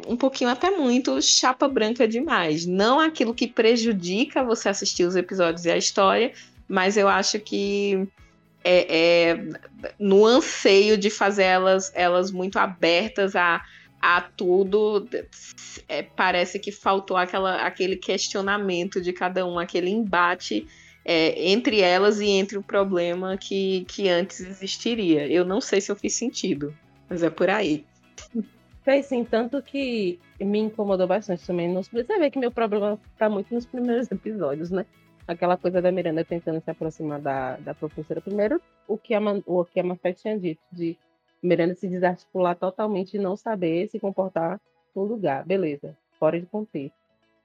um 0.07 0.15
pouquinho 0.15 0.51
até 0.51 0.69
muito 0.69 1.19
chapa 1.23 1.67
branca 1.67 2.07
demais. 2.07 2.67
Não 2.67 2.99
aquilo 2.99 3.33
que 3.33 3.47
prejudica 3.47 4.43
você 4.43 4.69
assistir 4.69 5.03
os 5.03 5.15
episódios 5.15 5.65
e 5.65 5.71
a 5.71 5.77
história, 5.77 6.33
mas 6.67 6.97
eu 6.97 7.07
acho 7.07 7.39
que 7.39 8.07
é, 8.63 9.31
é 9.31 9.39
no 9.97 10.23
anseio 10.23 10.99
de 10.99 11.09
fazer 11.09 11.45
elas, 11.45 11.91
elas 11.95 12.29
muito 12.29 12.59
abertas 12.59 13.35
a, 13.35 13.63
a 13.99 14.21
tudo, 14.21 15.07
é, 15.89 16.03
parece 16.03 16.59
que 16.59 16.71
faltou 16.71 17.17
aquela, 17.17 17.65
aquele 17.65 17.95
questionamento 17.95 19.01
de 19.01 19.11
cada 19.11 19.47
um, 19.47 19.57
aquele 19.57 19.89
embate 19.89 20.67
é, 21.07 21.49
entre 21.51 21.79
elas 21.79 22.19
e 22.19 22.27
entre 22.27 22.57
o 22.57 22.61
problema 22.61 23.37
que, 23.37 23.85
que 23.85 24.09
antes 24.09 24.41
existiria. 24.41 25.25
Eu 25.25 25.45
não 25.45 25.61
sei 25.61 25.79
se 25.79 25.89
eu 25.89 25.95
fiz 25.95 26.13
sentido, 26.13 26.75
mas 27.09 27.23
é 27.23 27.29
por 27.29 27.49
aí. 27.49 27.85
Fez 28.83 29.05
sim, 29.05 29.23
tanto 29.23 29.61
que 29.61 30.19
me 30.37 30.59
incomodou 30.59 31.07
bastante 31.07 31.47
também. 31.47 31.69
Nos... 31.69 31.87
Você 31.87 32.19
vê 32.19 32.29
que 32.29 32.37
meu 32.37 32.51
problema 32.51 32.99
está 33.13 33.29
muito 33.29 33.53
nos 33.53 33.65
primeiros 33.65 34.11
episódios, 34.11 34.69
né? 34.69 34.85
Aquela 35.25 35.55
coisa 35.55 35.81
da 35.81 35.91
Miranda 35.93 36.25
tentando 36.25 36.61
se 36.61 36.69
aproximar 36.69 37.21
da, 37.21 37.55
da 37.55 37.73
professora. 37.73 38.19
Primeiro, 38.19 38.61
o 38.85 38.97
que 38.97 39.13
a, 39.13 39.19
o 39.45 39.63
que 39.63 39.79
a 39.79 39.83
Mafé 39.83 40.11
tinha 40.11 40.37
dito, 40.37 40.61
de 40.73 40.97
Miranda 41.41 41.73
se 41.73 41.87
desarticular 41.87 42.55
totalmente 42.55 43.15
e 43.15 43.19
não 43.19 43.37
saber 43.37 43.87
se 43.87 43.97
comportar 43.99 44.59
no 44.93 45.03
lugar. 45.03 45.45
Beleza, 45.45 45.97
fora 46.19 46.37
de 46.37 46.45
contexto. 46.45 46.95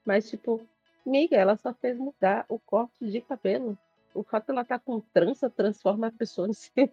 Mas, 0.04 0.28
tipo, 0.28 0.60
Miga, 1.04 1.36
ela 1.36 1.56
só 1.56 1.74
fez 1.74 1.98
mudar 1.98 2.44
o 2.48 2.58
corte 2.58 3.04
de 3.04 3.20
cabelo. 3.20 3.76
O 4.14 4.22
fato 4.22 4.46
de 4.46 4.52
ela 4.52 4.62
estar 4.62 4.78
tá 4.78 4.84
com 4.84 5.00
trança 5.00 5.50
transforma 5.50 6.08
a 6.08 6.12
pessoa 6.12 6.48
em 6.48 6.52
ser 6.52 6.90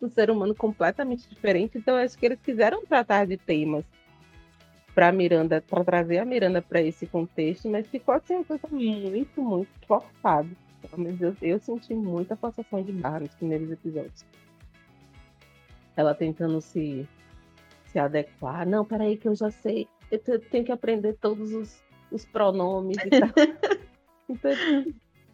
um 0.00 0.08
ser 0.08 0.30
humano 0.30 0.54
completamente 0.54 1.28
diferente. 1.28 1.76
Então, 1.76 1.96
acho 1.96 2.16
que 2.16 2.26
eles 2.26 2.40
quiseram 2.40 2.84
tratar 2.86 3.26
de 3.26 3.36
temas 3.36 3.84
para 4.94 5.12
Miranda, 5.12 5.62
para 5.62 5.84
trazer 5.84 6.18
a 6.18 6.24
Miranda 6.24 6.62
para 6.62 6.80
esse 6.80 7.06
contexto, 7.06 7.68
mas 7.68 7.86
ficou 7.86 8.14
assim 8.14 8.36
uma 8.36 8.44
coisa 8.44 8.66
muito, 8.70 9.42
muito 9.42 9.70
forçada. 9.86 10.48
Pelo 10.80 11.08
eu, 11.20 11.36
eu 11.42 11.58
senti 11.58 11.94
muita 11.94 12.36
forçação 12.36 12.82
de 12.82 12.92
barra 12.92 13.20
nos 13.20 13.34
primeiros 13.34 13.70
episódios. 13.70 14.24
Ela 15.96 16.14
tentando 16.14 16.60
se, 16.60 17.06
se 17.86 17.98
adequar. 17.98 18.66
Não, 18.66 18.84
peraí, 18.84 19.16
que 19.16 19.28
eu 19.28 19.34
já 19.34 19.50
sei. 19.50 19.88
Eu 20.10 20.40
tenho 20.40 20.64
que 20.64 20.72
aprender 20.72 21.16
todos 21.20 21.52
os 21.52 21.82
os 22.10 22.24
pronomes 22.24 22.96
e 23.04 23.10
tal. 23.10 23.28
então, 24.28 24.52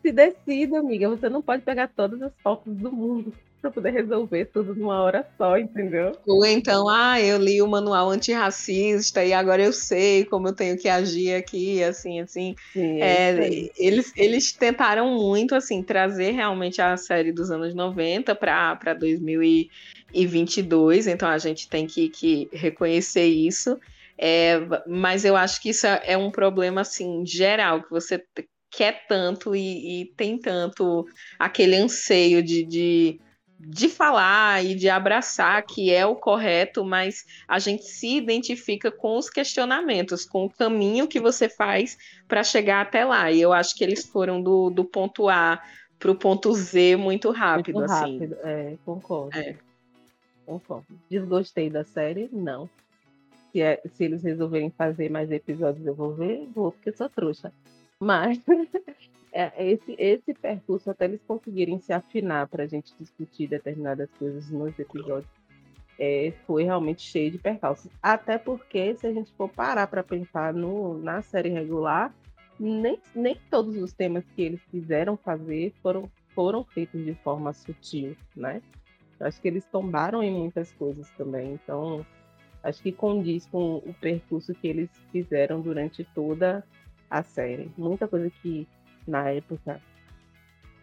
se 0.03 0.13
decida, 0.13 0.79
amiga. 0.79 1.09
Você 1.09 1.29
não 1.29 1.41
pode 1.41 1.63
pegar 1.63 1.89
todas 1.89 2.21
as 2.21 2.33
fotos 2.43 2.77
do 2.77 2.93
mundo 2.93 3.33
para 3.65 3.71
poder 3.71 3.93
resolver 3.93 4.45
tudo 4.47 4.75
numa 4.75 5.01
hora 5.03 5.27
só, 5.39 5.57
entendeu? 5.57 6.13
Ou 6.27 6.45
então, 6.45 6.87
ah, 6.87 7.19
eu 7.19 7.39
li 7.39 7.63
o 7.63 7.67
manual 7.67 8.11
antirracista 8.11 9.25
e 9.25 9.33
agora 9.33 9.63
eu 9.63 9.73
sei 9.73 10.27
como 10.27 10.49
eu 10.49 10.53
tenho 10.53 10.77
que 10.77 10.87
agir 10.87 11.35
aqui, 11.35 11.83
assim, 11.83 12.21
assim. 12.21 12.55
Sim, 12.75 13.01
é, 13.01 13.31
é 13.31 13.71
eles, 13.79 14.13
eles 14.15 14.53
tentaram 14.53 15.15
muito, 15.15 15.55
assim, 15.55 15.83
trazer 15.83 16.33
realmente 16.33 16.83
a 16.83 16.95
série 16.99 17.33
dos 17.33 17.51
anos 17.51 17.75
90 17.75 18.35
para 18.35 18.93
2022, 18.93 21.07
então 21.07 21.27
a 21.27 21.39
gente 21.39 21.67
tem 21.67 21.87
que, 21.87 22.11
que 22.11 22.51
reconhecer 22.53 23.25
isso. 23.25 23.81
É, 24.17 24.61
mas 24.87 25.25
eu 25.25 25.37
acho 25.37 25.61
que 25.61 25.71
isso 25.71 25.87
é, 25.87 26.03
é 26.05 26.17
um 26.17 26.31
problema 26.31 26.83
assim 26.83 27.27
geral 27.27 27.83
que 27.83 27.91
você 27.91 28.25
quer 28.71 29.07
tanto 29.07 29.55
e, 29.55 30.03
e 30.03 30.05
tem 30.17 30.39
tanto 30.39 31.07
aquele 31.39 31.77
anseio 31.77 32.43
de, 32.43 32.65
de, 32.65 33.21
de 33.59 33.89
falar 33.89 34.65
e 34.65 34.75
de 34.75 34.89
abraçar 34.89 35.65
que 35.65 35.93
é 35.93 36.05
o 36.05 36.17
correto, 36.17 36.85
mas 36.85 37.25
a 37.47 37.59
gente 37.59 37.85
se 37.85 38.17
identifica 38.17 38.91
com 38.91 39.17
os 39.17 39.31
questionamentos, 39.31 40.25
com 40.25 40.45
o 40.45 40.51
caminho 40.51 41.09
que 41.09 41.21
você 41.21 41.49
faz 41.49 41.97
para 42.27 42.43
chegar 42.43 42.83
até 42.83 43.05
lá. 43.05 43.31
E 43.31 43.41
eu 43.41 43.53
acho 43.53 43.75
que 43.77 43.85
eles 43.85 44.07
foram 44.07 44.43
do, 44.43 44.71
do 44.71 44.85
ponto 44.85 45.29
A 45.29 45.63
para 45.99 46.11
o 46.11 46.17
ponto 46.17 46.53
Z 46.53 46.97
muito 46.97 47.31
rápido. 47.31 47.79
Muito 47.79 47.93
assim. 47.93 48.19
rápido, 48.19 48.37
é, 48.43 48.77
concordo. 48.85 49.39
É. 49.39 49.57
Concordo. 50.45 50.87
Desgostei 51.09 51.71
da 51.71 51.85
série? 51.85 52.29
Não 52.31 52.69
se, 53.55 53.63
é, 53.63 53.81
se 53.87 54.05
eles 54.05 54.25
resolverem 54.25 54.69
fazer 54.71 55.09
mais 55.09 55.31
episódios, 55.31 55.87
eu 55.87 55.95
vou 55.95 56.13
ver, 56.13 56.49
vou, 56.53 56.73
porque 56.73 56.91
sou 56.91 57.09
trouxa. 57.09 57.53
Mas 58.01 58.43
é, 59.33 59.53
esse, 59.65 59.95
esse 59.97 60.35
percurso, 60.35 60.91
até 60.91 61.05
eles 61.05 61.23
conseguirem 61.23 61.79
se 61.79 61.93
afinar 61.93 62.49
para 62.49 62.65
a 62.65 62.67
gente 62.67 62.93
discutir 62.99 63.47
determinadas 63.47 64.11
coisas 64.19 64.51
nos 64.51 64.77
episódios, 64.77 65.31
é, 65.97 66.33
foi 66.45 66.65
realmente 66.65 67.03
cheio 67.03 67.31
de 67.31 67.39
percalços. 67.39 67.89
Até 68.03 68.39
porque, 68.39 68.97
se 68.97 69.07
a 69.07 69.13
gente 69.13 69.33
for 69.35 69.49
parar 69.49 69.87
para 69.87 70.03
pensar 70.03 70.53
no, 70.53 70.99
na 70.99 71.23
série 71.23 71.51
regular, 71.51 72.13
nem, 72.59 72.99
nem 73.15 73.39
todos 73.49 73.77
os 73.77 73.93
temas 73.93 74.25
que 74.35 74.43
eles 74.43 74.61
quiseram 74.65 75.17
fazer 75.17 75.73
foram, 75.81 76.11
foram 76.35 76.65
feitos 76.65 77.05
de 77.05 77.15
forma 77.23 77.53
sutil, 77.53 78.17
né? 78.35 78.61
Eu 79.21 79.29
acho 79.29 79.41
que 79.41 79.47
eles 79.47 79.65
tombaram 79.67 80.25
em 80.25 80.33
muitas 80.33 80.73
coisas 80.73 81.09
também. 81.11 81.53
Então, 81.53 82.05
acho 82.65 82.83
que 82.83 82.91
condiz 82.91 83.47
com 83.47 83.77
o 83.77 83.95
percurso 84.01 84.55
que 84.55 84.67
eles 84.67 84.91
fizeram 85.13 85.61
durante 85.61 86.03
toda 86.15 86.65
a 87.11 87.23
série. 87.23 87.71
Muita 87.77 88.09
coisa 88.09 88.31
que 88.43 88.67
na 89.07 89.31
época 89.31 89.81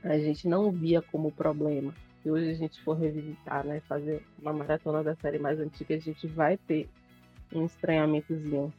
a 0.03 0.17
gente 0.17 0.47
não 0.47 0.71
via 0.71 1.01
como 1.01 1.31
problema. 1.31 1.93
Se 2.21 2.29
hoje 2.29 2.51
a 2.51 2.53
gente 2.53 2.79
for 2.83 2.93
revisitar, 2.93 3.65
né, 3.65 3.81
fazer 3.81 4.23
uma 4.39 4.53
maratona 4.53 5.03
da 5.03 5.15
série 5.15 5.39
mais 5.39 5.59
antiga, 5.59 5.95
a 5.95 5.99
gente 5.99 6.27
vai 6.27 6.55
ter 6.55 6.87
um 7.53 7.65
estranhamentozinho 7.65 8.71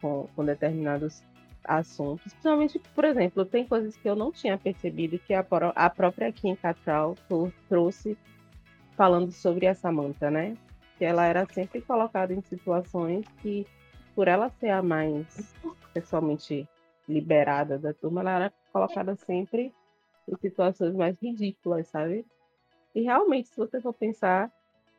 com, 0.00 0.26
com 0.34 0.44
determinados 0.44 1.22
assuntos. 1.62 2.32
Principalmente, 2.32 2.80
por 2.94 3.04
exemplo, 3.04 3.44
tem 3.44 3.66
coisas 3.66 3.94
que 3.96 4.08
eu 4.08 4.16
não 4.16 4.32
tinha 4.32 4.56
percebido 4.56 5.18
que 5.18 5.34
a, 5.34 5.44
a 5.74 5.90
própria 5.90 6.32
Kim 6.32 6.56
Cattrall 6.56 7.14
trouxe 7.68 8.16
falando 8.96 9.30
sobre 9.30 9.66
a 9.66 9.74
Samantha, 9.74 10.30
né? 10.30 10.56
Que 10.96 11.04
ela 11.04 11.26
era 11.26 11.46
sempre 11.46 11.80
colocada 11.80 12.32
em 12.32 12.40
situações 12.40 13.26
que, 13.42 13.66
por 14.14 14.28
ela 14.28 14.48
ser 14.50 14.70
a 14.70 14.82
mais 14.82 15.54
sexualmente 15.92 16.68
liberada 17.08 17.78
da 17.78 17.92
turma, 17.92 18.20
ela 18.20 18.34
era 18.36 18.52
colocada 18.72 19.14
sempre 19.16 19.72
em 20.28 20.36
situações 20.36 20.94
mais 20.94 21.16
ridículas, 21.20 21.86
sabe? 21.88 22.26
E 22.94 23.02
realmente, 23.02 23.48
se 23.48 23.56
você 23.56 23.80
for 23.80 23.92
pensar, 23.92 24.50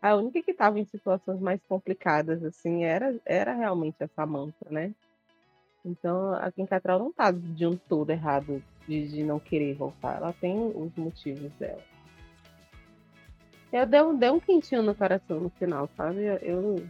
a 0.02 0.16
única 0.16 0.42
que 0.42 0.52
estava 0.52 0.80
em 0.80 0.86
situações 0.86 1.40
mais 1.40 1.62
complicadas, 1.68 2.44
assim, 2.44 2.84
era, 2.84 3.20
era 3.26 3.54
realmente 3.54 4.04
a 4.04 4.08
Samantha, 4.08 4.70
né? 4.70 4.94
Então, 5.84 6.34
a 6.34 6.52
Kim 6.52 6.66
Cattrall 6.66 7.00
não 7.00 7.12
tá 7.12 7.32
de 7.32 7.66
um 7.66 7.76
todo 7.76 8.10
errado 8.10 8.64
de, 8.88 9.08
de 9.08 9.24
não 9.24 9.40
querer 9.40 9.74
voltar. 9.74 10.18
Ela 10.18 10.34
tem 10.34 10.72
os 10.76 10.94
motivos 10.96 11.52
dela. 11.54 11.82
Eu 13.72 13.86
deu, 13.86 14.18
deu 14.18 14.34
um 14.34 14.40
quentinho 14.40 14.82
no 14.82 14.96
coração 14.96 15.42
no 15.42 15.50
final, 15.50 15.90
sabe? 15.98 16.24
Eu, 16.42 16.84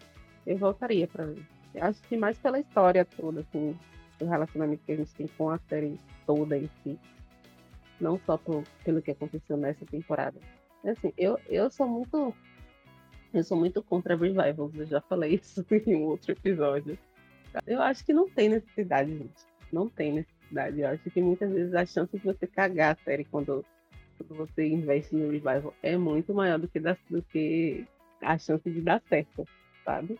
eu 0.45 0.57
voltaria 0.57 1.07
ver. 1.07 1.45
Eu 1.73 1.83
acho 1.83 2.01
que 2.03 2.15
mais 2.15 2.37
pela 2.37 2.59
história 2.59 3.03
toda, 3.03 3.41
assim, 3.41 3.77
do 4.19 4.25
relacionamento 4.25 4.83
que 4.85 4.91
a 4.91 4.95
gente 4.95 5.13
tem 5.15 5.27
com 5.27 5.49
a 5.49 5.57
série 5.69 5.99
toda 6.25 6.57
em 6.57 6.69
si. 6.83 6.99
Não 7.99 8.19
só 8.25 8.37
por, 8.37 8.63
pelo 8.83 9.01
que 9.01 9.11
aconteceu 9.11 9.57
nessa 9.57 9.85
temporada. 9.85 10.39
Assim, 10.85 11.11
eu, 11.17 11.39
eu 11.47 11.69
sou 11.69 11.87
muito. 11.87 12.33
Eu 13.33 13.43
sou 13.43 13.57
muito 13.57 13.83
contra 13.83 14.15
revivals, 14.15 14.73
eu 14.75 14.85
já 14.85 15.01
falei 15.01 15.35
isso 15.35 15.65
em 15.85 15.95
um 15.95 16.05
outro 16.05 16.31
episódio. 16.31 16.97
Eu 17.65 17.81
acho 17.81 18.05
que 18.05 18.13
não 18.13 18.29
tem 18.29 18.49
necessidade, 18.49 19.11
gente. 19.11 19.45
Não 19.71 19.89
tem 19.89 20.13
necessidade. 20.13 20.79
Eu 20.79 20.89
acho 20.89 21.09
que 21.09 21.21
muitas 21.21 21.51
vezes 21.51 21.73
a 21.73 21.85
chance 21.85 22.17
de 22.17 22.23
você 22.23 22.47
cagar 22.47 22.95
a 22.95 23.03
série 23.03 23.25
quando 23.25 23.65
quando 24.17 24.35
você 24.35 24.67
investe 24.67 25.15
no 25.15 25.31
revival 25.31 25.73
é 25.81 25.97
muito 25.97 26.33
maior 26.33 26.59
do 26.59 26.67
que, 26.67 26.79
da, 26.79 26.97
do 27.09 27.21
que 27.21 27.85
a 28.21 28.37
chance 28.37 28.69
de 28.69 28.81
dar 28.81 29.01
certo, 29.07 29.45
sabe? 29.85 30.19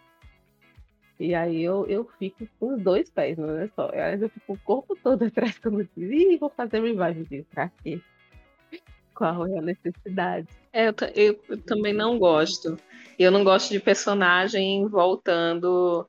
E 1.19 1.33
aí 1.33 1.63
eu, 1.63 1.85
eu 1.87 2.07
fico 2.19 2.47
com 2.59 2.75
os 2.75 2.81
dois 2.81 3.09
pés, 3.09 3.37
não 3.37 3.57
é 3.57 3.67
só. 3.69 3.89
Aí 3.91 4.21
eu 4.21 4.29
fico 4.29 4.53
o 4.53 4.59
corpo 4.59 4.95
todo 4.95 5.23
atrás 5.25 5.57
quando 5.57 5.81
eu 5.81 5.87
diz, 5.95 6.11
ih, 6.11 6.37
vou 6.37 6.49
fazer 6.49 6.81
revive 6.81 7.23
disso, 7.25 7.47
pra 7.51 7.69
quê? 7.83 7.99
Qual 9.15 9.47
é 9.47 9.57
a 9.57 9.61
necessidade? 9.61 10.47
É, 10.71 10.89
eu, 10.89 10.93
eu, 11.15 11.39
eu 11.49 11.57
também 11.63 11.91
não 11.91 12.19
gosto. 12.19 12.77
Eu 13.17 13.31
não 13.31 13.43
gosto 13.43 13.71
de 13.71 13.79
personagem 13.79 14.87
voltando 14.87 16.07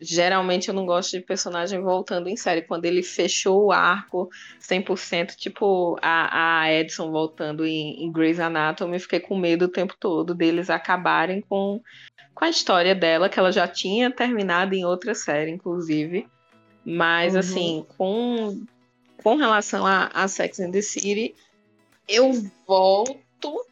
geralmente 0.00 0.68
eu 0.68 0.74
não 0.74 0.86
gosto 0.86 1.12
de 1.12 1.24
personagem 1.24 1.80
voltando 1.80 2.28
em 2.28 2.36
série. 2.36 2.62
Quando 2.62 2.84
ele 2.84 3.02
fechou 3.02 3.66
o 3.66 3.72
arco 3.72 4.30
100%, 4.60 5.34
tipo 5.36 5.98
a, 6.02 6.62
a 6.62 6.72
Edson 6.72 7.10
voltando 7.10 7.64
em, 7.64 8.04
em 8.04 8.12
Grey's 8.12 8.40
Anatomy, 8.40 8.94
eu 8.94 9.00
fiquei 9.00 9.20
com 9.20 9.36
medo 9.36 9.66
o 9.66 9.68
tempo 9.68 9.94
todo 9.98 10.34
deles 10.34 10.70
acabarem 10.70 11.40
com, 11.40 11.80
com 12.34 12.44
a 12.44 12.50
história 12.50 12.94
dela, 12.94 13.28
que 13.28 13.38
ela 13.38 13.52
já 13.52 13.66
tinha 13.68 14.10
terminado 14.10 14.74
em 14.74 14.84
outra 14.84 15.14
série, 15.14 15.50
inclusive. 15.50 16.26
Mas, 16.84 17.34
uhum. 17.34 17.40
assim, 17.40 17.86
com, 17.96 18.64
com 19.22 19.36
relação 19.36 19.86
a, 19.86 20.06
a 20.12 20.26
Sex 20.26 20.58
and 20.60 20.72
the 20.72 20.82
City, 20.82 21.34
eu 22.08 22.32
volto 22.66 23.64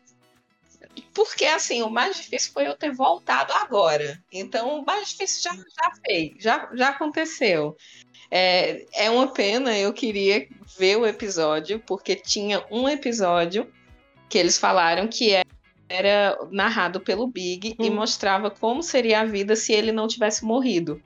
porque, 1.14 1.44
assim, 1.44 1.82
o 1.82 1.90
mais 1.90 2.16
difícil 2.16 2.52
foi 2.52 2.66
eu 2.66 2.76
ter 2.76 2.92
voltado 2.92 3.52
agora. 3.52 4.22
Então, 4.32 4.80
o 4.80 4.84
mais 4.84 5.10
difícil 5.10 5.42
já, 5.42 5.54
já 5.54 5.92
fez, 6.04 6.32
já, 6.38 6.70
já 6.74 6.88
aconteceu. 6.88 7.76
É, 8.30 8.86
é 8.94 9.10
uma 9.10 9.32
pena, 9.32 9.76
eu 9.76 9.92
queria 9.92 10.46
ver 10.78 10.96
o 10.96 11.06
episódio, 11.06 11.80
porque 11.80 12.14
tinha 12.14 12.64
um 12.70 12.88
episódio 12.88 13.70
que 14.28 14.38
eles 14.38 14.56
falaram 14.56 15.08
que 15.08 15.32
era 15.88 16.38
narrado 16.50 17.00
pelo 17.00 17.26
Big 17.26 17.74
hum. 17.78 17.84
e 17.84 17.90
mostrava 17.90 18.50
como 18.50 18.82
seria 18.82 19.20
a 19.20 19.24
vida 19.24 19.56
se 19.56 19.72
ele 19.72 19.90
não 19.90 20.06
tivesse 20.06 20.44
morrido. 20.44 21.02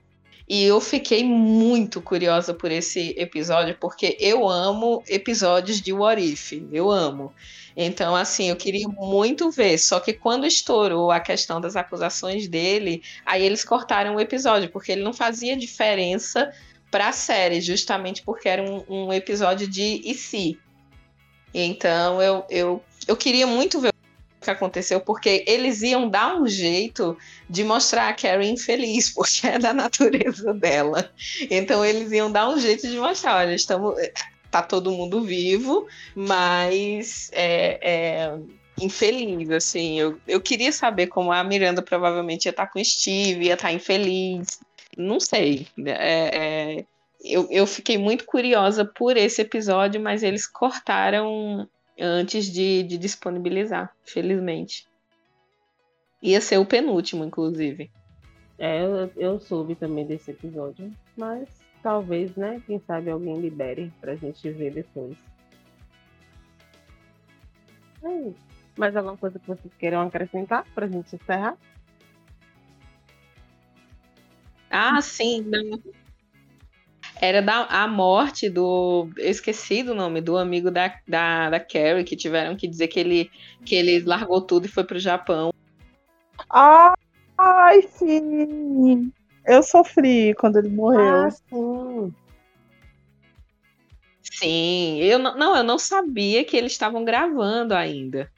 E 0.46 0.64
eu 0.64 0.78
fiquei 0.80 1.24
muito 1.24 2.02
curiosa 2.02 2.52
por 2.52 2.70
esse 2.70 3.14
episódio, 3.16 3.76
porque 3.80 4.16
eu 4.20 4.46
amo 4.46 5.02
episódios 5.08 5.80
de 5.80 5.92
What 5.92 6.22
If. 6.22 6.52
Eu 6.70 6.90
amo. 6.90 7.32
Então, 7.76 8.14
assim, 8.14 8.50
eu 8.50 8.56
queria 8.56 8.86
muito 8.86 9.50
ver. 9.50 9.78
Só 9.78 9.98
que 10.00 10.12
quando 10.12 10.46
estourou 10.46 11.10
a 11.10 11.18
questão 11.18 11.60
das 11.60 11.76
acusações 11.76 12.46
dele, 12.46 13.02
aí 13.24 13.42
eles 13.42 13.64
cortaram 13.64 14.16
o 14.16 14.20
episódio, 14.20 14.70
porque 14.70 14.92
ele 14.92 15.02
não 15.02 15.14
fazia 15.14 15.56
diferença 15.56 16.52
para 16.90 17.08
a 17.08 17.12
série, 17.12 17.60
justamente 17.60 18.22
porque 18.22 18.48
era 18.48 18.62
um, 18.62 18.84
um 18.88 19.12
episódio 19.12 19.66
de 19.66 20.02
e 20.04 20.14
se. 20.14 20.58
Então, 21.52 22.20
eu, 22.20 22.44
eu, 22.50 22.82
eu 23.08 23.16
queria 23.16 23.46
muito 23.46 23.80
ver 23.80 23.93
que 24.44 24.50
aconteceu, 24.50 25.00
porque 25.00 25.44
eles 25.46 25.82
iam 25.82 26.08
dar 26.08 26.36
um 26.36 26.46
jeito 26.46 27.16
de 27.48 27.64
mostrar 27.64 28.08
a 28.08 28.14
Carrie 28.14 28.50
infeliz, 28.50 29.10
porque 29.14 29.46
é 29.46 29.58
da 29.58 29.72
natureza 29.72 30.54
dela. 30.54 31.10
Então, 31.50 31.84
eles 31.84 32.12
iam 32.12 32.30
dar 32.30 32.48
um 32.48 32.58
jeito 32.58 32.88
de 32.88 32.96
mostrar: 32.98 33.38
olha, 33.38 33.54
estamos 33.54 33.94
tá 34.50 34.62
todo 34.62 34.92
mundo 34.92 35.20
vivo, 35.22 35.88
mas 36.14 37.28
é, 37.32 37.78
é 37.82 38.38
infeliz, 38.80 39.50
assim. 39.50 39.98
Eu, 39.98 40.20
eu 40.28 40.40
queria 40.40 40.70
saber 40.70 41.08
como 41.08 41.32
a 41.32 41.42
Miranda 41.42 41.82
provavelmente 41.82 42.46
ia 42.46 42.50
estar 42.50 42.66
tá 42.66 42.72
com 42.72 42.82
Steve, 42.82 43.46
ia 43.46 43.54
estar 43.54 43.68
tá 43.68 43.72
infeliz. 43.72 44.60
Não 44.96 45.18
sei. 45.18 45.66
É, 45.84 45.90
é, 46.78 46.84
eu, 47.24 47.48
eu 47.50 47.66
fiquei 47.66 47.98
muito 47.98 48.24
curiosa 48.24 48.84
por 48.84 49.16
esse 49.16 49.42
episódio, 49.42 50.00
mas 50.00 50.22
eles 50.22 50.46
cortaram 50.46 51.68
antes 51.98 52.46
de, 52.46 52.82
de 52.82 52.98
disponibilizar, 52.98 53.94
felizmente. 54.02 54.86
Ia 56.22 56.40
ser 56.40 56.58
o 56.58 56.66
penúltimo, 56.66 57.24
inclusive. 57.24 57.90
É, 58.58 58.82
eu, 58.82 59.12
eu 59.16 59.40
soube 59.40 59.74
também 59.74 60.06
desse 60.06 60.30
episódio, 60.30 60.90
mas 61.16 61.48
talvez, 61.82 62.34
né? 62.36 62.62
Quem 62.66 62.80
sabe 62.86 63.10
alguém 63.10 63.36
libere 63.40 63.92
pra 64.00 64.16
gente 64.16 64.50
ver 64.50 64.72
depois. 64.72 65.16
É 68.02 68.32
Mais 68.76 68.96
alguma 68.96 69.16
coisa 69.16 69.38
que 69.38 69.46
vocês 69.46 69.72
queiram 69.78 70.00
acrescentar 70.00 70.64
pra 70.74 70.86
gente 70.86 71.14
encerrar? 71.14 71.56
Ah, 74.70 75.00
sim. 75.00 75.44
Era 77.24 77.40
da 77.40 77.64
a 77.70 77.88
morte 77.88 78.50
do. 78.50 79.08
Eu 79.16 79.30
esqueci 79.30 79.82
do 79.82 79.94
nome, 79.94 80.20
do 80.20 80.36
amigo 80.36 80.70
da, 80.70 80.94
da, 81.08 81.48
da 81.48 81.58
Carrie, 81.58 82.04
que 82.04 82.14
tiveram 82.14 82.54
que 82.54 82.68
dizer 82.68 82.88
que 82.88 83.00
ele, 83.00 83.30
que 83.64 83.74
ele 83.74 84.00
largou 84.00 84.42
tudo 84.42 84.66
e 84.66 84.68
foi 84.68 84.84
pro 84.84 84.98
Japão. 84.98 85.50
Ai, 86.50 87.80
sim! 87.80 89.10
Eu 89.46 89.62
sofri 89.62 90.34
quando 90.34 90.58
ele 90.58 90.68
morreu. 90.68 91.24
Ah, 91.24 91.30
sim. 91.30 92.14
Sim, 94.20 94.98
eu 94.98 95.18
não, 95.18 95.34
não, 95.34 95.56
eu 95.56 95.64
não 95.64 95.78
sabia 95.78 96.44
que 96.44 96.54
eles 96.54 96.72
estavam 96.72 97.06
gravando 97.06 97.74
ainda. 97.74 98.30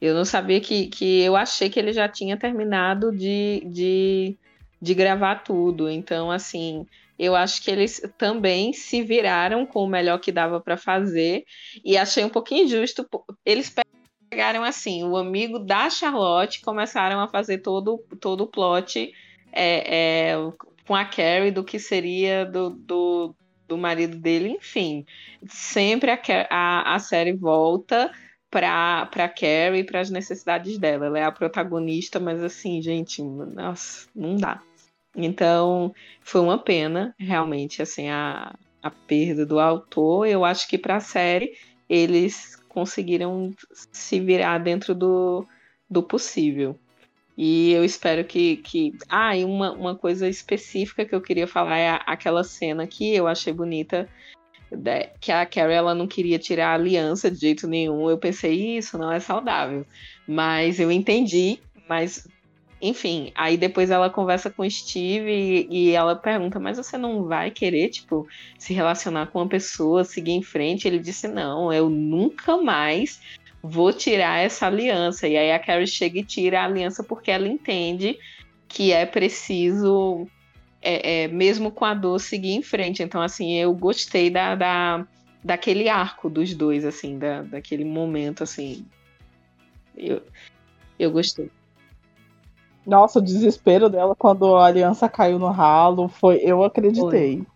Eu 0.00 0.14
não 0.14 0.24
sabia 0.24 0.60
que, 0.60 0.86
que 0.86 1.20
eu 1.20 1.34
achei 1.34 1.68
que 1.68 1.80
ele 1.80 1.92
já 1.92 2.08
tinha 2.08 2.36
terminado 2.36 3.10
de, 3.10 3.64
de, 3.66 4.38
de 4.80 4.94
gravar 4.94 5.42
tudo. 5.42 5.90
Então, 5.90 6.30
assim, 6.30 6.86
eu 7.18 7.34
acho 7.34 7.62
que 7.62 7.70
eles 7.70 8.02
também 8.18 8.72
se 8.72 9.02
viraram 9.02 9.64
com 9.64 9.84
o 9.84 9.88
melhor 9.88 10.18
que 10.18 10.30
dava 10.30 10.60
para 10.60 10.76
fazer 10.76 11.44
e 11.84 11.96
achei 11.96 12.24
um 12.24 12.28
pouquinho 12.28 12.64
injusto. 12.64 13.08
Eles 13.44 13.74
pegaram 14.28 14.62
assim, 14.62 15.04
o 15.04 15.16
amigo 15.16 15.58
da 15.58 15.88
Charlotte 15.88 16.60
começaram 16.60 17.20
a 17.20 17.28
fazer 17.28 17.58
todo, 17.58 17.98
todo 18.20 18.42
o 18.42 18.46
plot 18.46 19.12
é, 19.52 20.32
é, 20.32 20.34
com 20.86 20.94
a 20.94 21.04
Carrie 21.04 21.50
do 21.50 21.64
que 21.64 21.78
seria 21.78 22.44
do, 22.44 22.70
do, 22.70 23.34
do 23.66 23.78
marido 23.78 24.18
dele, 24.18 24.50
enfim. 24.50 25.06
Sempre 25.48 26.10
a, 26.10 26.20
a, 26.50 26.94
a 26.94 26.98
série 26.98 27.32
volta 27.32 28.10
para 28.50 29.06
para 29.06 29.28
Carrie 29.28 29.84
para 29.84 30.00
as 30.00 30.10
necessidades 30.10 30.78
dela. 30.78 31.06
Ela 31.06 31.18
é 31.18 31.24
a 31.24 31.32
protagonista, 31.32 32.20
mas 32.20 32.42
assim, 32.42 32.80
gente, 32.82 33.22
nossa, 33.22 34.08
não 34.14 34.36
dá. 34.36 34.62
Então, 35.16 35.94
foi 36.20 36.42
uma 36.42 36.58
pena, 36.58 37.14
realmente, 37.18 37.80
assim, 37.80 38.08
a, 38.10 38.54
a 38.82 38.90
perda 38.90 39.46
do 39.46 39.58
autor. 39.58 40.26
Eu 40.26 40.44
acho 40.44 40.68
que 40.68 40.76
para 40.76 40.96
a 40.96 41.00
série 41.00 41.54
eles 41.88 42.56
conseguiram 42.68 43.54
se 43.90 44.20
virar 44.20 44.58
dentro 44.58 44.94
do, 44.94 45.46
do 45.88 46.02
possível. 46.02 46.78
E 47.36 47.72
eu 47.72 47.84
espero 47.84 48.24
que. 48.24 48.58
que... 48.58 48.94
Ah, 49.08 49.36
e 49.36 49.44
uma, 49.44 49.72
uma 49.72 49.94
coisa 49.94 50.28
específica 50.28 51.04
que 51.04 51.14
eu 51.14 51.20
queria 51.20 51.46
falar 51.46 51.78
é 51.78 52.00
aquela 52.06 52.42
cena 52.44 52.86
que 52.86 53.14
eu 53.14 53.26
achei 53.26 53.52
bonita, 53.52 54.08
que 55.20 55.30
a 55.30 55.44
Carrie 55.44 55.74
ela 55.74 55.94
não 55.94 56.06
queria 56.06 56.38
tirar 56.38 56.70
a 56.70 56.74
aliança 56.74 57.30
de 57.30 57.38
jeito 57.38 57.66
nenhum. 57.68 58.08
Eu 58.08 58.18
pensei, 58.18 58.76
isso 58.78 58.96
não 58.96 59.12
é 59.12 59.20
saudável. 59.20 59.86
Mas 60.26 60.80
eu 60.80 60.90
entendi, 60.90 61.58
mas. 61.88 62.26
Enfim, 62.80 63.32
aí 63.34 63.56
depois 63.56 63.90
ela 63.90 64.10
conversa 64.10 64.50
com 64.50 64.62
o 64.62 64.70
Steve 64.70 65.30
e, 65.30 65.68
e 65.70 65.90
ela 65.92 66.14
pergunta: 66.14 66.60
Mas 66.60 66.76
você 66.76 66.98
não 66.98 67.24
vai 67.24 67.50
querer, 67.50 67.88
tipo, 67.88 68.28
se 68.58 68.74
relacionar 68.74 69.28
com 69.28 69.38
uma 69.38 69.48
pessoa, 69.48 70.04
seguir 70.04 70.32
em 70.32 70.42
frente? 70.42 70.86
Ele 70.86 70.98
disse: 70.98 71.26
Não, 71.26 71.72
eu 71.72 71.88
nunca 71.88 72.56
mais 72.58 73.20
vou 73.62 73.92
tirar 73.92 74.40
essa 74.40 74.66
aliança. 74.66 75.26
E 75.26 75.36
aí 75.36 75.52
a 75.52 75.58
Carrie 75.58 75.86
chega 75.86 76.18
e 76.20 76.24
tira 76.24 76.60
a 76.60 76.64
aliança 76.64 77.02
porque 77.02 77.30
ela 77.30 77.48
entende 77.48 78.18
que 78.68 78.92
é 78.92 79.06
preciso, 79.06 80.26
é, 80.82 81.24
é, 81.24 81.28
mesmo 81.28 81.70
com 81.70 81.84
a 81.84 81.94
dor, 81.94 82.20
seguir 82.20 82.52
em 82.52 82.62
frente. 82.62 83.02
Então, 83.02 83.22
assim, 83.22 83.54
eu 83.54 83.72
gostei 83.72 84.28
da, 84.28 84.54
da, 84.54 85.06
daquele 85.42 85.88
arco 85.88 86.28
dos 86.28 86.54
dois, 86.54 86.84
assim, 86.84 87.18
da, 87.18 87.42
daquele 87.42 87.84
momento, 87.84 88.42
assim. 88.42 88.84
Eu, 89.96 90.22
eu 90.98 91.10
gostei. 91.10 91.50
Nossa, 92.86 93.18
o 93.18 93.22
desespero 93.22 93.88
dela 93.88 94.14
quando 94.14 94.56
a 94.56 94.66
aliança 94.66 95.08
caiu 95.08 95.38
no 95.38 95.50
ralo 95.50 96.08
foi. 96.08 96.36
Eu 96.36 96.62
acreditei. 96.62 97.38
Foi. 97.38 97.46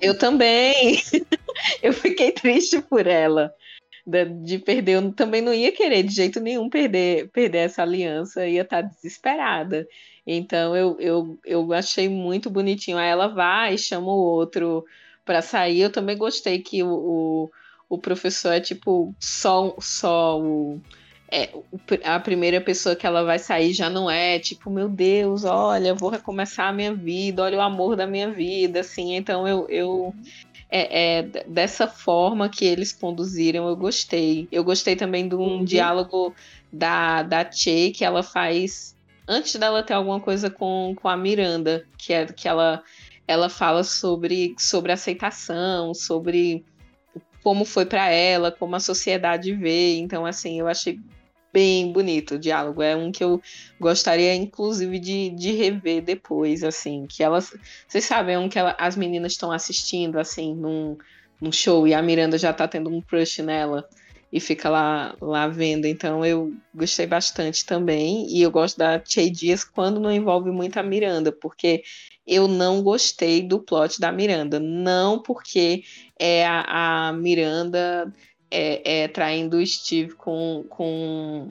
Eu 0.00 0.16
também. 0.16 1.00
eu 1.82 1.92
fiquei 1.92 2.30
triste 2.32 2.80
por 2.80 3.06
ela 3.06 3.52
de 4.42 4.58
perder, 4.58 4.92
eu 4.92 5.12
também 5.12 5.42
não 5.42 5.52
ia 5.52 5.70
querer 5.70 6.02
de 6.02 6.14
jeito 6.14 6.40
nenhum 6.40 6.70
perder, 6.70 7.28
perder 7.28 7.58
essa 7.58 7.82
aliança, 7.82 8.46
ia 8.46 8.62
estar 8.62 8.80
desesperada. 8.80 9.86
Então 10.26 10.74
eu, 10.74 10.96
eu, 10.98 11.38
eu 11.44 11.72
achei 11.72 12.08
muito 12.08 12.48
bonitinho. 12.48 12.96
Aí 12.96 13.08
ela 13.08 13.28
vai 13.28 13.74
e 13.74 13.78
chama 13.78 14.08
o 14.08 14.18
outro 14.18 14.84
para 15.24 15.42
sair. 15.42 15.80
Eu 15.80 15.92
também 15.92 16.16
gostei 16.16 16.58
que 16.60 16.82
o, 16.82 16.88
o, 16.88 17.50
o, 17.88 17.98
professor 17.98 18.52
é 18.52 18.60
tipo 18.60 19.14
só, 19.20 19.74
só 19.78 20.40
o, 20.40 20.80
é, 21.30 21.50
a 22.04 22.18
primeira 22.18 22.60
pessoa 22.60 22.96
que 22.96 23.06
ela 23.06 23.22
vai 23.22 23.38
sair 23.38 23.72
já 23.72 23.90
não 23.90 24.10
é 24.10 24.38
tipo, 24.38 24.70
meu 24.70 24.88
Deus, 24.88 25.44
olha, 25.44 25.94
vou 25.94 26.08
recomeçar 26.08 26.68
a 26.68 26.72
minha 26.72 26.94
vida, 26.94 27.42
olha 27.42 27.58
o 27.58 27.60
amor 27.60 27.96
da 27.96 28.06
minha 28.06 28.30
vida, 28.30 28.80
assim. 28.80 29.14
Então 29.14 29.46
eu, 29.46 29.68
eu, 29.68 30.14
é, 30.70 31.18
é, 31.18 31.22
dessa 31.46 31.86
forma 31.86 32.48
que 32.48 32.64
eles 32.64 32.92
conduziram, 32.92 33.68
eu 33.68 33.76
gostei. 33.76 34.48
Eu 34.50 34.64
gostei 34.64 34.96
também 34.96 35.28
de 35.28 35.34
um 35.34 35.58
uhum. 35.58 35.64
diálogo 35.64 36.34
da, 36.72 37.22
da 37.22 37.50
Che 37.50 37.90
que 37.90 38.04
ela 38.04 38.22
faz 38.22 38.96
antes 39.26 39.54
dela 39.56 39.82
ter 39.82 39.92
alguma 39.92 40.20
coisa 40.20 40.48
com, 40.48 40.94
com 40.96 41.08
a 41.08 41.16
Miranda, 41.16 41.84
que 41.98 42.14
é 42.14 42.24
que 42.24 42.48
ela, 42.48 42.82
ela 43.26 43.50
fala 43.50 43.84
sobre, 43.84 44.54
sobre 44.58 44.92
aceitação, 44.92 45.92
sobre 45.92 46.64
como 47.42 47.66
foi 47.66 47.84
para 47.84 48.10
ela, 48.10 48.50
como 48.50 48.74
a 48.74 48.80
sociedade 48.80 49.54
vê. 49.54 49.98
Então, 49.98 50.24
assim, 50.24 50.58
eu 50.58 50.66
achei 50.66 50.98
bem 51.58 51.92
bonito 51.92 52.36
o 52.36 52.38
diálogo. 52.38 52.80
É 52.80 52.94
um 52.94 53.10
que 53.10 53.24
eu 53.24 53.42
gostaria, 53.80 54.32
inclusive, 54.34 54.98
de, 55.00 55.30
de 55.30 55.52
rever 55.52 56.02
depois, 56.02 56.62
assim, 56.62 57.04
que 57.06 57.22
elas. 57.22 57.52
Vocês 57.86 58.04
sabem, 58.04 58.36
é 58.36 58.38
um 58.38 58.48
que 58.48 58.58
ela, 58.58 58.76
as 58.78 58.96
meninas 58.96 59.32
estão 59.32 59.50
assistindo, 59.50 60.20
assim, 60.20 60.54
num, 60.54 60.96
num 61.40 61.50
show 61.50 61.86
e 61.86 61.92
a 61.94 62.00
Miranda 62.00 62.38
já 62.38 62.52
tá 62.52 62.68
tendo 62.68 62.88
um 62.90 63.00
crush 63.02 63.42
nela 63.42 63.84
e 64.32 64.38
fica 64.38 64.70
lá, 64.70 65.16
lá 65.20 65.48
vendo. 65.48 65.86
Então 65.86 66.24
eu 66.24 66.52
gostei 66.72 67.06
bastante 67.06 67.66
também. 67.66 68.28
E 68.30 68.40
eu 68.40 68.50
gosto 68.52 68.78
da 68.78 69.02
Che 69.04 69.28
Dias 69.28 69.64
quando 69.64 69.98
não 69.98 70.12
envolve 70.12 70.52
muito 70.52 70.78
a 70.78 70.82
Miranda, 70.82 71.32
porque 71.32 71.82
eu 72.24 72.46
não 72.46 72.82
gostei 72.82 73.42
do 73.42 73.58
plot 73.58 73.98
da 73.98 74.12
Miranda. 74.12 74.60
Não 74.60 75.20
porque 75.20 75.82
é 76.18 76.46
a, 76.46 77.08
a 77.08 77.12
Miranda 77.12 78.12
é, 78.50 79.02
é, 79.02 79.08
traindo 79.08 79.58
o 79.58 79.66
Steve 79.66 80.14
com. 80.14 80.64
com 80.68 81.50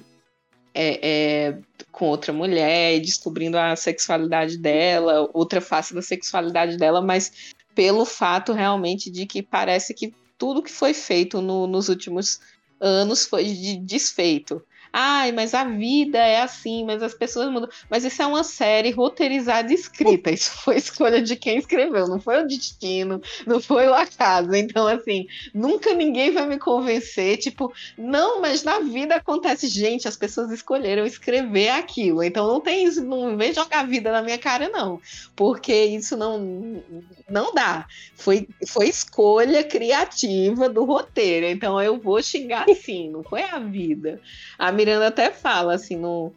é, 0.74 1.00
é, 1.02 1.58
com 1.92 2.06
outra 2.06 2.32
mulher 2.32 2.96
e 2.96 3.00
descobrindo 3.00 3.58
a 3.58 3.76
sexualidade 3.76 4.60
dela, 4.60 5.28
outra 5.34 5.60
face 5.60 5.92
da 5.96 6.04
sexualidade 6.04 6.78
dela, 6.78 7.02
mas 7.02 7.52
pelo 7.74 8.06
fato 8.06 8.54
realmente 8.54 9.10
de 9.10 9.26
que 9.26 9.42
parece 9.42 9.96
que 9.96 10.14
tudo 10.38 10.62
que 10.62 10.72
foi 10.72 10.94
feito 10.94 11.42
no, 11.42 11.66
nos 11.66 11.90
últimos 11.90 12.40
anos 12.80 13.26
foi 13.26 13.46
de 13.46 13.78
desfeito. 13.78 14.64
Ai, 15.00 15.32
mas 15.32 15.54
a 15.54 15.64
vida 15.64 16.18
é 16.18 16.42
assim, 16.42 16.84
mas 16.84 17.04
as 17.04 17.14
pessoas 17.14 17.52
mudam. 17.52 17.70
Mas 17.88 18.04
isso 18.04 18.20
é 18.20 18.26
uma 18.26 18.44
série 18.44 18.90
roteirizada 18.90 19.72
e 19.72 19.76
escrita. 19.76 20.32
Isso 20.32 20.50
foi 20.64 20.78
escolha 20.78 21.22
de 21.22 21.36
quem 21.36 21.60
escreveu, 21.60 22.08
não 22.08 22.20
foi 22.20 22.42
o 22.42 22.48
destino, 22.48 23.22
não 23.46 23.62
foi 23.62 23.88
o 23.88 23.94
acaso. 23.94 24.56
Então, 24.56 24.88
assim, 24.88 25.28
nunca 25.54 25.94
ninguém 25.94 26.32
vai 26.32 26.48
me 26.48 26.58
convencer, 26.58 27.38
tipo, 27.38 27.72
não, 27.96 28.42
mas 28.42 28.64
na 28.64 28.80
vida 28.80 29.16
acontece, 29.16 29.68
gente, 29.68 30.08
as 30.08 30.18
pessoas 30.18 30.50
escolheram 30.52 31.06
escrever 31.06 31.70
aquilo. 31.70 32.24
Então 32.24 32.48
não 32.48 32.60
tem 32.60 32.86
isso, 32.86 33.04
não 33.06 33.38
vem 33.38 33.54
jogar 33.54 33.82
a 33.82 33.86
vida 33.86 34.12
na 34.12 34.24
minha 34.24 34.40
cara, 34.40 34.68
não. 34.70 35.00
Porque 35.36 35.76
isso 35.86 36.18
não, 36.18 36.82
não 37.30 37.54
dá. 37.54 37.86
Foi, 38.16 38.48
foi 38.68 38.90
escolha 38.90 39.64
criativa 39.64 40.68
do 40.68 40.84
roteiro. 40.86 41.46
Então 41.46 41.80
eu 41.80 42.00
vou 42.00 42.20
xingar 42.24 42.66
sim, 42.74 43.12
não 43.12 43.24
foi 43.24 43.44
a 43.44 43.60
vida. 43.60 44.20
A 44.58 44.72
Miranda 44.88 45.08
até 45.08 45.32
fala 45.32 45.76
assim 45.76 45.98
no, 45.98 46.34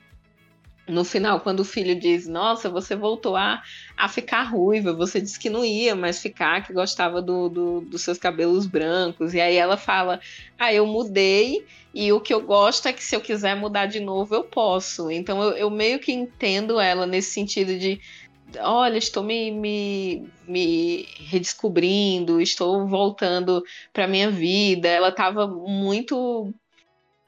no 0.88 1.04
final, 1.04 1.38
quando 1.40 1.60
o 1.60 1.64
filho 1.64 1.94
diz: 1.94 2.26
Nossa, 2.26 2.68
você 2.68 2.96
voltou 2.96 3.36
a, 3.36 3.62
a 3.96 4.08
ficar 4.08 4.42
ruiva, 4.42 4.92
você 4.92 5.20
disse 5.20 5.38
que 5.38 5.48
não 5.48 5.64
ia 5.64 5.94
mais 5.94 6.20
ficar, 6.20 6.66
que 6.66 6.72
gostava 6.72 7.22
do, 7.22 7.48
do, 7.48 7.80
dos 7.82 8.02
seus 8.02 8.18
cabelos 8.18 8.66
brancos. 8.66 9.34
E 9.34 9.40
aí 9.40 9.54
ela 9.54 9.76
fala: 9.76 10.20
Ah, 10.58 10.74
eu 10.74 10.84
mudei, 10.84 11.64
e 11.94 12.12
o 12.12 12.20
que 12.20 12.34
eu 12.34 12.40
gosto 12.40 12.88
é 12.88 12.92
que 12.92 13.04
se 13.04 13.14
eu 13.14 13.20
quiser 13.20 13.54
mudar 13.54 13.86
de 13.86 14.00
novo, 14.00 14.34
eu 14.34 14.42
posso. 14.42 15.12
Então 15.12 15.40
eu, 15.40 15.52
eu 15.52 15.70
meio 15.70 16.00
que 16.00 16.10
entendo 16.10 16.80
ela 16.80 17.06
nesse 17.06 17.30
sentido 17.30 17.78
de. 17.78 18.00
Olha, 18.58 18.98
estou 18.98 19.22
me, 19.22 19.52
me, 19.52 20.28
me 20.48 21.06
redescobrindo, 21.20 22.40
estou 22.40 22.84
voltando 22.84 23.62
para 23.92 24.08
minha 24.08 24.28
vida. 24.28 24.88
Ela 24.88 25.10
estava 25.10 25.46
muito 25.46 26.52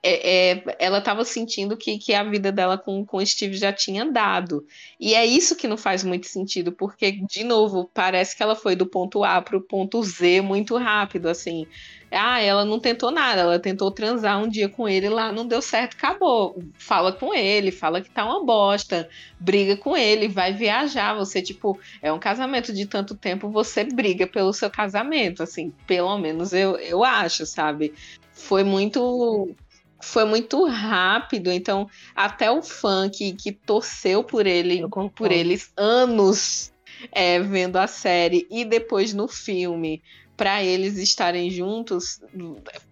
é, 0.03 0.51
é, 0.51 0.77
ela 0.81 0.99
estava 0.99 1.25
sentindo 1.25 1.77
que, 1.77 1.97
que 1.97 2.13
a 2.13 2.25
vida 2.25 2.51
dela 2.51 2.77
com, 2.77 3.07
com 3.07 3.19
o 3.19 3.27
Steve 3.27 3.57
já 3.57 3.73
tinha 3.73 4.05
dado. 4.05 4.67
E 4.99 5.15
é 5.15 5.25
isso 5.25 5.55
que 5.55 5.69
não 5.69 5.77
faz 5.77 6.03
muito 6.03 6.27
sentido, 6.27 6.73
porque, 6.73 7.13
de 7.13 7.45
novo, 7.45 7.89
parece 7.95 8.37
que 8.37 8.43
ela 8.43 8.57
foi 8.57 8.75
do 8.75 8.85
ponto 8.85 9.23
A 9.23 9.41
para 9.41 9.57
o 9.57 9.63
ponto 9.63 10.03
Z 10.03 10.41
muito 10.41 10.77
rápido, 10.77 11.29
assim. 11.29 11.67
Ah, 12.11 12.41
ela 12.41 12.65
não 12.65 12.79
tentou 12.81 13.11
nada, 13.11 13.41
ela 13.43 13.59
tentou 13.59 13.91
transar 13.91 14.43
um 14.43 14.49
dia 14.49 14.69
com 14.69 14.89
ele 14.89 15.09
lá, 15.09 15.33
não 15.33 15.47
deu 15.47 15.63
certo, 15.63 15.95
acabou. 15.95 16.63
Fala 16.75 17.13
com 17.13 17.33
ele, 17.33 17.71
fala 17.71 18.03
que 18.03 18.11
tá 18.11 18.25
uma 18.25 18.45
bosta, 18.45 19.09
briga 19.39 19.77
com 19.77 19.97
ele, 19.97 20.29
vai 20.29 20.53
viajar. 20.53 21.15
Você, 21.15 21.41
tipo, 21.41 21.79
é 22.03 22.13
um 22.13 22.19
casamento 22.19 22.73
de 22.73 22.87
tanto 22.87 23.15
tempo, 23.15 23.49
você 23.49 23.85
briga 23.85 24.27
pelo 24.27 24.53
seu 24.53 24.69
casamento, 24.69 25.43
assim, 25.43 25.73
pelo 25.87 26.19
menos 26.19 26.53
eu, 26.53 26.77
eu 26.77 27.05
acho, 27.05 27.47
sabe? 27.47 27.95
Foi 28.33 28.65
muito 28.65 29.55
foi 30.03 30.25
muito 30.25 30.67
rápido, 30.67 31.51
então 31.51 31.89
até 32.15 32.51
o 32.51 32.61
fã 32.61 33.09
que, 33.09 33.33
que 33.33 33.53
torceu 33.53 34.25
por 34.25 34.47
ele, 34.47 34.83
por 35.15 35.31
eles 35.31 35.73
anos 35.77 36.73
é, 37.13 37.39
vendo 37.41 37.77
a 37.77 37.87
série 37.87 38.47
e 38.51 38.65
depois 38.65 39.15
no 39.15 39.29
filme 39.29 40.03
para 40.37 40.63
eles 40.63 40.99
estarem 40.99 41.51
juntos 41.51 42.21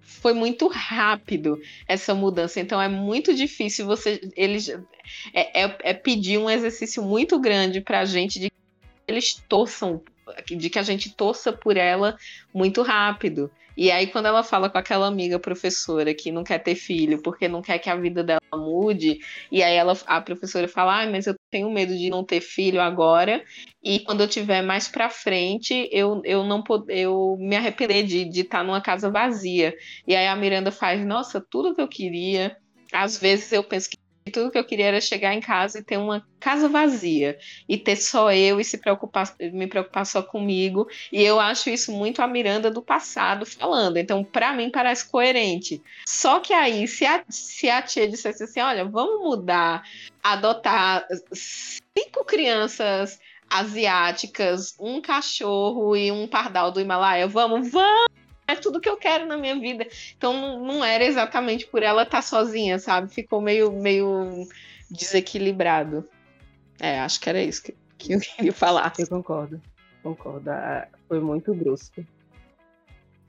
foi 0.03 0.33
muito 0.33 0.69
rápido 0.69 1.61
essa 1.89 2.15
mudança. 2.15 2.61
Então 2.61 2.81
é 2.81 2.89
muito 2.89 3.35
difícil 3.35 3.87
você 3.87 4.21
eles 4.37 4.69
é, 5.35 5.65
é, 5.65 5.77
é 5.83 5.95
pedir 5.95 6.39
um 6.39 6.49
exercício 6.49 7.03
muito 7.03 7.41
grande 7.41 7.81
para 7.81 8.01
a 8.01 8.05
gente 8.05 8.39
de 8.39 8.51
que 8.51 8.57
eles 9.09 9.43
torçam 9.49 10.01
de 10.47 10.71
que 10.71 10.79
a 10.79 10.83
gente 10.83 11.11
torça 11.11 11.53
por 11.53 11.77
ela 11.77 12.17
muito 12.55 12.83
rápido 12.83 13.51
e 13.77 13.91
aí, 13.91 14.07
quando 14.07 14.27
ela 14.27 14.43
fala 14.43 14.69
com 14.69 14.79
aquela 14.79 15.07
amiga 15.07 15.39
professora 15.39 16.15
que 16.15 16.33
não 16.33 16.45
quer 16.45 16.59
ter 16.59 16.75
filho 16.75 17.23
porque 17.23 17.49
não 17.49 17.63
quer 17.63 17.79
que 17.79 17.89
a 17.89 17.97
vida 17.97 18.23
dela 18.23 18.41
mude, 18.55 19.21
e 19.51 19.63
aí 19.63 19.75
ela, 19.75 19.97
a 20.07 20.21
professora 20.21 20.69
fala: 20.69 21.03
ah, 21.03 21.07
mas 21.11 21.27
eu 21.27 21.35
tenho 21.51 21.71
medo 21.71 21.97
de 21.97 22.11
não 22.11 22.25
ter 22.25 22.41
filho 22.41 22.81
agora, 22.81 23.45
e 23.83 24.01
quando 24.01 24.23
eu 24.23 24.29
tiver 24.29 24.63
mais 24.63 24.89
pra 24.89 25.09
frente, 25.09 25.89
eu, 25.93 26.21
eu 26.25 26.45
não 26.45 26.63
eu 26.89 27.37
me 27.39 27.57
arrepender 27.57 28.05
de, 28.05 28.25
de 28.25 28.41
estar 28.41 28.59
tá 28.59 28.65
numa 28.65 28.81
casa 28.81 29.11
vazia. 29.11 29.75
E 30.07 30.15
aí 30.15 30.27
a 30.27 30.37
Miranda 30.37 30.71
faz: 30.73 31.05
nossa, 31.05 31.41
tudo 31.41 31.75
que 31.75 31.81
eu 31.81 31.89
queria. 31.89 32.57
Às 32.93 33.19
vezes 33.19 33.53
eu 33.53 33.63
penso 33.63 33.89
que 33.89 33.97
tudo 34.31 34.51
que 34.51 34.59
eu 34.59 34.65
queria 34.65 34.87
era 34.87 35.01
chegar 35.01 35.35
em 35.35 35.41
casa 35.41 35.79
e 35.79 35.83
ter 35.83 35.97
uma 35.97 36.27
casa 36.39 36.69
vazia 36.69 37.39
e 37.69 37.77
ter 37.77 37.97
só 37.97 38.33
eu 38.33 38.59
e 38.61 38.65
se 38.65 38.79
preocupar, 38.79 39.35
me 39.53 39.67
preocupar 39.67 40.07
só 40.07 40.23
comigo. 40.23 40.89
E 41.13 41.23
eu 41.23 41.39
acho 41.39 41.69
isso 41.69 41.93
muito 41.93 42.23
a 42.23 42.27
Miranda 42.27 42.71
do 42.71 42.83
passado 42.83 43.45
falando. 43.45 43.97
Então, 43.99 44.25
para 44.25 44.53
mim 44.53 44.71
parece 44.71 45.09
coerente. 45.09 45.83
Só 46.07 46.41
que 46.41 46.53
aí, 46.53 46.87
se 46.89 47.05
a, 47.05 47.25
se 47.29 47.69
a 47.69 47.83
tia 47.83 48.09
dissesse 48.09 48.45
assim, 48.45 48.61
olha, 48.61 48.85
vamos 48.85 49.21
mudar, 49.21 49.83
adotar 50.23 51.07
cinco 51.33 52.25
crianças 52.25 53.19
asiáticas, 53.49 54.75
um 54.79 55.01
cachorro 55.01 55.97
e 55.97 56.13
um 56.13 56.29
pardal 56.29 56.71
do 56.71 56.81
Himalaia, 56.81 57.27
vamos, 57.27 57.71
vamos 57.71 58.20
é 58.53 58.57
tudo 58.57 58.81
que 58.81 58.89
eu 58.89 58.97
quero 58.97 59.27
na 59.27 59.37
minha 59.37 59.59
vida. 59.59 59.87
Então 60.17 60.63
não 60.65 60.85
era 60.85 61.05
exatamente 61.05 61.67
por 61.67 61.83
ela 61.83 62.03
estar 62.03 62.19
tá 62.19 62.23
sozinha, 62.23 62.79
sabe? 62.79 63.13
Ficou 63.13 63.41
meio, 63.41 63.73
meio 63.73 64.47
desequilibrado. 64.91 66.09
É, 66.81 67.01
acho 67.01 67.21
que 67.21 67.29
era 67.29 67.43
isso 67.43 67.63
que, 67.63 67.75
que 67.99 68.13
eu 68.15 68.21
queria 68.21 68.53
falar. 68.53 68.93
Eu 68.99 69.07
concordo. 69.07 69.61
Concordo. 70.03 70.51
Ah, 70.51 70.89
foi 71.09 71.21
muito 71.21 71.55
brusco. 71.55 72.05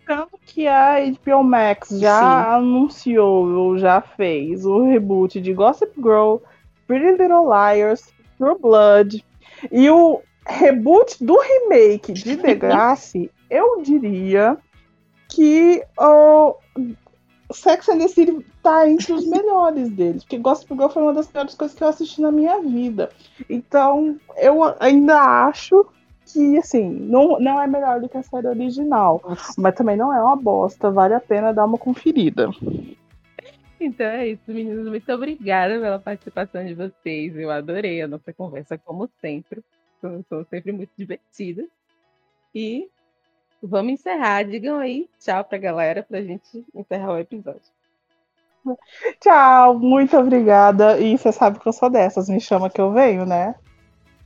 Tanto 0.05 0.37
que 0.45 0.67
a 0.67 0.95
HBO 0.99 1.43
Max 1.43 1.89
já 1.99 2.19
Sim. 2.19 2.55
anunciou 2.55 3.47
ou 3.49 3.77
já 3.77 4.01
fez 4.01 4.65
o 4.65 4.83
reboot 4.83 5.39
de 5.39 5.53
Gossip 5.53 5.93
Girl, 5.97 6.37
Pretty 6.87 7.11
Little 7.11 7.45
Liars, 7.45 8.11
True 8.37 8.57
Blood 8.59 9.23
e 9.71 9.89
o 9.89 10.21
reboot 10.45 11.23
do 11.23 11.37
remake 11.39 12.13
de 12.13 12.35
Degrassi, 12.35 13.29
eu 13.49 13.81
diria 13.81 14.57
que 15.31 15.81
o 15.97 16.55
Sex 17.53 17.89
and 17.89 17.99
the 17.99 18.07
City 18.07 18.45
tá 18.61 18.87
entre 18.87 19.13
os 19.13 19.25
melhores 19.25 19.89
deles, 19.89 20.23
porque 20.23 20.37
Gossip 20.37 20.73
Girl 20.73 20.89
foi 20.89 21.01
uma 21.03 21.13
das 21.13 21.31
melhores 21.31 21.55
coisas 21.55 21.75
que 21.75 21.83
eu 21.83 21.87
assisti 21.87 22.21
na 22.21 22.31
minha 22.31 22.61
vida. 22.61 23.09
Então, 23.49 24.19
eu 24.37 24.61
ainda 24.79 25.47
acho 25.47 25.85
que, 26.25 26.57
assim, 26.57 26.89
não, 26.89 27.39
não 27.39 27.61
é 27.61 27.67
melhor 27.67 27.99
do 27.99 28.09
que 28.09 28.17
a 28.17 28.23
série 28.23 28.47
original, 28.47 29.21
mas 29.57 29.75
também 29.75 29.97
não 29.97 30.13
é 30.13 30.21
uma 30.21 30.35
bosta, 30.35 30.91
vale 30.91 31.13
a 31.13 31.19
pena 31.19 31.53
dar 31.53 31.65
uma 31.65 31.77
conferida. 31.77 32.49
Então 33.79 34.05
é 34.05 34.27
isso, 34.27 34.43
meninos. 34.47 34.87
Muito 34.87 35.11
obrigada 35.11 35.79
pela 35.79 35.97
participação 35.97 36.63
de 36.63 36.75
vocês. 36.75 37.35
Eu 37.35 37.49
adorei 37.49 38.01
a 38.01 38.07
nossa 38.07 38.31
conversa, 38.31 38.77
como 38.77 39.09
sempre. 39.19 39.63
São 40.29 40.45
sempre 40.49 40.71
muito 40.71 40.91
divertidas. 40.95 41.65
E 42.53 42.87
vamos 43.61 43.93
encerrar. 43.93 44.43
Digam 44.43 44.79
aí 44.79 45.09
tchau 45.19 45.43
pra 45.43 45.57
galera 45.57 46.03
pra 46.07 46.21
gente 46.21 46.65
encerrar 46.73 47.13
o 47.13 47.19
episódio. 47.19 47.61
Tchau, 49.19 49.79
muito 49.79 50.17
obrigada. 50.17 50.99
E 50.99 51.17
você 51.17 51.31
sabe 51.31 51.59
que 51.59 51.67
eu 51.67 51.73
sou 51.73 51.89
dessas, 51.89 52.29
me 52.29 52.39
chama 52.39 52.69
que 52.69 52.79
eu 52.79 52.91
venho, 52.91 53.25
né? 53.25 53.55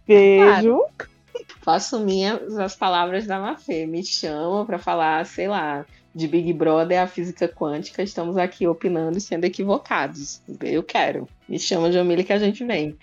Beijo. 0.07 0.43
Claro. 0.43 1.15
Faço 1.61 1.99
minhas 1.99 2.57
as 2.57 2.75
palavras 2.75 3.25
da 3.25 3.39
Mafê. 3.39 3.85
Me 3.85 4.03
chama 4.03 4.65
para 4.65 4.77
falar, 4.77 5.25
sei 5.25 5.47
lá, 5.47 5.85
de 6.15 6.27
Big 6.29 6.53
Brother 6.53 7.01
a 7.01 7.07
física 7.07 7.47
quântica, 7.47 8.01
estamos 8.01 8.37
aqui 8.37 8.65
opinando 8.65 9.17
e 9.17 9.21
sendo 9.21 9.43
equivocados. 9.43 10.41
Eu 10.61 10.81
quero. 10.81 11.27
Me 11.47 11.59
chama 11.59 11.91
Jamile 11.91 12.23
que 12.23 12.31
a 12.31 12.39
gente 12.39 12.63
vem. 12.63 12.97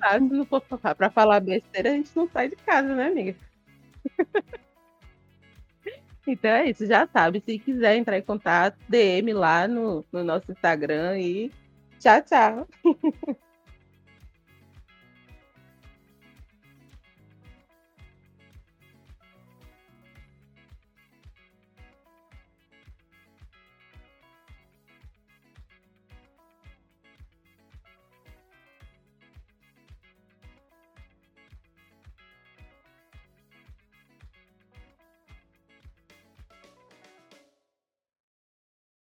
Ah, 0.00 0.18
se 0.18 0.24
não 0.24 0.46
for 0.46 0.62
pra 0.62 1.10
falar 1.10 1.40
besteira, 1.40 1.90
a 1.90 1.92
gente 1.92 2.10
não 2.16 2.26
sai 2.28 2.48
de 2.48 2.56
casa, 2.56 2.94
né, 2.94 3.08
amiga? 3.08 3.36
Então 6.26 6.50
é 6.50 6.70
isso, 6.70 6.86
já 6.86 7.06
sabe. 7.06 7.42
Se 7.44 7.58
quiser 7.58 7.96
entrar 7.96 8.18
em 8.18 8.22
contato, 8.22 8.78
DM 8.88 9.32
lá 9.32 9.66
no, 9.66 10.04
no 10.12 10.22
nosso 10.22 10.50
Instagram 10.50 11.18
e 11.18 11.50
tchau, 11.98 12.22
tchau. 12.22 12.68